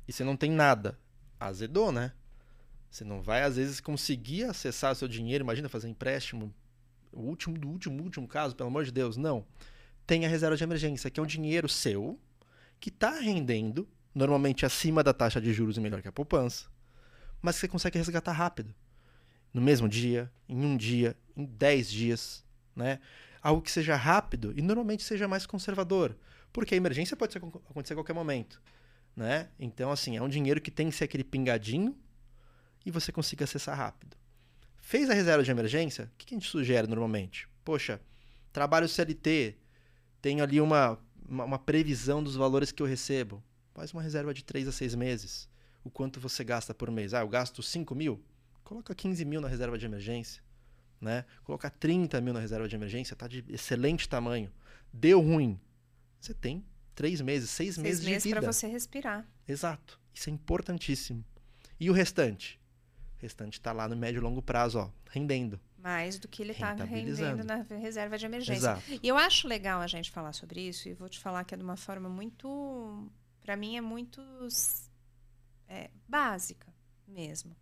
e 0.09 0.13
você 0.13 0.25
não 0.25 0.37
tem 0.37 0.51
nada. 0.51 0.99
Azedou, 1.39 1.93
né? 1.93 2.11
Você 2.97 3.05
não 3.05 3.21
vai, 3.21 3.43
às 3.43 3.57
vezes, 3.57 3.79
conseguir 3.79 4.45
acessar 4.45 4.97
seu 4.97 5.07
dinheiro. 5.07 5.45
Imagina 5.45 5.69
fazer 5.69 5.87
empréstimo. 5.87 6.51
O 7.13 7.21
último 7.21 7.59
do 7.59 7.69
último, 7.69 8.03
último 8.03 8.27
caso, 8.27 8.57
pelo 8.57 8.71
amor 8.71 8.87
de 8.87 8.91
Deus. 8.91 9.19
Não. 9.19 9.45
Tem 10.07 10.25
a 10.25 10.29
reserva 10.31 10.57
de 10.57 10.65
emergência, 10.65 11.11
que 11.11 11.21
é 11.21 11.23
um 11.23 11.27
dinheiro 11.27 11.69
seu 11.69 12.19
que 12.81 12.89
está 12.89 13.11
rendendo, 13.21 13.87
normalmente 14.15 14.65
acima 14.65 15.05
da 15.05 15.13
taxa 15.13 15.43
de 15.43 15.53
juros 15.53 15.77
e 15.77 15.81
melhor 15.81 16.01
que 16.01 16.09
a 16.09 16.13
poupança, 16.13 16.71
mas 17.43 17.57
que 17.57 17.61
você 17.61 17.69
consegue 17.69 17.99
resgatar 17.99 18.33
rápido. 18.33 18.75
No 19.53 19.61
mesmo 19.61 19.91
dia, 19.91 20.33
em 20.49 20.65
um 20.65 20.75
dia, 20.75 21.15
em 21.37 21.45
dez 21.45 21.91
dias, 21.91 22.43
né? 22.75 22.99
Algo 23.43 23.61
que 23.61 23.71
seja 23.71 23.95
rápido 23.95 24.55
e 24.57 24.63
normalmente 24.63 25.03
seja 25.03 25.29
mais 25.29 25.45
conservador. 25.45 26.17
Porque 26.51 26.73
a 26.73 26.79
emergência 26.79 27.15
pode 27.15 27.37
acontecer 27.37 27.93
a 27.93 27.97
qualquer 27.97 28.15
momento, 28.15 28.59
né? 29.15 29.51
Então, 29.61 29.91
assim, 29.91 30.17
é 30.17 30.23
um 30.23 30.31
dinheiro 30.31 30.63
que 30.63 30.71
tem 30.71 30.89
que 30.89 30.97
ser 30.97 31.05
aquele 31.05 31.25
pingadinho 31.25 31.95
e 32.87 32.91
você 32.91 33.11
consiga 33.11 33.45
acessar 33.45 33.77
rápido. 33.77 34.17
Fez 34.79 35.11
a 35.11 35.15
reserva 35.15 35.43
de 35.43 35.51
emergência, 35.51 36.05
o 36.15 36.17
que 36.17 36.33
a 36.33 36.39
gente 36.39 36.49
sugere 36.49 36.87
normalmente? 36.87 37.49
Poxa, 37.65 38.01
trabalho 38.53 38.89
CLT, 38.89 39.57
tenho 40.23 40.43
ali 40.43 40.61
uma, 40.61 40.97
uma, 41.29 41.45
uma 41.45 41.59
previsão 41.59 42.23
dos 42.23 42.37
valores 42.37 42.71
que 42.71 42.81
eu 42.81 42.87
recebo. 42.87 43.43
Faz 43.75 43.93
uma 43.93 44.01
reserva 44.01 44.33
de 44.33 44.45
3 44.45 44.69
a 44.69 44.73
6 44.73 44.95
meses. 44.95 45.49
O 45.83 45.91
quanto 45.91 46.21
você 46.21 46.45
gasta 46.45 46.73
por 46.73 46.91
mês? 46.91 47.13
Ah, 47.13 47.21
eu 47.21 47.29
gasto 47.29 47.63
5 47.63 47.95
mil? 47.95 48.23
Coloca 48.63 48.95
15 48.95 49.25
mil 49.25 49.41
na 49.41 49.49
reserva 49.49 49.77
de 49.77 49.85
emergência. 49.85 50.41
Né? 51.01 51.25
Coloca 51.45 51.69
30 51.69 52.21
mil 52.21 52.33
na 52.33 52.41
reserva 52.41 52.69
de 52.69 52.75
emergência, 52.77 53.15
tá 53.17 53.27
de 53.27 53.45
excelente 53.49 54.09
tamanho. 54.09 54.51
Deu 54.93 55.21
ruim. 55.21 55.61
Você 56.21 56.33
tem 56.33 56.65
3 56.95 57.21
meses, 57.21 57.51
6 57.51 57.75
Seis 57.75 57.79
meses, 57.83 58.05
meses 58.05 58.23
de 58.23 58.29
vida. 58.29 58.41
para 58.41 58.53
você 58.53 58.67
respirar. 58.69 59.27
Exato. 59.47 60.01
Isso 60.15 60.31
é 60.31 60.33
importantíssimo. 60.33 61.25
E 61.79 61.91
o 61.91 61.93
restante? 61.93 62.59
O 63.19 63.23
restante 63.23 63.55
está 63.55 63.73
lá 63.73 63.89
no 63.89 63.97
médio 63.97 64.19
e 64.19 64.23
longo 64.23 64.43
prazo, 64.43 64.79
ó, 64.79 64.91
rendendo. 65.11 65.59
Mais 65.79 66.19
do 66.19 66.29
que 66.29 66.43
ele 66.43 66.53
está 66.53 66.75
rendendo 66.75 67.45
na 67.45 67.57
reserva 67.63 68.19
de 68.19 68.27
emergência. 68.27 68.59
Exato. 68.59 69.01
E 69.03 69.09
eu 69.09 69.17
acho 69.17 69.49
legal 69.49 69.81
a 69.81 69.87
gente 69.87 70.11
falar 70.11 70.33
sobre 70.33 70.61
isso, 70.61 70.89
e 70.89 70.95
vou 70.95 71.09
te 71.09 71.19
falar 71.19 71.45
que 71.45 71.55
é 71.55 71.57
de 71.57 71.63
uma 71.63 71.77
forma 71.77 72.09
muito. 72.09 73.09
Para 73.43 73.57
mim, 73.57 73.77
é 73.77 73.81
muito 73.81 74.21
é, 75.69 75.91
básica 76.09 76.67
mesmo. 77.07 77.57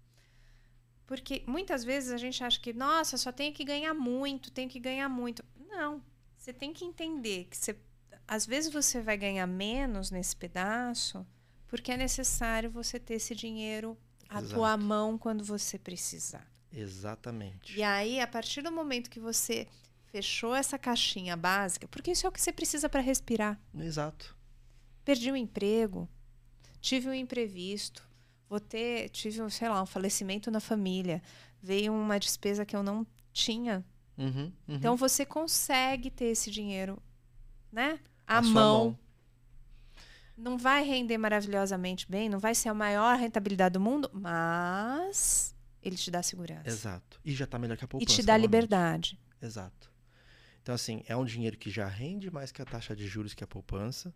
Porque 1.07 1.45
muitas 1.47 1.85
vezes 1.85 2.11
a 2.11 2.17
gente 2.17 2.43
acha 2.43 2.59
que, 2.59 2.73
nossa, 2.73 3.17
só 3.17 3.31
tenho 3.31 3.53
que 3.53 3.65
ganhar 3.65 3.93
muito, 3.95 4.51
tenho 4.51 4.71
que 4.71 4.81
ganhar 4.81 5.09
muito. 5.09 5.45
Não. 5.69 6.03
Você 6.37 6.53
tem 6.53 6.73
que 6.73 6.85
entender 6.85 7.45
que 7.45 7.57
você, 7.57 7.77
às 8.27 8.47
vezes 8.47 8.73
você 8.73 9.01
vai 9.01 9.17
ganhar 9.17 9.47
menos 9.47 10.11
nesse 10.11 10.35
pedaço, 10.35 11.27
porque 11.69 11.93
é 11.93 11.97
necessário 11.97 12.71
você 12.71 12.99
ter 12.99 13.15
esse 13.15 13.35
dinheiro 13.35 13.99
tua 14.29 14.69
Exato. 14.69 14.85
mão 14.85 15.19
quando 15.19 15.45
você 15.45 15.79
precisar. 15.79 16.47
Exatamente. 16.73 17.79
E 17.79 17.83
aí, 17.83 18.21
a 18.21 18.27
partir 18.27 18.63
do 18.63 18.73
momento 18.73 19.11
que 19.11 19.21
você 19.21 19.69
fechou 20.07 20.55
essa 20.55 20.79
caixinha 20.79 21.37
básica, 21.37 21.89
porque 21.89 22.13
isso 22.13 22.27
é 22.27 22.29
o 22.29 22.33
que 22.33 22.41
você 22.41 22.53
precisa 22.53 22.89
para 22.89 23.01
respirar. 23.01 23.61
Exato. 23.77 24.37
Perdi 25.05 25.31
um 25.31 25.37
emprego, 25.37 26.09
tive 26.81 27.09
um 27.09 27.15
imprevisto, 27.15 28.07
vou 28.49 28.61
ter, 28.61 29.09
tive, 29.11 29.43
um, 29.43 29.51
sei 29.51 29.69
lá, 29.69 29.83
um 29.83 29.87
falecimento 29.87 30.51
na 30.51 30.61
família, 30.61 31.23
veio 31.61 31.93
uma 31.93 32.19
despesa 32.19 32.65
que 32.65 32.77
eu 32.77 32.83
não 32.83 33.07
tinha. 33.33 33.85
Uhum, 34.17 34.29
uhum. 34.29 34.53
Então 34.69 34.97
você 34.97 35.27
consegue 35.27 36.11
ter 36.11 36.27
esse 36.27 36.51
dinheiro, 36.51 37.03
né? 37.73 37.99
À 38.27 38.43
sua 38.43 38.53
mão. 38.53 38.99
Não 40.37 40.59
vai 40.59 40.83
render 40.85 41.17
maravilhosamente 41.17 42.11
bem, 42.11 42.29
não 42.29 42.39
vai 42.39 42.55
ser 42.55 42.69
a 42.69 42.75
maior 42.75 43.17
rentabilidade 43.17 43.75
do 43.75 43.81
mundo, 43.81 44.11
mas 44.13 45.55
ele 45.83 45.97
te 45.97 46.11
dá 46.11 46.23
segurança. 46.23 46.69
Exato. 46.69 47.21
E 47.25 47.33
já 47.33 47.47
tá 47.47 47.59
melhor 47.59 47.77
que 47.77 47.85
a 47.85 47.87
E 47.87 47.89
poupança. 47.89 48.13
te 48.15 48.23
dá 48.23 48.37
liberdade. 48.37 49.19
Exato. 49.41 49.93
Então, 50.63 50.75
assim, 50.75 51.05
é 51.07 51.15
um 51.17 51.25
dinheiro 51.25 51.57
que 51.57 51.71
já 51.71 51.87
rende 51.87 52.31
mais 52.31 52.51
que 52.51 52.61
a 52.61 52.65
taxa 52.65 52.97
de 52.97 53.07
juros 53.07 53.35
que 53.35 53.45
a 53.45 53.47
poupança. 53.47 54.13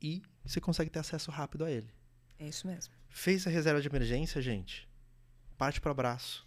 E 0.00 0.22
você 0.44 0.60
consegue 0.60 0.90
ter 0.90 0.98
acesso 1.00 1.30
rápido 1.30 1.64
a 1.64 1.70
ele. 1.70 1.88
É 2.38 2.46
isso 2.46 2.66
mesmo. 2.66 2.94
Fez 3.08 3.46
a 3.46 3.50
reserva 3.50 3.80
de 3.80 3.88
emergência, 3.88 4.40
gente. 4.40 4.88
Parte 5.56 5.80
para 5.80 5.88
o 5.88 5.92
abraço. 5.92 6.46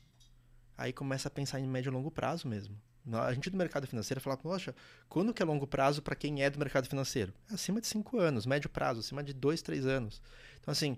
Aí 0.77 0.93
começa 0.93 1.27
a 1.27 1.31
pensar 1.31 1.59
em 1.59 1.67
médio 1.67 1.89
e 1.89 1.93
longo 1.93 2.09
prazo 2.09 2.47
mesmo. 2.47 2.79
A 3.13 3.33
gente 3.33 3.49
do 3.49 3.57
mercado 3.57 3.87
financeiro 3.87 4.21
fala, 4.21 4.37
poxa, 4.37 4.75
quando 5.09 5.33
que 5.33 5.41
é 5.41 5.45
longo 5.45 5.65
prazo 5.65 6.01
para 6.01 6.15
quem 6.15 6.43
é 6.43 6.49
do 6.49 6.59
mercado 6.59 6.87
financeiro? 6.87 7.33
É 7.49 7.55
acima 7.55 7.81
de 7.81 7.87
5 7.87 8.19
anos, 8.19 8.45
médio 8.45 8.69
prazo, 8.69 8.99
acima 8.99 9.23
de 9.23 9.33
2, 9.33 9.61
3 9.61 9.85
anos. 9.87 10.21
Então, 10.59 10.71
assim, 10.71 10.97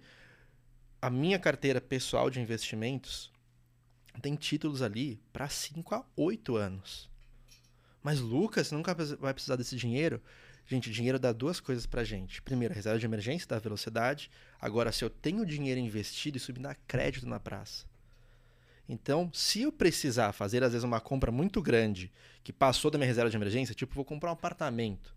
a 1.02 1.10
minha 1.10 1.39
carteira 1.39 1.80
pessoal 1.80 2.30
de 2.30 2.42
investimentos 2.42 3.32
tem 4.22 4.36
títulos 4.36 4.82
ali 4.82 5.20
para 5.32 5.48
5 5.48 5.96
a 5.96 6.06
8 6.16 6.56
anos. 6.58 7.10
Mas, 8.02 8.20
Lucas, 8.20 8.72
nunca 8.72 8.94
vai 8.94 9.34
precisar 9.34 9.56
desse 9.56 9.78
dinheiro? 9.78 10.22
Gente, 10.66 10.92
dinheiro 10.92 11.18
dá 11.18 11.32
duas 11.32 11.60
coisas 11.60 11.86
pra 11.86 12.04
gente. 12.04 12.42
Primeiro, 12.42 12.74
a 12.74 12.76
reserva 12.76 13.00
de 13.00 13.06
emergência 13.06 13.48
dá 13.48 13.60
velocidade. 13.60 14.30
Agora, 14.60 14.92
se 14.92 15.04
eu 15.04 15.10
tenho 15.10 15.46
dinheiro 15.46 15.80
investido, 15.80 16.38
isso 16.38 16.52
me 16.54 16.60
dá 16.60 16.76
crédito 16.88 17.28
na 17.28 17.39
praça. 17.39 17.86
Então, 18.88 19.30
se 19.34 19.62
eu 19.62 19.72
precisar 19.72 20.34
fazer, 20.34 20.63
às 20.63 20.72
vezes, 20.74 20.84
uma 20.84 21.00
compra 21.00 21.32
muito 21.32 21.62
grande 21.62 22.12
que 22.43 22.52
passou 22.52 22.91
da 22.91 22.98
minha 22.98 23.08
reserva 23.08 23.30
de 23.30 23.38
emergência, 23.38 23.74
tipo, 23.74 23.96
vou 23.96 24.04
comprar 24.04 24.30
um 24.30 24.34
apartamento, 24.34 25.15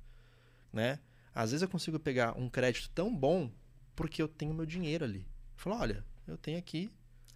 né? 0.73 0.99
Às 1.35 1.51
vezes 1.51 1.63
eu 1.63 1.69
consigo 1.69 1.99
pegar 1.99 2.39
um 2.39 2.49
crédito 2.49 2.89
tão 2.95 3.15
bom 3.15 3.51
porque 3.95 4.23
eu 4.23 4.29
tenho 4.29 4.55
meu 4.55 4.65
dinheiro 4.65 5.05
ali. 5.05 5.27
Falo, 5.57 5.77
olha, 5.77 6.05
eu 6.27 6.37
tenho 6.39 6.59
aqui 6.59 6.91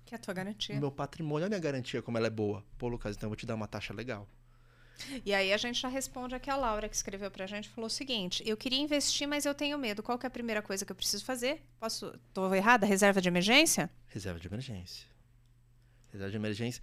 Que 0.07 0.15
é 0.15 0.17
a 0.17 0.21
tua 0.21 0.33
garantia. 0.33 0.79
meu 0.79 0.91
patrimônio, 0.91 1.47
a 1.47 1.49
minha 1.49 1.61
garantia 1.61 2.01
como 2.01 2.17
ela 2.17 2.29
é 2.29 2.31
boa. 2.31 2.65
Pô, 2.79 2.89
Lucas, 2.89 3.17
então 3.17 3.27
eu 3.27 3.31
vou 3.31 3.37
te 3.37 3.45
dar 3.45 3.55
uma 3.57 3.67
taxa 3.67 3.93
legal. 3.93 4.27
E 5.25 5.33
aí 5.33 5.53
a 5.53 5.57
gente 5.57 5.81
já 5.81 5.89
responde 5.89 6.35
aqui 6.35 6.51
a 6.51 6.57
Laura 6.57 6.89
que 6.89 6.95
escreveu 6.95 7.31
pra 7.31 7.47
gente, 7.47 7.69
falou 7.71 7.87
o 7.87 7.91
seguinte: 7.91 8.43
eu 8.47 8.57
queria 8.57 8.79
investir, 8.79 9.27
mas 9.27 9.47
eu 9.47 9.55
tenho 9.55 9.79
medo. 9.79 10.03
Qual 10.03 10.19
é 10.23 10.27
a 10.27 10.31
primeira 10.31 10.61
coisa 10.63 10.85
que 10.85 10.93
eu 10.93 10.97
preciso 10.97 11.25
fazer? 11.25 11.63
Posso. 11.79 12.13
Tô 12.35 12.55
errada? 12.55 12.85
Reserva 12.87 13.21
de 13.21 13.29
emergência? 13.29 13.91
Reserva 14.09 14.39
de 14.39 14.47
emergência. 14.47 15.09
Reserva 16.13 16.31
de 16.31 16.37
emergência. 16.37 16.83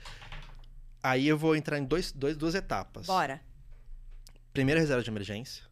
Aí 1.01 1.27
eu 1.27 1.37
vou 1.37 1.55
entrar 1.55 1.77
em 1.77 1.85
dois, 1.85 2.11
dois, 2.11 2.35
duas 2.35 2.55
etapas. 2.55 3.05
Bora. 3.05 3.41
Primeira 4.53 4.79
reserva 4.79 5.03
de 5.03 5.09
emergência. 5.09 5.63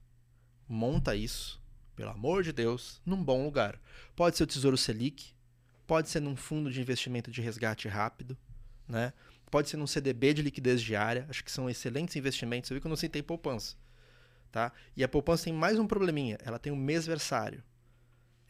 Monta 0.68 1.16
isso, 1.16 1.62
pelo 1.96 2.12
amor 2.12 2.44
de 2.44 2.52
Deus, 2.52 3.02
num 3.06 3.24
bom 3.24 3.44
lugar. 3.44 3.80
Pode 4.16 4.38
ser 4.38 4.44
o 4.44 4.48
Tesouro 4.48 4.78
Selic, 4.78 5.34
pode 5.86 6.10
ser 6.10 6.20
num 6.20 6.36
fundo 6.36 6.72
de 6.72 6.82
investimento 6.82 7.32
de 7.32 7.42
resgate 7.42 7.88
rápido, 7.88 8.38
né? 8.88 9.14
Pode 9.50 9.70
ser 9.70 9.78
num 9.78 9.88
CDB 9.88 10.34
de 10.34 10.42
liquidez 10.42 10.82
diária. 10.82 11.26
Acho 11.30 11.44
que 11.44 11.52
são 11.52 11.70
excelentes 11.70 12.16
investimentos. 12.16 12.68
Você 12.68 12.74
viu 12.74 12.82
que 12.82 12.88
eu 12.88 12.90
não 12.90 12.98
citei 12.98 13.22
poupança, 13.22 13.76
tá? 14.52 14.72
E 14.98 15.04
a 15.04 15.08
poupança 15.08 15.46
tem 15.46 15.54
mais 15.54 15.80
um 15.80 15.88
probleminha. 15.88 16.38
Ela 16.44 16.60
tem 16.60 16.74
um 16.74 16.76
mêsversário. 16.76 17.64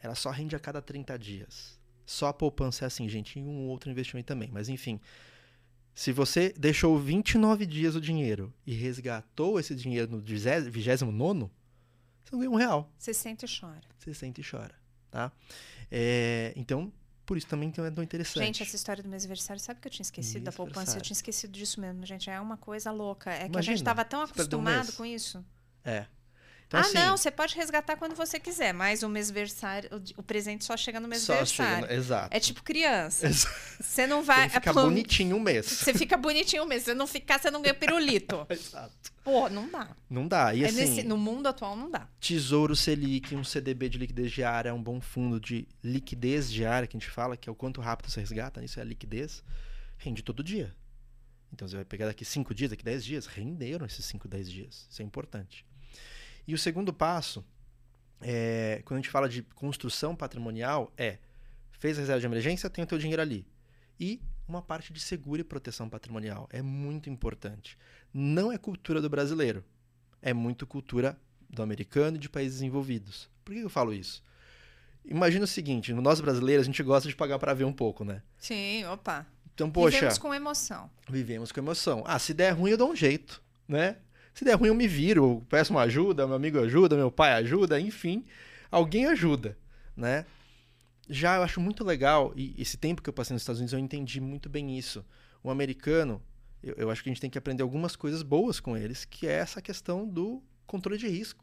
Ela 0.00 0.14
só 0.14 0.30
rende 0.30 0.56
a 0.56 0.58
cada 0.58 0.82
30 0.82 1.18
dias. 1.18 1.78
Só 2.06 2.28
a 2.28 2.32
poupança 2.32 2.84
é 2.84 2.86
assim, 2.86 3.08
gente, 3.08 3.38
e 3.38 3.42
um 3.42 3.66
outro 3.66 3.90
investimento 3.90 4.28
também. 4.28 4.48
Mas 4.50 4.68
enfim, 4.68 5.00
se 5.92 6.12
você 6.12 6.54
deixou 6.56 6.98
29 6.98 7.66
dias 7.66 7.96
o 7.96 8.00
dinheiro 8.00 8.54
e 8.64 8.72
resgatou 8.72 9.58
esse 9.58 9.74
dinheiro 9.74 10.10
no 10.10 10.18
29, 10.18 10.70
você 12.26 12.32
não 12.32 12.38
ganha 12.38 12.50
um 12.50 12.56
real. 12.56 12.92
Você 12.98 13.12
sente 13.12 13.44
e 13.44 13.48
chora. 13.48 13.82
Você 13.98 14.14
sente 14.14 14.40
e 14.40 14.44
chora, 14.44 14.74
tá? 15.10 15.32
É, 15.90 16.52
então, 16.56 16.92
por 17.24 17.36
isso 17.36 17.46
também 17.46 17.72
é 17.76 17.90
tão 17.90 18.04
interessante. 18.04 18.44
Gente, 18.44 18.62
essa 18.62 18.76
história 18.76 19.02
do 19.02 19.08
mêsversário, 19.08 19.60
sabe 19.60 19.80
que 19.80 19.88
eu 19.88 19.92
tinha 19.92 20.04
esquecido 20.04 20.44
da 20.44 20.52
poupança? 20.52 20.96
Eu 20.96 21.02
tinha 21.02 21.14
esquecido 21.14 21.52
disso 21.52 21.80
mesmo, 21.80 22.04
gente. 22.04 22.30
É 22.30 22.40
uma 22.40 22.56
coisa 22.56 22.90
louca. 22.90 23.30
É 23.30 23.38
que 23.38 23.44
a 23.44 23.46
Imagina, 23.46 23.76
gente 23.76 23.84
tava 23.84 24.04
tão 24.04 24.20
um 24.20 24.24
acostumado 24.24 24.84
mês. 24.84 24.90
com 24.96 25.04
isso. 25.04 25.44
É. 25.84 26.06
Então, 26.68 26.80
ah, 26.80 26.82
assim, 26.82 26.94
não, 26.94 27.16
você 27.16 27.30
pode 27.30 27.54
resgatar 27.54 27.96
quando 27.96 28.16
você 28.16 28.40
quiser, 28.40 28.74
mas 28.74 29.04
o 29.04 29.08
mêsversário, 29.08 29.88
o, 29.92 30.20
o 30.20 30.22
presente 30.22 30.64
só 30.64 30.76
chega 30.76 30.98
no 30.98 31.04
só 31.04 31.10
mêsversário. 31.34 31.46
chega 31.46 31.80
no- 31.86 31.92
Exato. 31.92 32.36
É 32.36 32.40
tipo 32.40 32.60
criança. 32.62 33.28
Exato. 33.28 33.54
Você 33.80 34.04
não 34.06 34.20
vai. 34.22 34.48
que 34.48 34.54
ficar 34.54 34.70
é 34.70 34.74
bonitinho 34.74 35.36
um 35.36 35.40
mês. 35.40 35.66
Você 35.66 35.94
fica 35.94 36.16
bonitinho 36.16 36.66
mesmo. 36.66 36.80
Se 36.80 36.84
você 36.86 36.94
não 36.94 37.06
ficar, 37.06 37.38
você 37.38 37.52
não 37.52 37.62
ganha 37.62 37.74
pirulito. 37.74 38.44
Exato. 38.50 39.12
Pô, 39.22 39.48
não 39.48 39.68
dá. 39.70 39.94
Não 40.10 40.26
dá. 40.26 40.54
E 40.54 40.64
É 40.64 40.66
assim, 40.66 40.76
nesse- 40.76 41.02
no 41.04 41.16
mundo 41.16 41.46
atual 41.46 41.76
não 41.76 41.88
dá. 41.90 42.08
Tesouro 42.18 42.74
Selic, 42.74 43.34
um 43.36 43.44
CDB 43.44 43.88
de 43.88 43.98
liquidez 43.98 44.32
diária, 44.32 44.70
é 44.70 44.72
um 44.72 44.82
bom 44.82 45.00
fundo 45.00 45.38
de 45.40 45.68
liquidez 45.84 46.50
diária 46.50 46.88
que 46.88 46.96
a 46.96 46.98
gente 47.00 47.10
fala, 47.10 47.36
que 47.36 47.48
é 47.48 47.52
o 47.52 47.54
quanto 47.54 47.80
rápido 47.80 48.10
você 48.10 48.18
resgata, 48.20 48.64
isso 48.64 48.78
é 48.80 48.82
a 48.82 48.86
liquidez, 48.86 49.42
rende 49.98 50.22
todo 50.22 50.42
dia. 50.42 50.74
Então 51.52 51.66
você 51.68 51.76
vai 51.76 51.84
pegar 51.84 52.06
daqui 52.06 52.24
5 52.24 52.54
dias, 52.54 52.70
daqui 52.70 52.84
10 52.84 53.04
dias, 53.04 53.26
renderam 53.26 53.84
esses 53.86 54.04
5, 54.06 54.26
10 54.28 54.50
dias. 54.50 54.86
Isso 54.90 55.02
é 55.02 55.04
importante. 55.04 55.65
E 56.46 56.54
o 56.54 56.58
segundo 56.58 56.92
passo, 56.92 57.44
é, 58.20 58.82
quando 58.84 58.98
a 58.98 59.00
gente 59.02 59.10
fala 59.10 59.28
de 59.28 59.42
construção 59.42 60.14
patrimonial, 60.14 60.92
é 60.96 61.18
fez 61.72 61.98
a 61.98 62.00
reserva 62.00 62.20
de 62.20 62.26
emergência, 62.26 62.70
tem 62.70 62.84
o 62.84 62.86
teu 62.86 62.98
dinheiro 62.98 63.20
ali. 63.20 63.46
E 63.98 64.20
uma 64.48 64.62
parte 64.62 64.92
de 64.92 65.00
seguro 65.00 65.40
e 65.40 65.44
proteção 65.44 65.88
patrimonial. 65.88 66.48
É 66.52 66.62
muito 66.62 67.10
importante. 67.10 67.76
Não 68.12 68.50
é 68.52 68.58
cultura 68.58 69.00
do 69.02 69.10
brasileiro. 69.10 69.64
É 70.22 70.32
muito 70.32 70.66
cultura 70.66 71.18
do 71.48 71.62
americano 71.62 72.16
e 72.16 72.20
de 72.20 72.28
países 72.28 72.58
desenvolvidos. 72.58 73.28
Por 73.44 73.54
que 73.54 73.60
eu 73.60 73.68
falo 73.68 73.92
isso? 73.92 74.22
Imagina 75.04 75.44
o 75.44 75.48
seguinte, 75.48 75.92
nós 75.92 76.20
brasileiros 76.20 76.64
a 76.64 76.66
gente 76.66 76.82
gosta 76.82 77.08
de 77.08 77.14
pagar 77.14 77.38
para 77.38 77.54
ver 77.54 77.64
um 77.64 77.72
pouco, 77.72 78.04
né? 78.04 78.22
Sim, 78.38 78.84
opa. 78.86 79.24
Então, 79.54 79.70
poxa, 79.70 79.96
Vivemos 79.96 80.18
com 80.18 80.34
emoção. 80.34 80.90
vivemos 81.08 81.52
com 81.52 81.60
emoção. 81.60 82.02
Ah, 82.06 82.18
se 82.18 82.34
der 82.34 82.50
ruim 82.50 82.72
eu 82.72 82.76
dou 82.76 82.90
um 82.90 82.96
jeito, 82.96 83.40
né? 83.68 83.98
Se 84.36 84.44
der 84.44 84.54
ruim 84.54 84.68
eu 84.68 84.74
me 84.74 84.86
viro, 84.86 85.24
eu 85.24 85.46
peço 85.48 85.72
uma 85.72 85.80
ajuda, 85.80 86.26
meu 86.26 86.36
amigo 86.36 86.58
ajuda, 86.60 86.94
meu 86.94 87.10
pai 87.10 87.32
ajuda, 87.32 87.80
enfim, 87.80 88.22
alguém 88.70 89.06
ajuda, 89.06 89.56
né? 89.96 90.26
Já 91.08 91.36
eu 91.36 91.42
acho 91.42 91.58
muito 91.58 91.82
legal, 91.82 92.34
e 92.36 92.54
esse 92.58 92.76
tempo 92.76 93.00
que 93.00 93.08
eu 93.08 93.14
passei 93.14 93.32
nos 93.32 93.40
Estados 93.40 93.60
Unidos 93.60 93.72
eu 93.72 93.78
entendi 93.78 94.20
muito 94.20 94.50
bem 94.50 94.76
isso. 94.76 95.02
O 95.42 95.50
americano, 95.50 96.22
eu, 96.62 96.74
eu 96.74 96.90
acho 96.90 97.02
que 97.02 97.08
a 97.08 97.12
gente 97.12 97.20
tem 97.20 97.30
que 97.30 97.38
aprender 97.38 97.62
algumas 97.62 97.96
coisas 97.96 98.22
boas 98.22 98.60
com 98.60 98.76
eles, 98.76 99.06
que 99.06 99.26
é 99.26 99.32
essa 99.32 99.62
questão 99.62 100.06
do 100.06 100.42
controle 100.66 100.98
de 100.98 101.08
risco. 101.08 101.42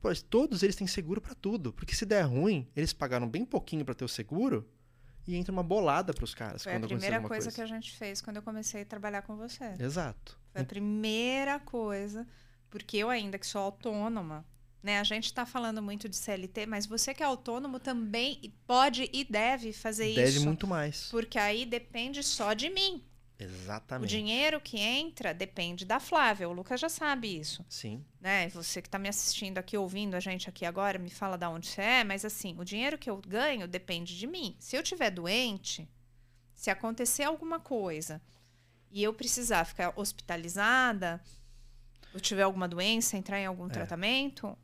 Pois 0.00 0.22
todos 0.22 0.62
eles 0.62 0.76
têm 0.76 0.86
seguro 0.86 1.20
para 1.20 1.34
tudo, 1.34 1.72
porque 1.72 1.96
se 1.96 2.06
der 2.06 2.22
ruim, 2.22 2.68
eles 2.76 2.92
pagaram 2.92 3.28
bem 3.28 3.44
pouquinho 3.44 3.84
para 3.84 3.96
ter 3.96 4.04
o 4.04 4.08
seguro 4.08 4.64
e 5.26 5.34
entra 5.34 5.50
uma 5.50 5.64
bolada 5.64 6.14
para 6.14 6.22
os 6.22 6.36
caras 6.36 6.62
Foi 6.62 6.72
a 6.72 6.78
primeira 6.78 7.20
coisa, 7.20 7.46
coisa. 7.46 7.50
que 7.50 7.60
a 7.60 7.66
gente 7.66 7.90
fez 7.96 8.20
quando 8.20 8.36
eu 8.36 8.42
comecei 8.42 8.82
a 8.82 8.84
trabalhar 8.84 9.22
com 9.22 9.36
você. 9.36 9.74
Exato. 9.80 10.39
Foi 10.52 10.62
a 10.62 10.64
primeira 10.64 11.58
coisa, 11.60 12.26
porque 12.68 12.96
eu 12.96 13.08
ainda 13.08 13.38
que 13.38 13.46
sou 13.46 13.60
autônoma, 13.60 14.44
né? 14.82 14.98
A 14.98 15.04
gente 15.04 15.26
está 15.26 15.44
falando 15.46 15.82
muito 15.82 16.08
de 16.08 16.16
CLT, 16.16 16.66
mas 16.66 16.86
você 16.86 17.12
que 17.14 17.22
é 17.22 17.26
autônomo 17.26 17.78
também 17.78 18.52
pode 18.66 19.08
e 19.12 19.24
deve 19.24 19.72
fazer 19.72 20.14
Deve 20.14 20.30
isso. 20.38 20.44
muito 20.44 20.66
mais. 20.66 21.08
Porque 21.10 21.38
aí 21.38 21.64
depende 21.64 22.22
só 22.22 22.52
de 22.52 22.70
mim. 22.70 23.04
O 23.38 23.42
Exatamente. 23.42 24.10
dinheiro 24.10 24.60
que 24.60 24.78
entra 24.78 25.32
depende 25.32 25.86
da 25.86 25.98
Flávia. 25.98 26.46
O 26.48 26.52
Lucas 26.52 26.78
já 26.78 26.90
sabe 26.90 27.38
isso. 27.38 27.64
Sim, 27.68 28.04
né? 28.20 28.48
Você 28.50 28.82
que 28.82 28.88
está 28.88 28.98
me 28.98 29.08
assistindo 29.08 29.56
aqui, 29.58 29.78
ouvindo 29.78 30.14
a 30.14 30.20
gente 30.20 30.48
aqui 30.48 30.66
agora, 30.66 30.98
me 30.98 31.08
fala 31.08 31.38
da 31.38 31.48
onde 31.48 31.66
você 31.66 31.80
é, 31.80 32.04
mas 32.04 32.24
assim, 32.24 32.54
o 32.58 32.64
dinheiro 32.64 32.98
que 32.98 33.08
eu 33.08 33.16
ganho 33.16 33.66
depende 33.66 34.18
de 34.18 34.26
mim. 34.26 34.56
Se 34.58 34.76
eu 34.76 34.82
tiver 34.82 35.10
doente, 35.10 35.88
se 36.54 36.70
acontecer 36.70 37.22
alguma 37.22 37.58
coisa 37.58 38.20
e 38.90 39.02
eu 39.02 39.12
precisar 39.14 39.64
ficar 39.64 39.92
hospitalizada, 39.96 41.20
eu 42.12 42.20
tiver 42.20 42.42
alguma 42.42 42.66
doença, 42.68 43.16
entrar 43.16 43.38
em 43.40 43.46
algum 43.46 43.66
É. 43.66 43.70
tratamento, 43.70 44.56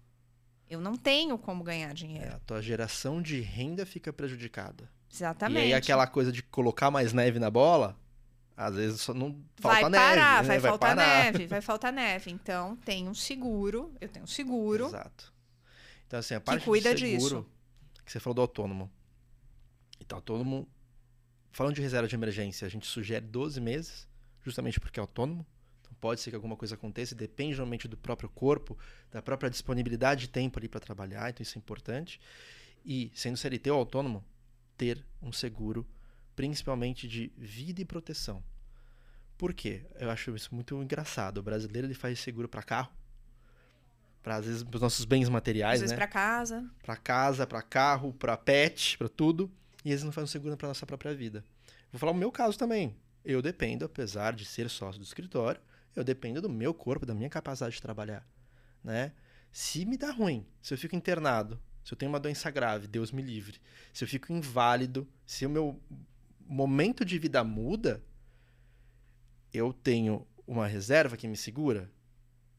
eu 0.68 0.80
não 0.80 0.96
tenho 0.96 1.38
como 1.38 1.62
ganhar 1.62 1.90
é, 1.90 1.94
dinheiro. 1.94 2.34
a 2.34 2.38
tua 2.40 2.60
geração 2.60 3.22
de 3.22 3.40
renda 3.40 3.86
fica 3.86 4.12
prejudicada. 4.12 4.90
Exatamente. 5.12 5.60
E 5.60 5.64
aí 5.66 5.74
aquela 5.74 6.06
coisa 6.06 6.32
de 6.32 6.42
colocar 6.42 6.90
mais 6.90 7.12
neve 7.12 7.38
na 7.38 7.50
bola, 7.50 7.96
às 8.56 8.74
vezes 8.74 9.00
só 9.00 9.14
não 9.14 9.40
falta 9.56 9.82
vai 9.82 9.90
neve. 9.90 10.04
parar, 10.04 10.42
né? 10.42 10.48
vai 10.48 10.60
faltar 10.60 10.96
parar. 10.96 11.24
neve, 11.24 11.46
vai 11.46 11.60
faltar 11.62 11.92
neve. 11.92 12.30
Então, 12.32 12.76
tem 12.76 13.08
um 13.08 13.14
seguro, 13.14 13.94
eu 14.00 14.08
tenho 14.08 14.24
um 14.24 14.28
seguro. 14.28 14.86
Exato. 14.86 15.32
Então 16.06 16.18
assim, 16.18 16.34
a 16.34 16.40
parte 16.40 16.64
cuida 16.64 16.94
de 16.94 17.06
seguro, 17.12 17.40
disso. 17.42 17.50
que 18.04 18.10
você 18.12 18.18
falou 18.20 18.34
do 18.34 18.40
autônomo. 18.40 18.90
Então, 20.00 20.18
autônomo, 20.18 20.68
falando 21.52 21.74
de 21.74 21.82
reserva 21.82 22.06
de 22.08 22.14
emergência, 22.14 22.66
a 22.66 22.68
gente 22.68 22.86
sugere 22.86 23.24
12 23.24 23.60
meses, 23.60 24.06
justamente 24.46 24.80
porque 24.80 24.98
é 24.98 25.02
autônomo. 25.02 25.44
Então 25.80 25.92
pode 26.00 26.20
ser 26.20 26.30
que 26.30 26.36
alguma 26.36 26.56
coisa 26.56 26.74
aconteça, 26.74 27.14
depende 27.14 27.56
realmente 27.56 27.86
do 27.86 27.96
próprio 27.96 28.28
corpo, 28.28 28.78
da 29.10 29.20
própria 29.20 29.50
disponibilidade 29.50 30.22
de 30.22 30.28
tempo 30.28 30.58
ali 30.58 30.68
para 30.68 30.80
trabalhar, 30.80 31.28
então 31.30 31.42
isso 31.42 31.58
é 31.58 31.60
importante. 31.60 32.20
E 32.84 33.10
sendo 33.14 33.36
CLT 33.36 33.70
ou 33.70 33.78
autônomo, 33.78 34.24
ter 34.76 35.04
um 35.20 35.32
seguro, 35.32 35.86
principalmente 36.34 37.08
de 37.08 37.32
vida 37.36 37.80
e 37.80 37.84
proteção. 37.84 38.42
Por 39.36 39.52
quê? 39.52 39.84
Eu 39.98 40.10
acho 40.10 40.34
isso 40.34 40.54
muito 40.54 40.80
engraçado. 40.82 41.38
O 41.38 41.42
brasileiro 41.42 41.86
ele 41.86 41.94
faz 41.94 42.18
seguro 42.20 42.48
para 42.48 42.62
carro, 42.62 42.92
para 44.22 44.36
às 44.36 44.46
vezes 44.46 44.62
os 44.62 44.80
nossos 44.80 45.04
bens 45.04 45.28
materiais, 45.28 45.74
Às 45.74 45.80
vezes 45.80 45.92
né? 45.92 45.96
para 45.96 46.06
casa. 46.06 46.70
Para 46.82 46.96
casa, 46.96 47.46
para 47.46 47.62
carro, 47.62 48.12
para 48.14 48.36
pet, 48.36 48.96
para 48.96 49.08
tudo, 49.08 49.50
e 49.84 49.90
eles 49.90 50.02
não 50.02 50.12
fazem 50.12 50.24
um 50.24 50.28
seguro 50.28 50.56
para 50.56 50.68
nossa 50.68 50.86
própria 50.86 51.14
vida. 51.14 51.44
Vou 51.92 51.98
falar 51.98 52.12
o 52.12 52.16
meu 52.16 52.32
caso 52.32 52.58
também. 52.58 52.96
Eu 53.28 53.42
dependo, 53.42 53.84
apesar 53.84 54.34
de 54.34 54.44
ser 54.44 54.70
sócio 54.70 55.00
do 55.00 55.04
escritório, 55.04 55.60
eu 55.96 56.04
dependo 56.04 56.40
do 56.40 56.48
meu 56.48 56.72
corpo, 56.72 57.04
da 57.04 57.12
minha 57.12 57.28
capacidade 57.28 57.74
de 57.74 57.82
trabalhar, 57.82 58.24
né? 58.84 59.12
Se 59.50 59.84
me 59.84 59.96
dá 59.96 60.12
ruim, 60.12 60.46
se 60.62 60.72
eu 60.72 60.78
fico 60.78 60.94
internado, 60.94 61.60
se 61.84 61.92
eu 61.92 61.98
tenho 61.98 62.12
uma 62.12 62.20
doença 62.20 62.48
grave, 62.52 62.86
Deus 62.86 63.10
me 63.10 63.20
livre, 63.20 63.60
se 63.92 64.04
eu 64.04 64.06
fico 64.06 64.32
inválido, 64.32 65.08
se 65.26 65.44
o 65.44 65.50
meu 65.50 65.82
momento 66.46 67.04
de 67.04 67.18
vida 67.18 67.42
muda, 67.42 68.00
eu 69.52 69.72
tenho 69.72 70.24
uma 70.46 70.68
reserva 70.68 71.16
que 71.16 71.26
me 71.26 71.36
segura? 71.36 71.90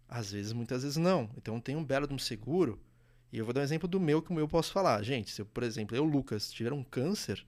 Às 0.10 0.34
vezes, 0.34 0.52
muitas 0.52 0.84
vezes 0.84 0.98
não. 0.98 1.30
Então, 1.38 1.56
eu 1.56 1.62
tenho 1.62 1.80
um 1.80 1.86
belo 1.86 2.08
de 2.08 2.14
um 2.14 2.20
seguro. 2.20 2.82
E 3.32 3.38
eu 3.38 3.46
vou 3.46 3.54
dar 3.54 3.62
um 3.62 3.64
exemplo 3.64 3.88
do 3.88 4.00
meu 4.00 4.22
que 4.22 4.34
eu 4.34 4.48
posso 4.48 4.74
falar. 4.74 5.02
Gente, 5.04 5.32
se 5.32 5.42
eu, 5.42 5.46
por 5.46 5.64
exemplo, 5.64 5.96
eu, 5.96 6.04
Lucas, 6.04 6.52
tiver 6.52 6.74
um 6.74 6.84
câncer, 6.84 7.46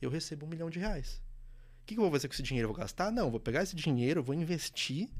eu 0.00 0.10
recebo 0.10 0.44
um 0.44 0.48
milhão 0.48 0.68
de 0.68 0.78
reais. 0.78 1.21
O 1.82 1.84
que, 1.84 1.94
que 1.94 2.00
eu 2.00 2.04
vou 2.04 2.12
fazer 2.12 2.28
com 2.28 2.34
esse 2.34 2.42
dinheiro? 2.42 2.66
Eu 2.66 2.72
vou 2.72 2.80
gastar? 2.80 3.10
Não, 3.10 3.30
vou 3.30 3.40
pegar 3.40 3.62
esse 3.62 3.74
dinheiro, 3.74 4.22
vou 4.22 4.34
investir 4.34 5.10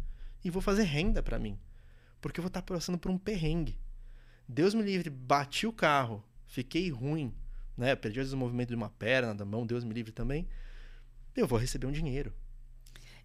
e 0.45 0.49
vou 0.49 0.63
fazer 0.63 0.85
renda 0.85 1.23
para 1.23 1.39
mim. 1.39 1.59
Porque 2.21 2.39
eu 2.39 2.43
vou 2.43 2.49
estar 2.49 2.63
passando 2.63 2.99
por 2.99 3.11
um 3.11 3.19
perrengue. 3.19 3.81
Deus 4.49 4.73
me 4.73 4.83
livre, 4.83 5.11
bati 5.11 5.67
o 5.67 5.73
carro, 5.73 6.23
fiquei 6.47 6.89
ruim, 6.89 7.35
né? 7.77 7.97
Perdi 7.97 8.21
o 8.21 8.37
movimento 8.37 8.69
de 8.69 8.77
uma 8.77 8.91
perna, 8.91 9.35
da 9.35 9.45
mão, 9.45 9.67
Deus 9.67 9.83
me 9.83 9.93
livre 9.93 10.13
também. 10.13 10.49
Eu 11.35 11.49
vou 11.49 11.59
receber 11.59 11.87
um 11.87 11.93
dinheiro. 11.93 12.33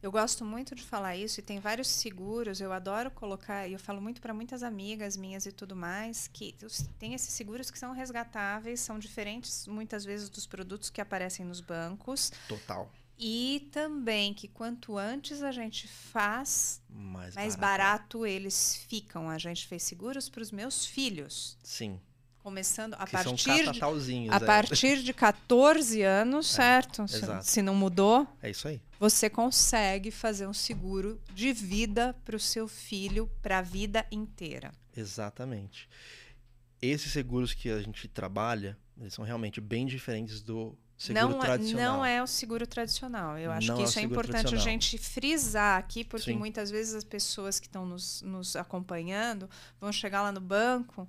Eu 0.02 0.12
gosto 0.12 0.46
muito 0.46 0.76
de 0.76 0.84
falar 0.84 1.16
isso 1.16 1.40
e 1.40 1.44
tem 1.44 1.60
vários 1.60 1.88
seguros. 1.88 2.60
Eu 2.60 2.72
adoro 2.72 3.12
colocar, 3.12 3.68
e 3.68 3.74
eu 3.74 3.80
falo 3.80 4.02
muito 4.02 4.22
para 4.22 4.34
muitas 4.34 4.64
amigas 4.64 5.16
minhas 5.16 5.46
e 5.46 5.52
tudo 5.52 5.76
mais, 5.76 6.28
que 6.28 6.56
tem 6.98 7.14
esses 7.14 7.34
seguros 7.34 7.70
que 7.70 7.78
são 7.78 7.94
resgatáveis, 7.94 8.80
são 8.80 8.98
diferentes 8.98 9.68
muitas 9.68 10.06
vezes 10.06 10.30
dos 10.30 10.48
produtos 10.48 10.90
que 10.90 11.02
aparecem 11.02 11.46
nos 11.46 11.62
bancos. 11.62 12.32
Total. 12.48 12.92
E 13.20 13.68
também 13.72 14.34
que 14.34 14.48
quanto 14.48 14.98
antes 14.98 15.42
a 15.42 15.52
gente 15.52 15.88
faz, 15.88 16.82
mais, 16.90 17.34
mais 17.34 17.56
barato. 17.56 18.20
barato 18.20 18.26
eles 18.26 18.76
ficam. 18.88 19.30
A 19.30 19.38
gente 19.38 19.66
fez 19.66 19.84
seguros 19.84 20.30
para 20.30 20.42
os 20.42 20.52
meus 20.52 20.86
filhos. 20.86 21.58
Sim 21.64 22.00
começando 22.48 22.94
a 22.94 23.06
que 23.06 23.12
partir 23.12 23.70
de, 23.74 24.30
a 24.32 24.36
é. 24.38 24.40
partir 24.40 25.04
de 25.04 25.14
14 25.14 26.02
anos, 26.02 26.48
é, 26.54 26.56
certo? 26.56 27.04
Exato. 27.04 27.44
Se, 27.44 27.52
se 27.52 27.62
não 27.62 27.76
mudou, 27.76 28.26
é 28.42 28.50
isso 28.50 28.70
aí. 28.70 28.80
Você 28.98 29.30
consegue 29.30 30.12
fazer 30.12 30.48
um 30.48 30.54
seguro 30.54 31.22
de 31.34 31.52
vida 31.52 32.16
para 32.24 32.38
o 32.38 32.40
seu 32.40 32.66
filho 32.66 33.30
para 33.42 33.58
a 33.58 33.62
vida 33.62 34.08
inteira. 34.10 34.72
Exatamente. 34.96 35.90
Esses 36.82 37.12
seguros 37.12 37.54
que 37.54 37.70
a 37.70 37.82
gente 37.82 38.08
trabalha, 38.08 38.78
eles 38.98 39.14
são 39.14 39.26
realmente 39.26 39.60
bem 39.60 39.86
diferentes 39.86 40.42
do 40.42 40.74
seguro 40.98 41.30
não, 41.30 41.40
tradicional. 41.40 41.98
Não 41.98 42.06
é 42.06 42.24
o 42.24 42.28
seguro 42.28 42.68
tradicional. 42.68 43.38
Eu 43.38 43.52
acho 43.52 43.68
não 43.68 43.76
que 43.76 43.84
é 43.84 43.86
isso 43.86 44.00
é, 44.00 44.02
importante 44.02 44.56
a 44.56 44.58
gente 44.58 44.98
frisar 44.98 45.78
aqui, 45.80 46.04
porque 46.04 46.32
Sim. 46.32 46.38
muitas 46.38 46.72
vezes 46.72 46.96
as 46.96 47.04
pessoas 47.04 47.60
que 47.60 47.68
estão 47.68 47.86
nos, 47.86 48.22
nos 48.24 48.56
acompanhando 48.56 49.50
vão 49.80 49.92
chegar 49.92 50.22
lá 50.22 50.32
no 50.32 50.42
banco 50.42 51.08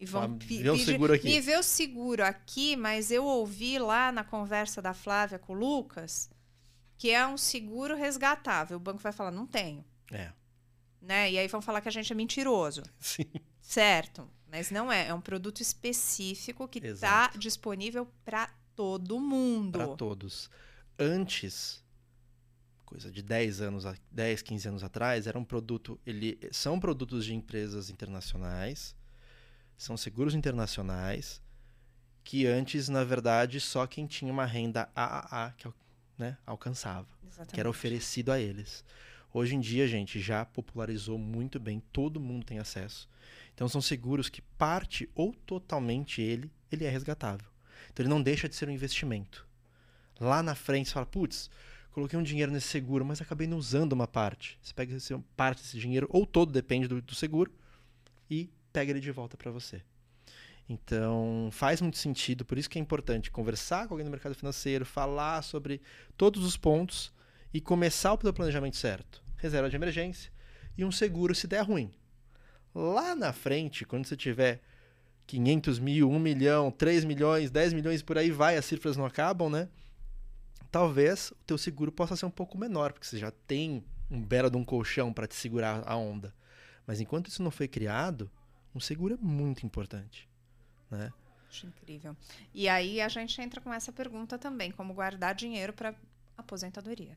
e 0.00 0.04
vão 0.04 0.36
ver 0.36 0.70
o 0.70 0.78
seguro 0.78 1.14
aqui. 1.14 1.38
O 1.38 1.62
seguro 1.62 2.24
aqui, 2.24 2.76
mas 2.76 3.10
eu 3.10 3.24
ouvi 3.24 3.78
lá 3.78 4.10
na 4.10 4.24
conversa 4.24 4.82
da 4.82 4.92
Flávia 4.92 5.38
com 5.38 5.52
o 5.52 5.56
Lucas 5.56 6.28
que 7.02 7.10
é 7.10 7.26
um 7.26 7.36
seguro 7.36 7.96
resgatável. 7.96 8.76
O 8.76 8.80
banco 8.80 9.00
vai 9.00 9.10
falar, 9.10 9.32
não 9.32 9.44
tenho. 9.44 9.84
É. 10.12 10.30
Né? 11.00 11.32
E 11.32 11.38
aí 11.40 11.48
vão 11.48 11.60
falar 11.60 11.80
que 11.80 11.88
a 11.88 11.90
gente 11.90 12.12
é 12.12 12.14
mentiroso. 12.14 12.84
Sim. 13.00 13.26
Certo. 13.60 14.30
Mas 14.48 14.70
não 14.70 14.92
é. 14.92 15.08
É 15.08 15.14
um 15.14 15.20
produto 15.20 15.60
específico 15.60 16.68
que 16.68 16.78
está 16.78 17.32
disponível 17.36 18.06
para 18.24 18.48
todo 18.74 19.20
mundo. 19.20 19.72
Para 19.72 19.88
todos. 19.88 20.50
Antes, 20.98 21.82
coisa 22.84 23.10
de 23.10 23.22
10 23.22 23.60
anos, 23.60 23.84
10, 24.10 24.42
15 24.42 24.68
anos 24.68 24.84
atrás, 24.84 25.26
era 25.26 25.38
um 25.38 25.44
produto. 25.44 25.98
Ele, 26.06 26.38
são 26.50 26.78
produtos 26.78 27.24
de 27.24 27.34
empresas 27.34 27.90
internacionais 27.90 28.94
são 29.82 29.96
seguros 29.96 30.34
internacionais 30.34 31.42
que 32.22 32.46
antes, 32.46 32.88
na 32.88 33.02
verdade, 33.02 33.58
só 33.60 33.84
quem 33.84 34.06
tinha 34.06 34.32
uma 34.32 34.46
renda 34.46 34.88
AAA 34.94 35.52
que 35.56 35.68
né, 36.16 36.38
alcançava, 36.46 37.08
Exatamente. 37.26 37.52
que 37.52 37.58
era 37.58 37.68
oferecido 37.68 38.30
a 38.30 38.38
eles. 38.38 38.84
Hoje 39.34 39.56
em 39.56 39.60
dia, 39.60 39.88
gente, 39.88 40.20
já 40.20 40.44
popularizou 40.44 41.18
muito 41.18 41.58
bem, 41.58 41.82
todo 41.92 42.20
mundo 42.20 42.46
tem 42.46 42.60
acesso. 42.60 43.08
Então 43.54 43.68
são 43.68 43.80
seguros 43.80 44.28
que 44.28 44.40
parte 44.40 45.10
ou 45.16 45.34
totalmente 45.34 46.22
ele, 46.22 46.52
ele 46.70 46.84
é 46.84 46.88
resgatável. 46.88 47.48
Então 47.90 48.02
ele 48.02 48.10
não 48.10 48.22
deixa 48.22 48.48
de 48.48 48.54
ser 48.54 48.68
um 48.68 48.72
investimento. 48.72 49.46
Lá 50.20 50.42
na 50.42 50.54
frente 50.54 50.88
você 50.88 50.94
fala, 50.94 51.06
putz, 51.06 51.50
coloquei 51.92 52.18
um 52.18 52.22
dinheiro 52.22 52.52
nesse 52.52 52.68
seguro, 52.68 53.04
mas 53.04 53.20
acabei 53.20 53.46
não 53.46 53.56
usando 53.56 53.92
uma 53.92 54.06
parte. 54.06 54.58
Você 54.62 54.72
pega 54.72 54.96
parte 55.36 55.62
desse 55.62 55.78
dinheiro, 55.78 56.06
ou 56.10 56.26
todo, 56.26 56.52
depende 56.52 56.88
do, 56.88 57.00
do 57.00 57.14
seguro, 57.14 57.52
e 58.30 58.50
pega 58.72 58.90
ele 58.92 59.00
de 59.00 59.10
volta 59.10 59.36
para 59.36 59.50
você. 59.50 59.82
Então, 60.68 61.48
faz 61.50 61.80
muito 61.80 61.98
sentido, 61.98 62.44
por 62.44 62.56
isso 62.56 62.70
que 62.70 62.78
é 62.78 62.80
importante 62.80 63.30
conversar 63.30 63.86
com 63.86 63.94
alguém 63.94 64.04
no 64.04 64.10
mercado 64.10 64.34
financeiro, 64.34 64.86
falar 64.86 65.42
sobre 65.42 65.82
todos 66.16 66.44
os 66.44 66.56
pontos 66.56 67.12
e 67.52 67.60
começar 67.60 68.16
pelo 68.16 68.32
planejamento 68.32 68.76
certo. 68.76 69.22
Reserva 69.36 69.68
de 69.68 69.76
emergência 69.76 70.32
e 70.76 70.84
um 70.84 70.92
seguro 70.92 71.34
se 71.34 71.46
der 71.46 71.62
ruim. 71.62 71.92
Lá 72.74 73.14
na 73.14 73.32
frente, 73.32 73.84
quando 73.84 74.06
você 74.06 74.16
tiver 74.16 74.62
500 75.32 75.78
mil, 75.78 76.10
1 76.10 76.18
milhão, 76.18 76.70
3 76.70 77.06
milhões, 77.06 77.50
10 77.50 77.72
milhões 77.72 78.02
por 78.02 78.18
aí 78.18 78.30
vai, 78.30 78.58
as 78.58 78.66
cifras 78.66 78.98
não 78.98 79.06
acabam, 79.06 79.48
né? 79.48 79.66
Talvez 80.70 81.30
o 81.30 81.36
teu 81.46 81.56
seguro 81.56 81.90
possa 81.90 82.14
ser 82.14 82.26
um 82.26 82.30
pouco 82.30 82.58
menor, 82.58 82.92
porque 82.92 83.06
você 83.06 83.18
já 83.18 83.30
tem 83.30 83.82
um 84.10 84.20
belo 84.20 84.50
de 84.50 84.58
um 84.58 84.64
colchão 84.64 85.10
para 85.10 85.26
te 85.26 85.34
segurar 85.34 85.82
a 85.86 85.96
onda. 85.96 86.34
Mas 86.86 87.00
enquanto 87.00 87.28
isso 87.28 87.42
não 87.42 87.50
foi 87.50 87.66
criado, 87.66 88.30
um 88.74 88.80
seguro 88.80 89.14
é 89.14 89.16
muito 89.16 89.64
importante, 89.64 90.28
né? 90.90 91.10
Acho 91.48 91.66
incrível. 91.66 92.14
E 92.52 92.68
aí 92.68 93.00
a 93.00 93.08
gente 93.08 93.40
entra 93.40 93.58
com 93.58 93.72
essa 93.72 93.90
pergunta 93.90 94.38
também, 94.38 94.70
como 94.70 94.92
guardar 94.92 95.34
dinheiro 95.34 95.72
para 95.72 95.94
aposentadoria. 96.36 97.16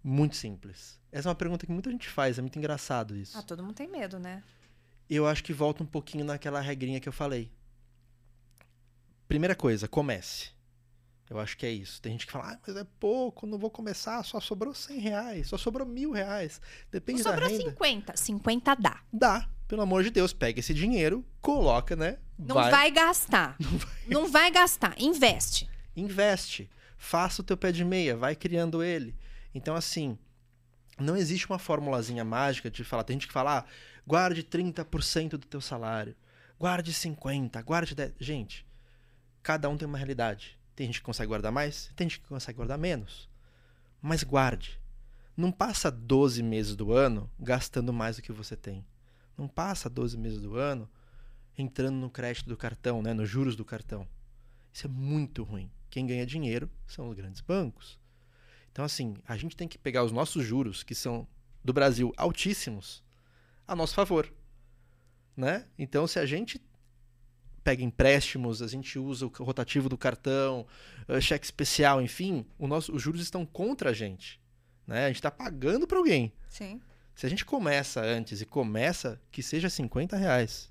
Muito 0.00 0.36
simples. 0.36 1.00
Essa 1.10 1.28
é 1.28 1.30
uma 1.30 1.34
pergunta 1.34 1.66
que 1.66 1.72
muita 1.72 1.90
gente 1.90 2.08
faz, 2.08 2.38
é 2.38 2.40
muito 2.40 2.56
engraçado 2.56 3.16
isso. 3.16 3.36
Ah, 3.36 3.42
todo 3.42 3.64
mundo 3.64 3.74
tem 3.74 3.88
medo, 3.88 4.20
né? 4.20 4.44
Eu 5.08 5.26
acho 5.26 5.44
que 5.44 5.52
volta 5.52 5.82
um 5.82 5.86
pouquinho 5.86 6.24
naquela 6.24 6.60
regrinha 6.60 7.00
que 7.00 7.08
eu 7.08 7.12
falei. 7.12 7.50
Primeira 9.28 9.54
coisa, 9.54 9.88
comece. 9.88 10.54
Eu 11.28 11.38
acho 11.38 11.56
que 11.56 11.64
é 11.64 11.70
isso. 11.70 12.00
Tem 12.00 12.12
gente 12.12 12.26
que 12.26 12.32
fala, 12.32 12.52
ah, 12.52 12.58
mas 12.66 12.76
é 12.76 12.84
pouco, 13.00 13.46
não 13.46 13.58
vou 13.58 13.70
começar, 13.70 14.22
só 14.22 14.38
sobrou 14.40 14.74
100 14.74 14.98
reais, 14.98 15.48
só 15.48 15.56
sobrou 15.56 15.86
mil 15.86 16.12
reais. 16.12 16.60
Depende 16.90 17.22
só 17.22 17.30
da 17.30 17.36
renda. 17.36 17.48
Sobrou 17.48 17.70
50. 17.70 18.16
50 18.16 18.74
dá. 18.76 19.00
Dá. 19.12 19.48
Pelo 19.66 19.82
amor 19.82 20.04
de 20.04 20.10
Deus, 20.10 20.32
pega 20.32 20.60
esse 20.60 20.74
dinheiro, 20.74 21.24
coloca, 21.40 21.96
né? 21.96 22.18
Não 22.38 22.54
vai, 22.54 22.70
vai 22.70 22.90
gastar. 22.90 23.56
Não 23.60 23.78
vai... 23.78 23.90
não 24.06 24.28
vai 24.28 24.50
gastar. 24.50 24.94
Investe. 24.98 25.68
Investe. 25.96 26.70
Faça 26.96 27.40
o 27.40 27.44
teu 27.44 27.56
pé 27.56 27.72
de 27.72 27.84
meia, 27.84 28.16
vai 28.16 28.36
criando 28.36 28.82
ele. 28.82 29.16
Então, 29.54 29.74
assim, 29.74 30.18
não 30.98 31.16
existe 31.16 31.48
uma 31.48 31.58
formulazinha 31.58 32.24
mágica 32.24 32.70
de 32.70 32.84
falar. 32.84 33.04
Tem 33.04 33.14
gente 33.14 33.26
que 33.26 33.32
fala, 33.32 33.58
ah, 33.58 33.64
guarde 34.06 34.42
30% 34.42 35.30
do 35.30 35.46
teu 35.46 35.60
salário, 35.60 36.16
guarde 36.58 36.92
50%, 36.92 37.62
guarde 37.64 37.94
10%. 37.94 38.14
Gente, 38.18 38.66
cada 39.42 39.68
um 39.68 39.76
tem 39.76 39.86
uma 39.86 39.98
realidade. 39.98 40.58
Tem 40.74 40.86
gente 40.86 41.00
que 41.00 41.04
consegue 41.04 41.28
guardar 41.28 41.52
mais, 41.52 41.92
tem 41.94 42.08
gente 42.08 42.20
que 42.20 42.28
consegue 42.28 42.56
guardar 42.56 42.78
menos. 42.78 43.28
Mas 44.00 44.22
guarde. 44.22 44.80
Não 45.36 45.50
passa 45.50 45.90
12 45.90 46.42
meses 46.42 46.76
do 46.76 46.92
ano 46.92 47.30
gastando 47.38 47.92
mais 47.92 48.16
do 48.16 48.22
que 48.22 48.32
você 48.32 48.56
tem. 48.56 48.84
Não 49.36 49.48
passa 49.48 49.90
12 49.90 50.16
meses 50.16 50.40
do 50.40 50.56
ano 50.56 50.88
entrando 51.56 51.96
no 51.96 52.10
crédito 52.10 52.48
do 52.48 52.56
cartão, 52.56 53.02
né, 53.02 53.12
nos 53.12 53.28
juros 53.28 53.56
do 53.56 53.64
cartão. 53.64 54.06
Isso 54.72 54.86
é 54.86 54.90
muito 54.90 55.42
ruim. 55.42 55.70
Quem 55.88 56.06
ganha 56.06 56.26
dinheiro 56.26 56.68
são 56.86 57.08
os 57.08 57.14
grandes 57.14 57.40
bancos. 57.40 57.98
Então, 58.72 58.84
assim, 58.84 59.16
a 59.26 59.36
gente 59.36 59.56
tem 59.56 59.68
que 59.68 59.78
pegar 59.78 60.02
os 60.02 60.10
nossos 60.10 60.44
juros, 60.44 60.82
que 60.82 60.94
são 60.96 61.28
do 61.64 61.72
Brasil 61.72 62.12
altíssimos, 62.16 63.03
a 63.66 63.74
nosso 63.74 63.94
favor. 63.94 64.32
Né? 65.36 65.66
Então, 65.78 66.06
se 66.06 66.18
a 66.18 66.26
gente 66.26 66.60
pega 67.64 67.82
empréstimos, 67.82 68.60
a 68.60 68.68
gente 68.68 68.98
usa 68.98 69.26
o 69.26 69.28
rotativo 69.28 69.88
do 69.88 69.96
cartão, 69.96 70.66
uh, 71.08 71.20
cheque 71.20 71.46
especial, 71.46 72.00
enfim, 72.02 72.46
o 72.58 72.66
nosso, 72.66 72.94
os 72.94 73.00
juros 73.00 73.22
estão 73.22 73.46
contra 73.46 73.90
a 73.90 73.92
gente. 73.92 74.40
Né? 74.86 75.04
A 75.04 75.08
gente 75.08 75.16
está 75.16 75.30
pagando 75.30 75.86
para 75.86 75.98
alguém. 75.98 76.32
Sim. 76.48 76.80
Se 77.14 77.24
a 77.24 77.28
gente 77.28 77.44
começa 77.44 78.02
antes 78.02 78.40
e 78.40 78.46
começa, 78.46 79.20
que 79.32 79.42
seja 79.42 79.70
50 79.70 80.16
reais, 80.16 80.70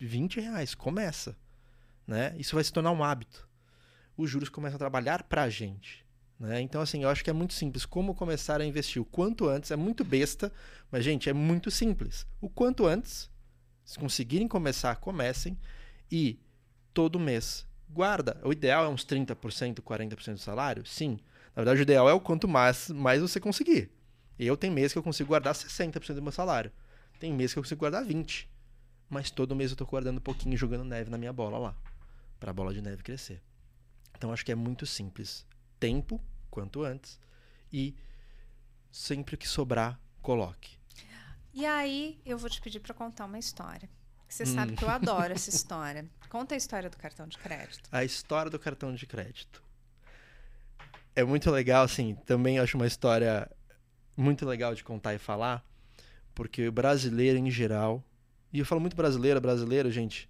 20 0.00 0.40
reais, 0.40 0.74
começa. 0.74 1.36
Né? 2.06 2.34
Isso 2.38 2.54
vai 2.54 2.62
se 2.62 2.72
tornar 2.72 2.92
um 2.92 3.02
hábito. 3.02 3.48
Os 4.16 4.30
juros 4.30 4.48
começam 4.48 4.76
a 4.76 4.78
trabalhar 4.78 5.24
para 5.24 5.42
a 5.42 5.50
gente. 5.50 6.05
Né? 6.38 6.60
Então, 6.60 6.80
assim, 6.80 7.02
eu 7.02 7.08
acho 7.08 7.24
que 7.24 7.30
é 7.30 7.32
muito 7.32 7.54
simples. 7.54 7.86
Como 7.86 8.14
começar 8.14 8.60
a 8.60 8.64
investir? 8.64 9.00
O 9.00 9.04
quanto 9.04 9.48
antes, 9.48 9.70
é 9.70 9.76
muito 9.76 10.04
besta, 10.04 10.52
mas, 10.90 11.04
gente, 11.04 11.30
é 11.30 11.32
muito 11.32 11.70
simples. 11.70 12.26
O 12.40 12.48
quanto 12.48 12.86
antes, 12.86 13.30
se 13.84 13.98
conseguirem 13.98 14.46
começar, 14.46 14.96
comecem. 14.96 15.58
E 16.10 16.38
todo 16.92 17.18
mês 17.18 17.66
guarda. 17.88 18.38
O 18.44 18.52
ideal 18.52 18.84
é 18.84 18.88
uns 18.88 19.04
30%, 19.04 19.80
40% 19.80 20.34
do 20.34 20.38
salário? 20.38 20.84
Sim. 20.86 21.18
Na 21.54 21.62
verdade, 21.62 21.80
o 21.80 21.82
ideal 21.82 22.08
é 22.08 22.12
o 22.12 22.20
quanto 22.20 22.46
mais, 22.46 22.90
mais 22.90 23.22
você 23.22 23.40
conseguir. 23.40 23.90
Eu 24.38 24.56
tenho 24.56 24.72
mês 24.72 24.92
que 24.92 24.98
eu 24.98 25.02
consigo 25.02 25.28
guardar 25.28 25.54
60% 25.54 26.14
do 26.14 26.22
meu 26.22 26.32
salário. 26.32 26.70
Tem 27.18 27.32
mês 27.32 27.52
que 27.52 27.58
eu 27.58 27.62
consigo 27.62 27.80
guardar 27.80 28.04
20%. 28.04 28.46
Mas 29.08 29.30
todo 29.30 29.54
mês 29.54 29.70
eu 29.70 29.76
tô 29.76 29.86
guardando 29.86 30.18
um 30.18 30.20
pouquinho 30.20 30.56
jogando 30.56 30.84
neve 30.84 31.08
na 31.08 31.16
minha 31.16 31.32
bola 31.32 31.58
lá. 31.58 31.76
Pra 32.38 32.52
bola 32.52 32.74
de 32.74 32.82
neve 32.82 33.02
crescer. 33.02 33.40
Então 34.16 34.32
acho 34.32 34.44
que 34.44 34.52
é 34.52 34.54
muito 34.54 34.84
simples. 34.84 35.46
Tempo, 35.78 36.20
quanto 36.50 36.82
antes. 36.82 37.18
E 37.72 37.94
sempre 38.90 39.36
que 39.36 39.48
sobrar, 39.48 40.00
coloque. 40.22 40.76
E 41.52 41.64
aí, 41.64 42.20
eu 42.24 42.36
vou 42.36 42.50
te 42.50 42.60
pedir 42.60 42.80
para 42.80 42.94
contar 42.94 43.24
uma 43.24 43.38
história. 43.38 43.88
Você 44.28 44.44
sabe 44.44 44.74
que 44.74 44.84
eu 44.84 44.90
adoro 44.90 45.32
essa 45.32 45.48
história. 45.50 46.06
Conta 46.28 46.54
a 46.54 46.58
história 46.58 46.90
do 46.90 46.96
cartão 46.96 47.26
de 47.26 47.38
crédito. 47.38 47.88
A 47.92 48.04
história 48.04 48.50
do 48.50 48.58
cartão 48.58 48.94
de 48.94 49.06
crédito. 49.06 49.62
É 51.14 51.24
muito 51.24 51.50
legal, 51.50 51.84
assim, 51.84 52.14
também 52.26 52.58
acho 52.58 52.76
uma 52.76 52.86
história 52.86 53.50
muito 54.16 54.44
legal 54.44 54.74
de 54.74 54.84
contar 54.84 55.14
e 55.14 55.18
falar, 55.18 55.64
porque 56.34 56.68
o 56.68 56.72
brasileiro 56.72 57.38
em 57.38 57.50
geral, 57.50 58.04
e 58.52 58.58
eu 58.58 58.66
falo 58.66 58.80
muito 58.80 58.96
brasileiro, 58.96 59.40
brasileiro, 59.40 59.90
gente, 59.90 60.28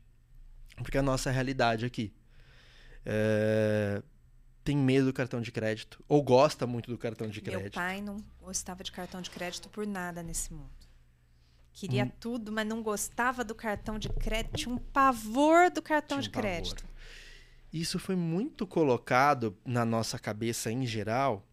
porque 0.76 0.96
é 0.96 1.00
a 1.00 1.02
nossa 1.02 1.30
realidade 1.30 1.84
aqui. 1.84 2.12
É, 3.04 4.02
tem 4.66 4.76
medo 4.76 5.06
do 5.06 5.12
cartão 5.12 5.40
de 5.40 5.52
crédito, 5.52 6.04
ou 6.08 6.20
gosta 6.20 6.66
muito 6.66 6.90
do 6.90 6.98
cartão 6.98 7.28
de 7.28 7.40
crédito. 7.40 7.62
Meu 7.62 7.70
pai 7.70 8.00
não 8.00 8.16
gostava 8.40 8.82
de 8.82 8.90
cartão 8.90 9.22
de 9.22 9.30
crédito 9.30 9.68
por 9.68 9.86
nada 9.86 10.24
nesse 10.24 10.52
mundo. 10.52 10.74
Queria 11.72 12.04
hum. 12.04 12.10
tudo, 12.18 12.50
mas 12.50 12.66
não 12.66 12.82
gostava 12.82 13.44
do 13.44 13.54
cartão 13.54 13.96
de 13.96 14.08
crédito. 14.08 14.56
Tinha 14.56 14.74
um 14.74 14.78
pavor 14.78 15.70
do 15.70 15.80
cartão 15.80 16.18
de 16.18 16.28
crédito. 16.28 16.82
Pavor. 16.82 16.96
Isso 17.72 17.96
foi 18.00 18.16
muito 18.16 18.66
colocado 18.66 19.56
na 19.64 19.84
nossa 19.84 20.18
cabeça 20.18 20.72
em 20.72 20.84
geral, 20.84 21.46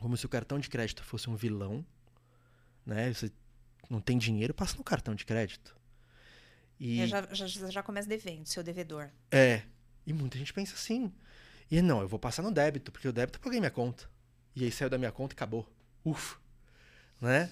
como 0.00 0.16
se 0.16 0.26
o 0.26 0.28
cartão 0.28 0.58
de 0.58 0.68
crédito 0.68 1.04
fosse 1.04 1.30
um 1.30 1.36
vilão, 1.36 1.86
né? 2.84 3.12
Você 3.12 3.30
não 3.88 4.00
tem 4.00 4.18
dinheiro, 4.18 4.52
passa 4.52 4.76
no 4.76 4.82
cartão 4.82 5.14
de 5.14 5.24
crédito. 5.24 5.76
E 6.80 7.06
já, 7.06 7.28
já, 7.30 7.46
já 7.46 7.82
começa 7.82 8.08
devendo, 8.08 8.46
seu 8.46 8.64
devedor. 8.64 9.08
É. 9.30 9.62
E 10.04 10.12
muita 10.12 10.36
gente 10.36 10.52
pensa 10.52 10.74
assim. 10.74 11.12
E 11.70 11.80
não, 11.80 12.00
eu 12.00 12.08
vou 12.08 12.18
passar 12.18 12.42
no 12.42 12.50
débito, 12.50 12.90
porque 12.90 13.06
o 13.06 13.12
débito 13.12 13.38
eu 13.38 13.42
paguei 13.42 13.60
minha 13.60 13.70
conta. 13.70 14.08
E 14.56 14.64
aí 14.64 14.72
saiu 14.72 14.90
da 14.90 14.98
minha 14.98 15.12
conta 15.12 15.34
e 15.34 15.36
acabou. 15.36 15.66
Ufa. 16.04 16.36
Né? 17.20 17.50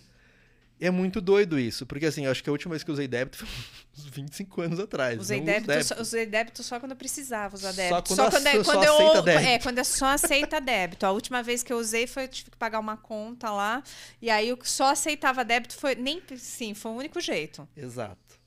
É 0.81 0.91
muito 0.91 1.21
doido 1.21 1.59
isso, 1.59 1.85
porque 1.85 2.07
assim, 2.07 2.25
eu 2.25 2.31
acho 2.31 2.43
que 2.43 2.49
a 2.49 2.53
última 2.53 2.71
vez 2.71 2.85
que 2.85 2.91
eu 2.91 2.93
usei 2.93 3.09
débito 3.09 3.39
foi 3.39 3.49
uns 3.99 4.07
25 4.07 4.61
anos 4.63 4.79
atrás. 4.79 5.21
Usei 5.21 5.41
débito, 5.41 5.67
débito. 5.67 5.89
Só, 5.89 6.01
usei 6.01 6.27
débito 6.27 6.63
só 6.63 6.79
quando 6.79 6.93
eu 6.93 6.97
precisava 6.97 7.57
usar 7.57 7.73
débito. 7.73 7.95
Só 7.95 8.03
quando, 8.03 8.17
só 8.17 8.31
quando, 8.31 8.47
é, 8.47 8.65
quando 8.65 8.85
só 8.85 9.15
eu, 9.15 9.23
débito. 9.23 9.49
É, 9.49 9.59
quando 9.59 9.79
é 9.79 9.85
só 9.85 10.07
aceita 10.07 10.61
débito. 10.61 11.05
A 11.05 11.11
última 11.11 11.43
vez 11.43 11.65
que 11.65 11.73
eu 11.73 11.79
usei 11.79 12.07
foi 12.07 12.25
eu 12.25 12.29
tive 12.29 12.51
que 12.53 12.57
pagar 12.57 12.79
uma 12.79 12.97
conta 12.97 13.51
lá, 13.51 13.83
e 14.23 14.31
aí 14.31 14.49
eu 14.49 14.59
só 14.63 14.93
aceitava 14.93 15.45
débito 15.45 15.77
foi 15.77 15.97
nem 15.97 16.23
sim, 16.37 16.75
foi 16.75 16.93
o 16.93 16.95
único 16.95 17.21
jeito. 17.21 17.69
Exato. 17.77 18.39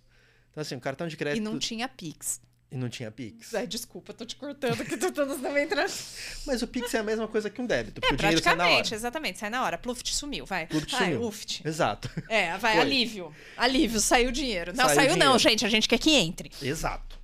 Então 0.52 0.62
assim, 0.62 0.76
o 0.76 0.82
cartão 0.82 1.08
de 1.08 1.18
crédito 1.18 1.42
E 1.42 1.44
não 1.44 1.60
tinha 1.60 1.88
Pix. 1.90 2.40
E 2.72 2.78
não 2.78 2.88
tinha 2.88 3.12
Pix. 3.12 3.54
Ai, 3.54 3.68
desculpa, 3.68 4.14
tô 4.14 4.26
te 4.26 4.38
cortando 4.38 4.86
que 4.86 4.96
tu 4.96 5.12
todos 5.12 5.42
também 5.42 5.66
entrando. 5.66 5.92
Mas 6.48 6.62
o 6.62 6.68
Pix 6.68 6.94
é 6.94 7.00
a 7.00 7.04
mesma 7.04 7.28
coisa 7.28 7.50
que 7.50 7.62
um 7.62 7.66
débito, 7.66 8.00
porque 8.00 8.14
é, 8.14 8.16
o 8.16 8.18
dinheiro 8.18 8.42
sai 8.42 8.56
na 8.56 8.66
hora. 8.66 8.96
exatamente, 8.96 9.40
sai 9.40 9.50
na 9.50 9.64
hora. 9.66 9.78
Pluft 9.78 10.16
sumiu, 10.16 10.46
vai. 10.46 10.68
Pluft 10.68 10.96
sumiu. 10.96 11.22
Uft. 11.22 11.68
Exato. 11.68 12.10
É, 12.30 12.58
vai, 12.58 12.76
Foi. 12.76 12.82
alívio. 12.82 13.36
Alívio, 13.58 14.00
saiu 14.00 14.30
o 14.30 14.32
dinheiro. 14.32 14.72
Não, 14.74 14.86
saiu, 14.86 14.96
saiu 14.96 15.18
não, 15.18 15.38
gente, 15.38 15.66
a 15.66 15.70
gente 15.70 15.86
quer 15.86 16.00
que 16.00 16.12
entre. 16.12 16.50
Exato. 16.62 17.20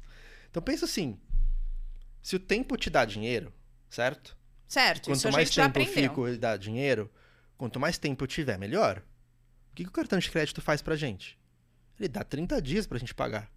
Então 0.51 0.61
pensa 0.61 0.83
assim, 0.83 1.17
se 2.21 2.35
o 2.35 2.39
tempo 2.39 2.75
te 2.75 2.89
dá 2.89 3.05
dinheiro, 3.05 3.53
certo? 3.89 4.35
Certo, 4.67 5.05
quanto 5.05 5.15
isso 5.15 5.31
mais 5.31 5.49
tempo 5.49 5.79
eu 5.79 5.85
fico 5.85 6.27
e 6.27 6.37
dá 6.37 6.57
dinheiro, 6.57 7.09
quanto 7.57 7.79
mais 7.79 7.97
tempo 7.97 8.25
eu 8.25 8.27
tiver, 8.27 8.57
melhor. 8.57 9.01
O 9.71 9.75
que, 9.75 9.83
que 9.83 9.89
o 9.89 9.93
cartão 9.93 10.19
de 10.19 10.29
crédito 10.29 10.61
faz 10.61 10.81
pra 10.81 10.97
gente? 10.97 11.39
Ele 11.97 12.09
dá 12.09 12.21
30 12.21 12.61
dias 12.61 12.85
pra 12.85 12.97
gente 12.97 13.15
pagar. 13.15 13.49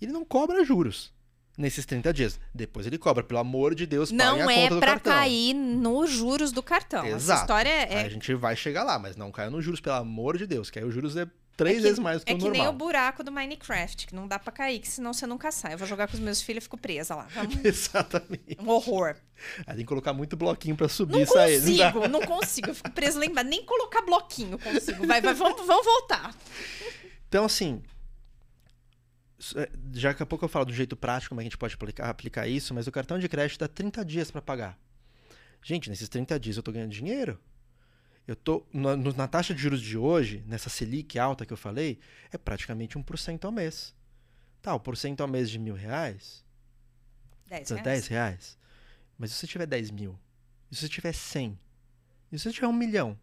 Ele 0.00 0.12
não 0.12 0.24
cobra 0.24 0.64
juros 0.64 1.14
nesses 1.56 1.86
30 1.86 2.12
dias. 2.12 2.40
Depois 2.54 2.86
ele 2.86 2.98
cobra, 2.98 3.22
pelo 3.24 3.40
amor 3.40 3.74
de 3.74 3.86
Deus, 3.86 4.10
não 4.10 4.50
é. 4.50 4.68
Não 4.68 4.78
é 4.78 4.98
cair 5.00 5.54
nos 5.54 6.10
juros 6.10 6.52
do 6.52 6.62
cartão. 6.62 7.04
Exato. 7.04 7.16
Essa 7.16 7.34
história 7.42 7.68
é... 7.68 7.98
Aí 8.00 8.06
a 8.06 8.08
gente 8.08 8.34
vai 8.34 8.54
chegar 8.54 8.84
lá, 8.84 8.98
mas 8.98 9.16
não 9.16 9.32
caia 9.32 9.50
nos 9.50 9.64
juros, 9.64 9.80
pelo 9.80 9.96
amor 9.96 10.36
de 10.36 10.46
Deus, 10.46 10.70
que 10.70 10.78
aí 10.78 10.84
os 10.84 10.92
juros 10.92 11.16
é 11.16 11.26
três 11.56 11.76
é 11.76 11.78
que, 11.78 11.82
vezes 11.84 11.98
mais 11.98 12.20
do 12.20 12.26
que 12.26 12.32
é 12.32 12.34
o 12.34 12.38
normal. 12.38 12.54
É 12.54 12.58
que 12.58 12.62
nem 12.62 12.68
o 12.68 12.72
buraco 12.72 13.24
do 13.24 13.32
Minecraft, 13.32 14.06
que 14.06 14.14
não 14.14 14.28
dá 14.28 14.38
pra 14.38 14.52
cair, 14.52 14.78
que 14.78 14.88
senão 14.88 15.12
você 15.12 15.26
nunca 15.26 15.50
sai. 15.50 15.74
Eu 15.74 15.78
vou 15.78 15.86
jogar 15.86 16.06
com 16.06 16.14
os 16.14 16.20
meus 16.20 16.42
filhos 16.42 16.62
e 16.62 16.66
fico 16.66 16.76
presa 16.76 17.14
lá. 17.14 17.26
Vamos... 17.34 17.56
Exatamente. 17.64 18.56
Um 18.60 18.68
horror. 18.68 19.16
Aí 19.66 19.74
tem 19.74 19.76
que 19.78 19.84
colocar 19.84 20.12
muito 20.12 20.36
bloquinho 20.36 20.76
pra 20.76 20.88
subir 20.88 21.14
não 21.14 21.22
e 21.22 21.26
sair. 21.26 21.60
Não 21.60 21.92
consigo, 21.92 22.08
não 22.08 22.20
consigo. 22.20 22.68
Eu 22.68 22.74
fico 22.74 22.90
presa 22.90 23.18
lá 23.18 23.26
embaixo. 23.26 23.48
Nem 23.48 23.64
colocar 23.64 24.02
bloquinho 24.02 24.58
consigo. 24.58 25.06
Vai, 25.06 25.20
vai, 25.20 25.34
vamos, 25.34 25.66
vamos 25.66 25.84
voltar. 25.84 26.34
Então, 27.28 27.44
assim, 27.44 27.82
é, 27.82 27.95
já 29.38 30.10
daqui 30.10 30.22
a 30.22 30.26
pouco 30.26 30.44
eu 30.44 30.48
falo 30.48 30.64
do 30.64 30.72
jeito 30.72 30.96
prático 30.96 31.30
como 31.30 31.40
a 31.40 31.44
gente 31.44 31.58
pode 31.58 31.74
aplicar, 31.74 32.08
aplicar 32.08 32.46
isso, 32.46 32.72
mas 32.72 32.86
o 32.86 32.92
cartão 32.92 33.18
de 33.18 33.28
crédito 33.28 33.58
dá 33.60 33.68
30 33.68 34.04
dias 34.04 34.30
para 34.30 34.40
pagar. 34.40 34.78
Gente, 35.62 35.90
nesses 35.90 36.08
30 36.08 36.38
dias 36.40 36.56
eu 36.56 36.60
estou 36.60 36.72
ganhando 36.72 36.92
dinheiro. 36.92 37.38
Eu 38.26 38.34
tô 38.34 38.66
na, 38.72 38.96
na, 38.96 39.28
taxa 39.28 39.54
de 39.54 39.60
juros 39.60 39.80
de 39.80 39.96
hoje, 39.96 40.42
nessa 40.46 40.68
Selic 40.68 41.18
alta 41.18 41.46
que 41.46 41.52
eu 41.52 41.56
falei, 41.56 42.00
é 42.32 42.38
praticamente 42.38 42.98
1% 42.98 43.44
ao 43.44 43.52
mês. 43.52 43.94
Tá, 44.60 44.74
o 44.74 44.80
porcento 44.80 45.20
ao 45.20 45.28
mês 45.28 45.48
de 45.48 45.58
mil 45.58 45.74
reais. 45.74 46.44
10 47.48 47.70
reais. 47.70 47.84
10 47.84 48.06
reais. 48.08 48.58
Mas 49.16 49.30
se 49.30 49.36
você 49.36 49.46
tiver 49.46 49.66
10 49.66 49.90
mil? 49.92 50.18
E 50.70 50.74
se 50.74 50.82
você 50.82 50.88
tiver 50.88 51.12
100? 51.12 51.58
E 52.32 52.38
se 52.38 52.44
você 52.44 52.52
tiver 52.52 52.66
um 52.66 52.72
milhão? 52.72 53.18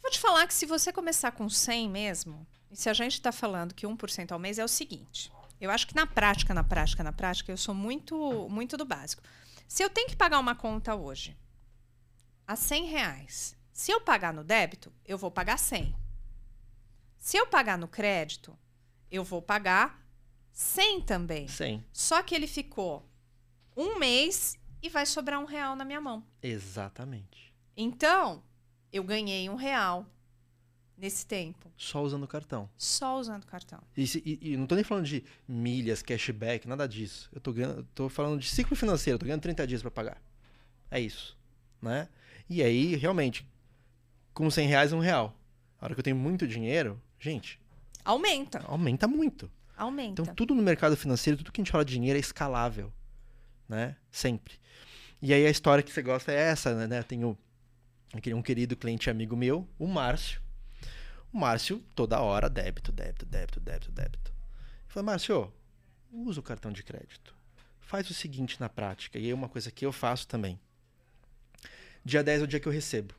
Vou 0.00 0.10
te 0.10 0.18
falar 0.18 0.46
que 0.46 0.54
se 0.54 0.64
você 0.64 0.92
começar 0.92 1.32
com 1.32 1.48
100 1.48 1.90
mesmo, 1.90 2.46
e 2.70 2.76
se 2.76 2.88
a 2.88 2.92
gente 2.92 3.14
está 3.14 3.32
falando 3.32 3.74
que 3.74 3.86
1% 3.86 4.32
ao 4.32 4.38
mês 4.38 4.58
é 4.58 4.64
o 4.64 4.68
seguinte, 4.68 5.32
eu 5.60 5.70
acho 5.70 5.86
que 5.86 5.94
na 5.94 6.06
prática, 6.06 6.54
na 6.54 6.64
prática, 6.64 7.02
na 7.02 7.12
prática, 7.12 7.52
eu 7.52 7.56
sou 7.56 7.74
muito, 7.74 8.48
muito 8.48 8.76
do 8.76 8.84
básico. 8.84 9.22
Se 9.68 9.82
eu 9.82 9.90
tenho 9.90 10.08
que 10.08 10.16
pagar 10.16 10.38
uma 10.38 10.54
conta 10.54 10.94
hoje 10.94 11.36
a 12.46 12.56
100 12.56 12.86
reais, 12.86 13.56
se 13.72 13.92
eu 13.92 14.00
pagar 14.00 14.32
no 14.32 14.42
débito, 14.42 14.92
eu 15.04 15.18
vou 15.18 15.30
pagar 15.30 15.58
100. 15.58 15.94
Se 17.18 17.36
eu 17.36 17.46
pagar 17.46 17.76
no 17.76 17.86
crédito, 17.86 18.58
eu 19.10 19.22
vou 19.22 19.42
pagar 19.42 20.02
100 20.52 21.02
também. 21.02 21.48
100. 21.48 21.84
Só 21.92 22.22
que 22.22 22.34
ele 22.34 22.46
ficou 22.46 23.08
um 23.76 23.98
mês 23.98 24.58
e 24.82 24.88
vai 24.88 25.04
sobrar 25.04 25.38
um 25.38 25.44
real 25.44 25.76
na 25.76 25.84
minha 25.84 26.00
mão. 26.00 26.26
Exatamente. 26.42 27.54
Então, 27.76 28.42
eu 28.92 29.04
ganhei 29.04 29.48
um 29.48 29.54
real 29.54 30.06
nesse 31.00 31.24
tempo? 31.24 31.72
Só 31.76 32.02
usando 32.02 32.26
cartão. 32.28 32.68
Só 32.76 33.18
usando 33.18 33.46
cartão. 33.46 33.80
E, 33.96 34.04
e, 34.04 34.52
e, 34.52 34.56
não 34.56 34.66
tô 34.66 34.74
nem 34.74 34.84
falando 34.84 35.06
de 35.06 35.24
milhas, 35.48 36.02
cashback, 36.02 36.68
nada 36.68 36.86
disso. 36.86 37.28
Eu 37.32 37.40
tô, 37.40 37.52
ganhando, 37.52 37.86
tô 37.94 38.08
falando 38.08 38.38
de 38.38 38.48
ciclo 38.48 38.76
financeiro, 38.76 39.18
tô 39.18 39.24
ganhando 39.24 39.40
30 39.40 39.66
dias 39.66 39.82
para 39.82 39.90
pagar. 39.90 40.22
É 40.90 41.00
isso. 41.00 41.36
Né? 41.80 42.08
E 42.48 42.62
aí, 42.62 42.94
realmente, 42.96 43.46
com 44.34 44.50
100 44.50 44.68
reais, 44.68 44.92
um 44.92 44.98
real. 44.98 45.34
A 45.80 45.86
hora 45.86 45.94
que 45.94 46.00
eu 46.00 46.04
tenho 46.04 46.16
muito 46.16 46.46
dinheiro, 46.46 47.00
gente. 47.18 47.58
Aumenta. 48.04 48.62
Aumenta 48.66 49.08
muito. 49.08 49.50
Aumenta. 49.76 50.20
Então, 50.20 50.34
tudo 50.34 50.54
no 50.54 50.62
mercado 50.62 50.96
financeiro, 50.96 51.38
tudo 51.38 51.50
que 51.50 51.60
a 51.60 51.64
gente 51.64 51.72
fala 51.72 51.84
de 51.84 51.94
dinheiro 51.94 52.18
é 52.18 52.20
escalável. 52.20 52.92
Né? 53.66 53.96
Sempre. 54.10 54.54
E 55.22 55.32
aí, 55.32 55.46
a 55.46 55.50
história 55.50 55.82
que 55.82 55.90
você 55.90 56.02
gosta 56.02 56.30
é 56.32 56.36
essa, 56.36 56.86
né? 56.86 56.98
Eu 56.98 57.04
tenho 57.04 57.38
um 58.34 58.42
querido 58.42 58.76
cliente 58.76 59.08
amigo 59.08 59.36
meu, 59.36 59.66
o 59.78 59.86
Márcio 59.86 60.40
o 61.32 61.38
Márcio, 61.38 61.82
toda 61.94 62.20
hora, 62.20 62.50
débito, 62.50 62.90
débito, 62.90 63.24
débito, 63.24 63.60
débito, 63.60 63.92
débito. 63.92 64.30
Eu 64.30 64.92
falei, 64.92 65.06
Márcio, 65.06 65.52
usa 66.12 66.40
o 66.40 66.42
cartão 66.42 66.72
de 66.72 66.82
crédito. 66.82 67.34
Faz 67.80 68.10
o 68.10 68.14
seguinte 68.14 68.60
na 68.60 68.68
prática, 68.68 69.18
e 69.18 69.30
é 69.30 69.34
uma 69.34 69.48
coisa 69.48 69.70
que 69.70 69.86
eu 69.86 69.92
faço 69.92 70.26
também. 70.26 70.58
Dia 72.04 72.22
10 72.22 72.40
é 72.40 72.44
o 72.44 72.46
dia 72.46 72.58
que 72.58 72.66
eu 72.66 72.72
recebo. 72.72 73.14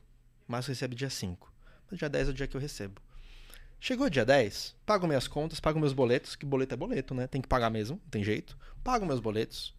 Márcio 0.46 0.70
recebe 0.70 0.94
dia 0.94 1.08
5. 1.08 1.52
Mas 1.90 1.98
dia 1.98 2.08
10 2.08 2.28
é 2.28 2.30
o 2.30 2.34
dia 2.34 2.46
que 2.46 2.56
eu 2.56 2.60
recebo. 2.60 3.00
Chegou 3.80 4.08
dia 4.08 4.24
10, 4.24 4.76
pago 4.86 5.06
minhas 5.06 5.26
contas, 5.26 5.58
pago 5.58 5.80
meus 5.80 5.92
boletos, 5.92 6.36
que 6.36 6.46
boleto 6.46 6.74
é 6.74 6.76
boleto, 6.76 7.14
né? 7.14 7.26
Tem 7.26 7.40
que 7.40 7.48
pagar 7.48 7.68
mesmo, 7.68 8.00
não 8.02 8.10
tem 8.10 8.22
jeito. 8.22 8.56
Pago 8.84 9.04
meus 9.04 9.18
boletos. 9.18 9.74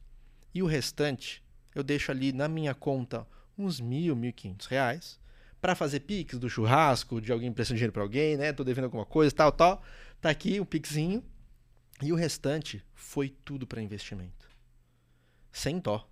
E 0.54 0.62
o 0.62 0.66
restante, 0.66 1.42
eu 1.74 1.84
deixo 1.84 2.12
ali 2.12 2.34
na 2.34 2.48
minha 2.48 2.74
conta 2.74 3.26
uns 3.58 3.80
mil, 3.80 4.16
mil 4.16 4.32
e 4.32 4.34
quinhentos 4.34 4.68
reais 4.68 5.20
para 5.64 5.76
fazer 5.76 6.02
pix 6.02 6.38
do 6.38 6.50
churrasco, 6.50 7.22
de 7.22 7.32
alguém 7.32 7.48
emprestando 7.48 7.78
dinheiro 7.78 7.94
para 7.94 8.04
alguém, 8.04 8.36
né? 8.36 8.52
Tô 8.52 8.66
devendo 8.66 8.84
alguma 8.84 9.06
coisa, 9.06 9.34
tal, 9.34 9.50
tal. 9.50 9.82
Tá 10.20 10.30
aqui 10.30 10.60
o 10.60 10.66
pixinho. 10.66 11.24
E 12.02 12.12
o 12.12 12.18
restante 12.18 12.84
foi 12.94 13.30
tudo 13.30 13.66
para 13.66 13.82
investimento. 13.82 14.50
Sem 15.54 15.80
dó. 15.80 16.06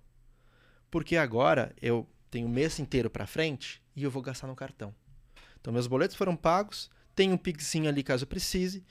Porque 0.90 1.18
agora 1.18 1.74
eu 1.82 2.08
tenho 2.30 2.46
o 2.46 2.50
mês 2.50 2.78
inteiro 2.78 3.10
para 3.10 3.26
frente 3.26 3.82
e 3.94 4.02
eu 4.02 4.10
vou 4.10 4.22
gastar 4.22 4.46
no 4.46 4.56
cartão. 4.56 4.94
Então 5.60 5.70
meus 5.70 5.86
boletos 5.86 6.16
foram 6.16 6.34
pagos, 6.34 6.90
tem 7.14 7.30
um 7.30 7.36
pixinho 7.36 7.90
ali 7.90 8.02
caso 8.02 8.26
precise, 8.26 8.82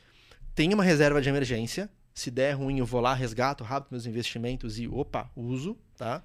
tem 0.54 0.72
uma 0.76 0.84
reserva 0.84 1.20
de 1.20 1.28
emergência, 1.28 1.90
Se 2.14 2.30
der 2.30 2.54
ruim, 2.54 2.78
eu 2.78 2.86
vou 2.86 3.02
lá, 3.02 3.14
resgato 3.16 3.64
rápido 3.64 3.94
meus 3.94 4.06
investimentos 4.06 4.78
e, 4.78 4.88
opa, 4.88 5.32
uso, 5.36 5.76
tá? 5.98 6.24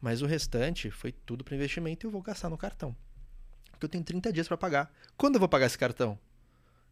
Mas 0.00 0.20
o 0.20 0.26
restante 0.26 0.90
foi 0.90 1.12
tudo 1.12 1.44
para 1.44 1.54
investimento 1.54 2.04
e 2.04 2.06
eu 2.06 2.10
vou 2.10 2.20
gastar 2.20 2.50
no 2.50 2.58
cartão. 2.58 2.94
Porque 3.80 3.86
eu 3.86 3.88
tenho 3.88 4.04
30 4.04 4.30
dias 4.30 4.46
para 4.46 4.58
pagar. 4.58 4.92
Quando 5.16 5.36
eu 5.36 5.40
vou 5.40 5.48
pagar 5.48 5.64
esse 5.64 5.78
cartão? 5.78 6.18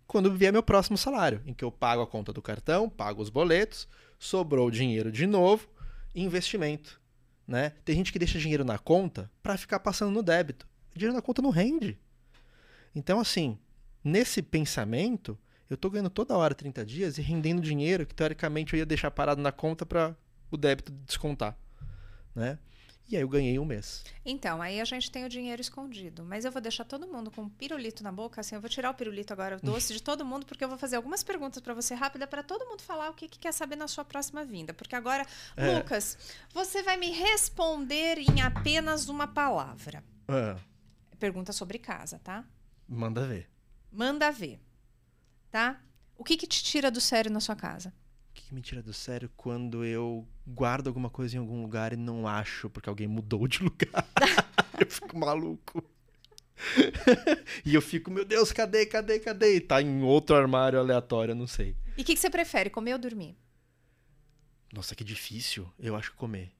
Quando 0.07 0.35
vier 0.35 0.51
meu 0.51 0.63
próximo 0.63 0.97
salário, 0.97 1.43
em 1.45 1.53
que 1.53 1.63
eu 1.63 1.71
pago 1.71 2.01
a 2.01 2.07
conta 2.07 2.33
do 2.33 2.41
cartão, 2.41 2.89
pago 2.89 3.21
os 3.21 3.29
boletos, 3.29 3.87
sobrou 4.19 4.71
dinheiro 4.71 5.13
de 5.13 5.27
novo, 5.27 5.69
investimento. 6.15 6.99
Né? 7.47 7.75
Tem 7.85 7.95
gente 7.95 8.11
que 8.11 8.19
deixa 8.19 8.39
dinheiro 8.39 8.65
na 8.65 8.79
conta 8.79 9.31
para 9.43 9.59
ficar 9.59 9.81
passando 9.81 10.11
no 10.11 10.23
débito. 10.23 10.67
O 10.95 10.99
dinheiro 10.99 11.15
na 11.15 11.21
conta 11.21 11.43
não 11.43 11.51
rende. 11.51 11.99
Então, 12.95 13.21
assim, 13.21 13.59
nesse 14.03 14.41
pensamento, 14.41 15.39
eu 15.69 15.75
estou 15.75 15.91
ganhando 15.91 16.09
toda 16.09 16.39
hora 16.39 16.55
30 16.55 16.87
dias 16.87 17.19
e 17.19 17.21
rendendo 17.21 17.61
dinheiro 17.61 18.07
que 18.07 18.15
teoricamente 18.15 18.73
eu 18.73 18.79
ia 18.79 18.87
deixar 18.87 19.11
parado 19.11 19.43
na 19.43 19.53
conta 19.53 19.85
para 19.85 20.17
o 20.51 20.57
débito 20.57 20.91
descontar. 21.05 21.55
Né? 22.35 22.59
E 23.09 23.17
aí 23.17 23.23
eu 23.23 23.29
ganhei 23.29 23.59
um 23.59 23.65
mês. 23.65 24.05
Então, 24.23 24.61
aí 24.61 24.81
a 24.81 24.85
gente 24.85 25.11
tem 25.11 25.25
o 25.25 25.31
dinheiro 25.31 25.63
escondido. 25.63 26.23
Mas 26.25 26.45
eu 26.45 26.53
vou 26.53 26.61
deixar 26.61 26.85
todo 26.85 27.09
mundo 27.09 27.31
com 27.31 27.43
um 27.43 27.49
pirulito 27.49 28.03
na 28.03 28.13
boca, 28.13 28.43
assim, 28.43 28.55
eu 28.55 28.61
vou 28.61 28.69
tirar 28.69 28.91
o 28.91 28.95
pirulito 28.95 29.33
agora, 29.33 29.57
o 29.57 29.61
doce 29.61 29.95
de 29.95 30.03
todo 30.03 30.27
mundo, 30.27 30.45
porque 30.45 30.63
eu 30.63 30.69
vou 30.69 30.77
fazer 30.77 30.97
algumas 30.97 31.23
perguntas 31.23 31.63
para 31.63 31.73
você 31.73 31.95
rápida 31.95 32.27
para 32.27 32.43
todo 32.43 32.67
mundo 32.67 32.83
falar 32.83 33.09
o 33.09 33.15
que, 33.15 33.27
que, 33.27 33.39
quer 33.39 33.53
saber 33.53 33.77
na 33.77 33.89
sua 33.89 34.05
próxima 34.05 34.45
vinda. 34.45 34.75
Porque 34.75 34.95
agora, 34.95 35.27
é. 35.57 35.79
Lucas, 35.79 36.19
você 36.53 36.83
vai 36.83 36.99
me 36.99 37.11
responder 37.11 38.19
em 38.19 38.43
apenas 38.43 39.09
uma 39.09 39.27
palavra. 39.27 40.05
É. 40.29 40.57
Pergunta 41.19 41.53
sobre 41.53 41.79
casa, 41.79 42.21
tá? 42.23 42.45
Manda 42.87 43.27
ver. 43.27 43.49
Manda 43.91 44.31
ver. 44.31 44.61
Tá? 45.51 45.81
O 46.15 46.23
que, 46.23 46.37
que 46.37 46.47
te 46.47 46.63
tira 46.63 46.91
do 46.91 47.01
sério 47.01 47.31
na 47.31 47.41
sua 47.41 47.57
casa? 47.57 47.91
Que 48.49 48.55
me 48.55 48.63
tira 48.63 48.83
do 48.83 48.95
sério 48.95 49.31
quando 49.37 49.85
eu 49.85 50.27
guardo 50.47 50.87
alguma 50.87 51.11
coisa 51.11 51.37
em 51.37 51.39
algum 51.39 51.61
lugar 51.61 51.93
e 51.93 51.97
não 51.97 52.27
acho 52.27 52.71
porque 52.71 52.89
alguém 52.89 53.07
mudou 53.07 53.47
de 53.47 53.61
lugar. 53.63 54.09
eu 54.81 54.87
fico 54.87 55.19
maluco. 55.19 55.85
e 57.65 57.75
eu 57.75 57.83
fico, 57.83 58.11
meu 58.11 58.25
Deus, 58.25 58.51
cadê, 58.51 58.87
cadê, 58.87 59.21
cadê? 59.21 59.57
E 59.57 59.61
tá 59.61 59.83
em 59.83 60.03
outro 60.03 60.35
armário 60.35 60.79
aleatório, 60.79 61.33
eu 61.33 61.37
não 61.37 61.47
sei. 61.47 61.77
E 61.97 62.01
o 62.01 62.05
que, 62.05 62.15
que 62.15 62.21
você 62.21 62.31
prefere, 62.31 62.71
comer 62.71 62.95
ou 62.95 62.99
dormir? 62.99 63.37
Nossa, 64.73 64.95
que 64.95 65.05
difícil. 65.05 65.71
Eu 65.79 65.95
acho 65.95 66.11
que 66.13 66.17
comer. 66.17 66.51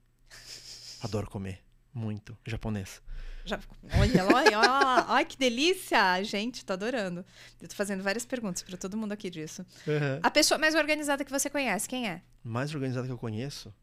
Adoro 1.01 1.27
comer. 1.27 1.59
Muito. 1.91 2.37
Japonês. 2.45 3.01
Já, 3.45 3.59
olha, 3.99 4.25
olha, 4.25 4.59
olha, 4.59 5.05
olha 5.07 5.25
que 5.25 5.37
delícia! 5.37 6.23
Gente, 6.23 6.65
tô 6.65 6.73
adorando. 6.73 7.25
Eu 7.61 7.67
tô 7.67 7.75
fazendo 7.75 8.03
várias 8.03 8.25
perguntas 8.25 8.61
para 8.61 8.77
todo 8.77 8.97
mundo 8.97 9.11
aqui 9.11 9.29
disso. 9.29 9.65
Uhum. 9.87 10.19
A 10.21 10.29
pessoa 10.29 10.57
mais 10.57 10.75
organizada 10.75 11.23
que 11.23 11.31
você 11.31 11.49
conhece, 11.49 11.87
quem 11.87 12.07
é? 12.07 12.21
Mais 12.43 12.73
organizada 12.73 13.07
que 13.07 13.13
eu 13.13 13.17
conheço? 13.17 13.73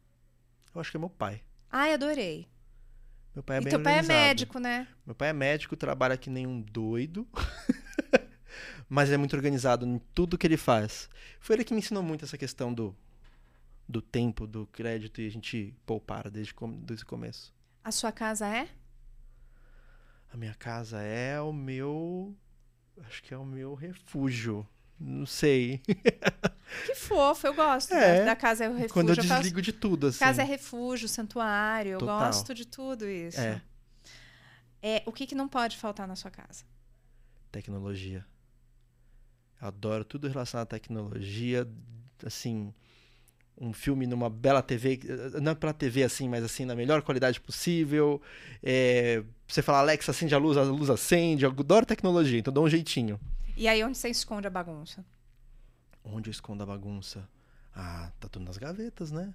Eu 0.75 0.81
acho 0.81 0.91
que 0.91 0.97
é 0.97 1.01
meu 1.01 1.11
pai. 1.11 1.43
Ai, 1.71 1.95
adorei. 1.95 2.47
Meu 3.35 3.43
pai 3.43 3.59
é 3.59 3.61
e 3.61 3.65
bem 3.65 3.71
teu 3.71 3.79
organizado. 3.79 4.07
pai 4.09 4.17
é 4.17 4.29
médico, 4.29 4.59
né? 4.59 4.89
Meu 5.05 5.15
pai 5.15 5.29
é 5.29 5.33
médico, 5.33 5.77
trabalha 5.77 6.17
que 6.17 6.31
nem 6.31 6.47
um 6.47 6.61
doido. 6.61 7.27
mas 8.89 9.11
é 9.11 9.17
muito 9.17 9.35
organizado 9.35 9.85
em 9.87 9.99
tudo 10.15 10.39
que 10.39 10.47
ele 10.47 10.57
faz. 10.57 11.09
Foi 11.41 11.57
ele 11.57 11.65
que 11.65 11.75
me 11.75 11.81
ensinou 11.81 12.03
muito 12.03 12.25
essa 12.25 12.39
questão 12.39 12.73
do, 12.73 12.97
do 13.89 14.01
tempo, 14.01 14.47
do 14.47 14.67
crédito 14.67 15.21
e 15.21 15.27
a 15.27 15.31
gente 15.31 15.75
poupar 15.85 16.31
desde, 16.31 16.55
desde 16.83 17.05
o 17.05 17.07
começo. 17.07 17.55
A 17.83 17.93
sua 17.93 18.13
casa 18.13 18.47
é? 18.49 18.69
A 20.37 20.39
minha 20.39 20.55
casa 20.55 21.01
é 21.01 21.41
o 21.41 21.51
meu. 21.51 22.37
Acho 23.07 23.22
que 23.22 23.32
é 23.32 23.39
o 23.39 23.45
meu 23.45 23.72
refúgio. 23.74 24.68
Não 25.01 25.24
sei. 25.24 25.80
Que 26.84 26.97
fofo, 26.97 27.47
eu 27.47 27.55
gosto. 27.55 27.95
É, 27.95 28.24
da 28.24 28.34
casa 28.34 28.64
é 28.64 28.68
o 28.68 28.72
refúgio. 28.72 28.93
Quando 28.93 29.11
eu 29.11 29.16
desligo 29.16 29.61
eu 29.61 29.62
de 29.62 29.72
tudo, 29.72 30.09
assim. 30.09 30.18
Casa 30.18 30.43
é 30.43 30.45
refúgio, 30.45 31.09
santuário. 31.09 31.93
Eu 31.93 31.99
Total. 32.01 32.18
gosto 32.18 32.53
de 32.53 32.66
tudo 32.66 33.09
isso. 33.09 33.41
É. 33.41 33.62
é. 34.82 35.03
O 35.07 35.12
que, 35.12 35.28
que 35.28 35.34
não 35.37 35.49
pode 35.49 35.76
faltar 35.76 36.09
na 36.09 36.16
sua 36.16 36.30
casa? 36.30 36.64
Tecnologia. 37.53 38.26
Eu 39.62 39.68
adoro 39.68 40.05
tudo 40.05 40.26
relacionado 40.26 40.66
à 40.66 40.66
tecnologia. 40.66 41.66
Assim, 42.26 42.74
um 43.59 43.73
filme 43.73 44.07
numa 44.07 44.29
bela 44.29 44.63
TV, 44.63 45.01
não 45.41 45.55
pela 45.55 45.73
TV 45.73 46.03
assim, 46.03 46.29
mas 46.29 46.45
assim, 46.45 46.65
na 46.65 46.75
melhor 46.75 47.03
qualidade 47.03 47.41
possível. 47.41 48.21
É, 48.63 49.23
você 49.49 49.63
fala, 49.63 49.79
Alexa, 49.79 50.11
acende 50.11 50.35
a 50.35 50.39
luz, 50.39 50.57
a 50.57 50.63
luz 50.63 50.91
acende. 50.91 51.45
Eu 51.45 51.51
adoro 51.51 51.87
tecnologia, 51.87 52.39
então 52.39 52.53
dá 52.53 52.61
um 52.61 52.69
jeitinho. 52.69 53.19
E 53.57 53.67
aí, 53.67 53.83
onde 53.83 53.97
você 53.97 54.09
esconde 54.09 54.47
a 54.47 54.51
bagunça? 54.51 55.05
Onde 56.05 56.29
eu 56.29 56.33
escondo 56.33 56.63
a 56.63 56.67
bagunça? 56.67 57.29
Ah, 57.75 58.11
tá 58.21 58.29
tudo 58.29 58.45
nas 58.45 58.59
gavetas, 58.59 59.11
né? 59.11 59.33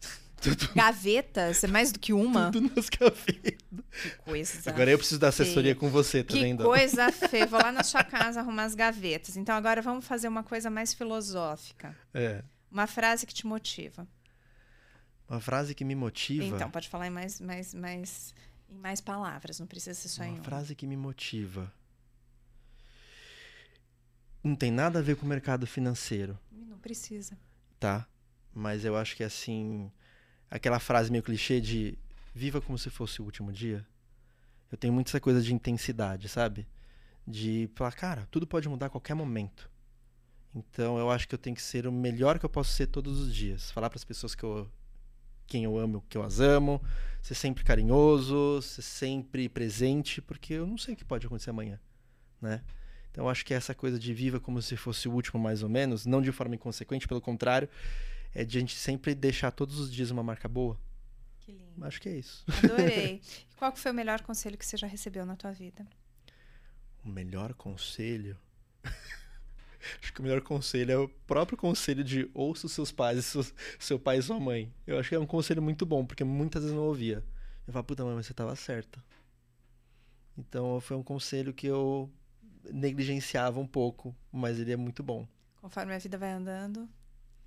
Tudo... 0.40 0.70
Gavetas? 0.74 1.62
É 1.62 1.66
mais 1.66 1.92
do 1.92 1.98
que 1.98 2.12
uma? 2.12 2.50
Tudo 2.50 2.72
nas 2.74 2.88
gavetas. 2.88 3.58
Que 4.02 4.10
coisa 4.24 4.70
Agora 4.70 4.90
eu 4.90 4.96
preciso 4.96 5.20
da 5.20 5.28
assessoria 5.28 5.74
feia. 5.74 5.74
com 5.74 5.90
você, 5.90 6.24
tá 6.24 6.32
que 6.32 6.40
vendo? 6.40 6.58
Que 6.58 6.64
coisa 6.64 7.12
feia. 7.28 7.46
Vou 7.46 7.60
lá 7.60 7.70
na 7.70 7.82
sua 7.82 8.02
casa 8.02 8.40
arrumar 8.40 8.64
as 8.64 8.74
gavetas. 8.74 9.36
Então 9.36 9.54
agora 9.54 9.82
vamos 9.82 10.06
fazer 10.06 10.28
uma 10.28 10.42
coisa 10.42 10.70
mais 10.70 10.94
filosófica. 10.94 11.94
É. 12.14 12.42
Uma 12.70 12.86
frase 12.86 13.26
que 13.26 13.34
te 13.34 13.46
motiva. 13.46 14.06
Uma 15.28 15.40
frase 15.40 15.74
que 15.74 15.84
me 15.84 15.94
motiva. 15.94 16.44
Então, 16.44 16.70
pode 16.70 16.88
falar 16.88 17.06
em 17.06 17.10
mais, 17.10 17.40
mais, 17.40 17.74
mais, 17.74 18.34
em 18.68 18.76
mais 18.76 19.00
palavras, 19.00 19.60
não 19.60 19.66
precisa 19.66 19.94
ser 19.94 20.08
só 20.08 20.22
uma 20.22 20.28
em 20.28 20.34
uma. 20.34 20.44
frase 20.44 20.74
que 20.74 20.86
me 20.86 20.96
motiva. 20.96 21.72
Não 24.42 24.56
tem 24.56 24.70
nada 24.70 24.98
a 24.98 25.02
ver 25.02 25.16
com 25.16 25.26
o 25.26 25.28
mercado 25.28 25.66
financeiro. 25.66 26.38
Não 26.50 26.78
precisa. 26.78 27.36
Tá. 27.78 28.06
Mas 28.52 28.84
eu 28.84 28.96
acho 28.96 29.16
que 29.16 29.22
assim. 29.22 29.90
Aquela 30.50 30.80
frase 30.80 31.10
meio 31.12 31.22
clichê 31.22 31.60
de 31.60 31.96
viva 32.34 32.60
como 32.60 32.76
se 32.76 32.90
fosse 32.90 33.20
o 33.20 33.24
último 33.24 33.52
dia. 33.52 33.86
Eu 34.70 34.78
tenho 34.78 34.92
muito 34.92 35.08
essa 35.08 35.20
coisa 35.20 35.42
de 35.42 35.52
intensidade, 35.54 36.28
sabe? 36.28 36.66
De 37.26 37.70
falar, 37.74 37.92
cara, 37.92 38.28
tudo 38.30 38.46
pode 38.46 38.68
mudar 38.68 38.86
a 38.86 38.90
qualquer 38.90 39.14
momento. 39.14 39.70
Então 40.54 40.98
eu 40.98 41.10
acho 41.10 41.28
que 41.28 41.34
eu 41.34 41.38
tenho 41.38 41.54
que 41.54 41.62
ser 41.62 41.86
o 41.86 41.92
melhor 41.92 42.38
que 42.38 42.44
eu 42.44 42.50
posso 42.50 42.72
ser 42.72 42.86
todos 42.86 43.18
os 43.20 43.34
dias. 43.34 43.70
Falar 43.70 43.88
para 43.88 43.98
as 43.98 44.04
pessoas 44.04 44.34
que 44.34 44.42
eu 44.42 44.70
quem 45.46 45.64
eu 45.64 45.76
amo, 45.76 46.04
que 46.08 46.16
eu 46.16 46.22
as 46.22 46.38
amo, 46.38 46.80
ser 47.20 47.34
sempre 47.34 47.64
carinhoso, 47.64 48.62
ser 48.62 48.82
sempre 48.82 49.48
presente, 49.48 50.22
porque 50.22 50.54
eu 50.54 50.66
não 50.66 50.78
sei 50.78 50.94
o 50.94 50.96
que 50.96 51.04
pode 51.04 51.26
acontecer 51.26 51.50
amanhã, 51.50 51.80
né? 52.40 52.62
Então 53.10 53.24
eu 53.24 53.28
acho 53.28 53.44
que 53.44 53.52
essa 53.52 53.74
coisa 53.74 53.98
de 53.98 54.14
viva 54.14 54.38
como 54.38 54.62
se 54.62 54.76
fosse 54.76 55.08
o 55.08 55.12
último 55.12 55.40
mais 55.40 55.64
ou 55.64 55.68
menos, 55.68 56.06
não 56.06 56.22
de 56.22 56.30
forma 56.30 56.54
inconsequente, 56.54 57.08
pelo 57.08 57.20
contrário, 57.20 57.68
é 58.32 58.44
de 58.44 58.58
a 58.58 58.60
gente 58.60 58.76
sempre 58.76 59.12
deixar 59.12 59.50
todos 59.50 59.80
os 59.80 59.92
dias 59.92 60.12
uma 60.12 60.22
marca 60.22 60.48
boa. 60.48 60.78
Que 61.40 61.50
lindo. 61.50 61.84
Acho 61.84 62.00
que 62.00 62.08
é 62.08 62.16
isso. 62.16 62.44
Adorei. 62.62 63.20
e 63.50 63.54
qual 63.56 63.74
foi 63.74 63.90
o 63.90 63.94
melhor 63.94 64.20
conselho 64.20 64.56
que 64.56 64.64
você 64.64 64.76
já 64.76 64.86
recebeu 64.86 65.26
na 65.26 65.34
tua 65.34 65.50
vida? 65.50 65.84
O 67.04 67.08
melhor 67.08 67.54
conselho? 67.54 68.38
Acho 70.02 70.12
que 70.12 70.20
o 70.20 70.22
melhor 70.22 70.40
conselho 70.40 70.92
é 70.92 70.96
o 70.98 71.08
próprio 71.08 71.56
conselho 71.56 72.04
de 72.04 72.30
ouça 72.34 72.66
os 72.66 72.72
seus 72.72 72.92
pais, 72.92 73.24
seu, 73.24 73.44
seu 73.78 73.98
pai 73.98 74.18
e 74.18 74.22
sua 74.22 74.38
mãe. 74.38 74.72
Eu 74.86 74.98
acho 74.98 75.08
que 75.08 75.14
é 75.14 75.18
um 75.18 75.26
conselho 75.26 75.62
muito 75.62 75.86
bom, 75.86 76.04
porque 76.04 76.24
muitas 76.24 76.62
vezes 76.62 76.76
não 76.76 76.84
ouvia. 76.84 77.24
Eu 77.66 77.72
falava, 77.72 77.84
puta, 77.84 78.04
mãe, 78.04 78.14
mas 78.14 78.26
você 78.26 78.32
estava 78.32 78.54
certa. 78.56 79.02
Então 80.36 80.80
foi 80.80 80.96
um 80.96 81.02
conselho 81.02 81.52
que 81.52 81.66
eu 81.66 82.10
negligenciava 82.70 83.60
um 83.60 83.66
pouco, 83.66 84.14
mas 84.32 84.58
ele 84.58 84.72
é 84.72 84.76
muito 84.76 85.02
bom. 85.02 85.26
Conforme 85.60 85.94
a 85.94 85.98
vida 85.98 86.16
vai 86.16 86.30
andando, 86.30 86.88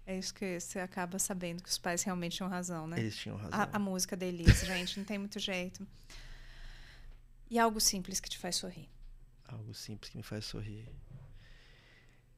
é 0.05 0.17
isso 0.17 0.33
que 0.33 0.59
você 0.59 0.79
acaba 0.79 1.17
sabendo 1.17 1.63
que 1.63 1.69
os 1.69 1.77
pais 1.77 2.03
realmente 2.03 2.37
tinham 2.37 2.49
razão, 2.49 2.87
né? 2.87 2.99
Eles 2.99 3.15
tinham 3.15 3.37
razão. 3.37 3.59
A, 3.59 3.69
a 3.73 3.79
música 3.79 4.15
da 4.15 4.25
Elise, 4.25 4.65
gente, 4.67 4.97
não 4.97 5.05
tem 5.05 5.17
muito 5.17 5.39
jeito. 5.39 5.87
E 7.49 7.57
algo 7.57 7.79
simples 7.79 8.19
que 8.19 8.29
te 8.29 8.37
faz 8.37 8.55
sorrir? 8.55 8.89
Algo 9.45 9.73
simples 9.73 10.09
que 10.09 10.17
me 10.17 10.23
faz 10.23 10.45
sorrir 10.45 10.87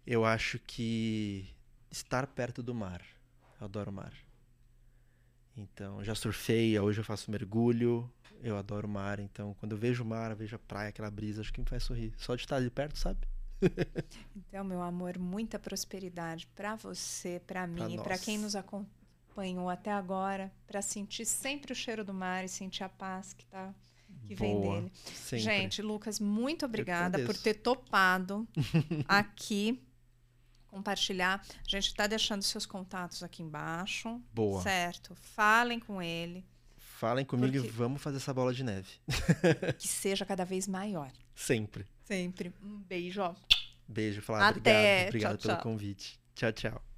eu 0.06 0.24
acho 0.24 0.60
que 0.60 1.54
estar 1.90 2.28
perto 2.28 2.62
do 2.62 2.74
mar. 2.74 3.02
Eu 3.60 3.66
adoro 3.66 3.92
mar. 3.92 4.14
Então, 5.58 6.04
já 6.04 6.14
surfei, 6.14 6.78
hoje 6.80 7.00
eu 7.00 7.06
faço 7.06 7.32
mergulho. 7.32 8.10
Eu 8.44 8.58
adoro 8.58 8.88
mar, 8.88 9.20
então 9.20 9.56
quando 9.56 9.72
eu 9.72 9.78
vejo 9.78 10.04
o 10.04 10.06
mar, 10.06 10.30
eu 10.30 10.38
vejo 10.38 10.56
a 10.56 10.60
praia, 10.60 10.90
aquela 10.90 11.10
brisa, 11.10 11.42
acho 11.42 11.54
que 11.54 11.60
me 11.60 11.66
faz 11.66 11.84
sorrir. 11.84 12.14
Só 12.18 12.36
de 12.36 12.44
estar 12.44 12.58
ali 12.58 12.70
perto, 12.70 12.98
sabe? 12.98 13.26
então, 14.36 14.64
meu 14.64 14.82
amor, 14.82 15.18
muita 15.18 15.58
prosperidade 15.58 16.46
para 16.54 16.76
você, 16.76 17.42
para 17.48 17.66
mim, 17.66 17.98
para 18.04 18.18
quem 18.18 18.38
nos 18.38 18.56
acompanhou 18.56 19.70
até 19.70 19.92
agora, 19.92 20.52
para 20.68 20.82
sentir 20.82 21.26
sempre 21.26 21.72
o 21.72 21.76
cheiro 21.76 22.04
do 22.04 22.14
mar 22.14 22.44
e 22.44 22.50
sentir 22.50 22.84
a 22.84 22.90
paz 22.90 23.34
que 23.34 23.46
tá 23.46 23.74
que 24.28 24.36
Boa, 24.36 24.50
vem 24.50 24.62
dele. 24.62 24.92
Sempre. 25.14 25.40
Gente, 25.40 25.82
Lucas, 25.82 26.20
muito 26.20 26.66
obrigada 26.66 27.20
por 27.26 27.38
ter 27.38 27.56
topado 27.56 28.48
aqui 29.08 29.85
compartilhar. 30.76 31.42
A 31.42 31.70
gente 31.70 31.88
está 31.88 32.06
deixando 32.06 32.44
seus 32.44 32.66
contatos 32.66 33.24
aqui 33.24 33.42
embaixo. 33.42 34.22
Boa. 34.34 34.62
Certo? 34.62 35.16
Falem 35.16 35.80
com 35.80 36.02
ele. 36.02 36.46
Falem 36.78 37.26
comigo 37.26 37.54
porque... 37.54 37.68
e 37.68 37.72
vamos 37.72 38.02
fazer 38.02 38.18
essa 38.18 38.34
bola 38.34 38.54
de 38.54 38.64
neve. 38.64 38.90
que 39.80 39.88
seja 39.88 40.26
cada 40.26 40.44
vez 40.44 40.68
maior. 40.68 41.12
Sempre. 41.34 41.86
Sempre. 42.04 42.54
Um 42.62 42.80
beijo, 42.80 43.22
ó. 43.22 43.34
Beijo, 43.88 44.22
falar 44.22 44.50
Até. 44.50 44.58
obrigado. 44.58 45.08
Obrigado 45.08 45.38
tchau, 45.38 45.42
pelo 45.48 45.54
tchau. 45.56 45.64
convite. 45.64 46.20
Tchau, 46.36 46.52
tchau. 46.52 46.95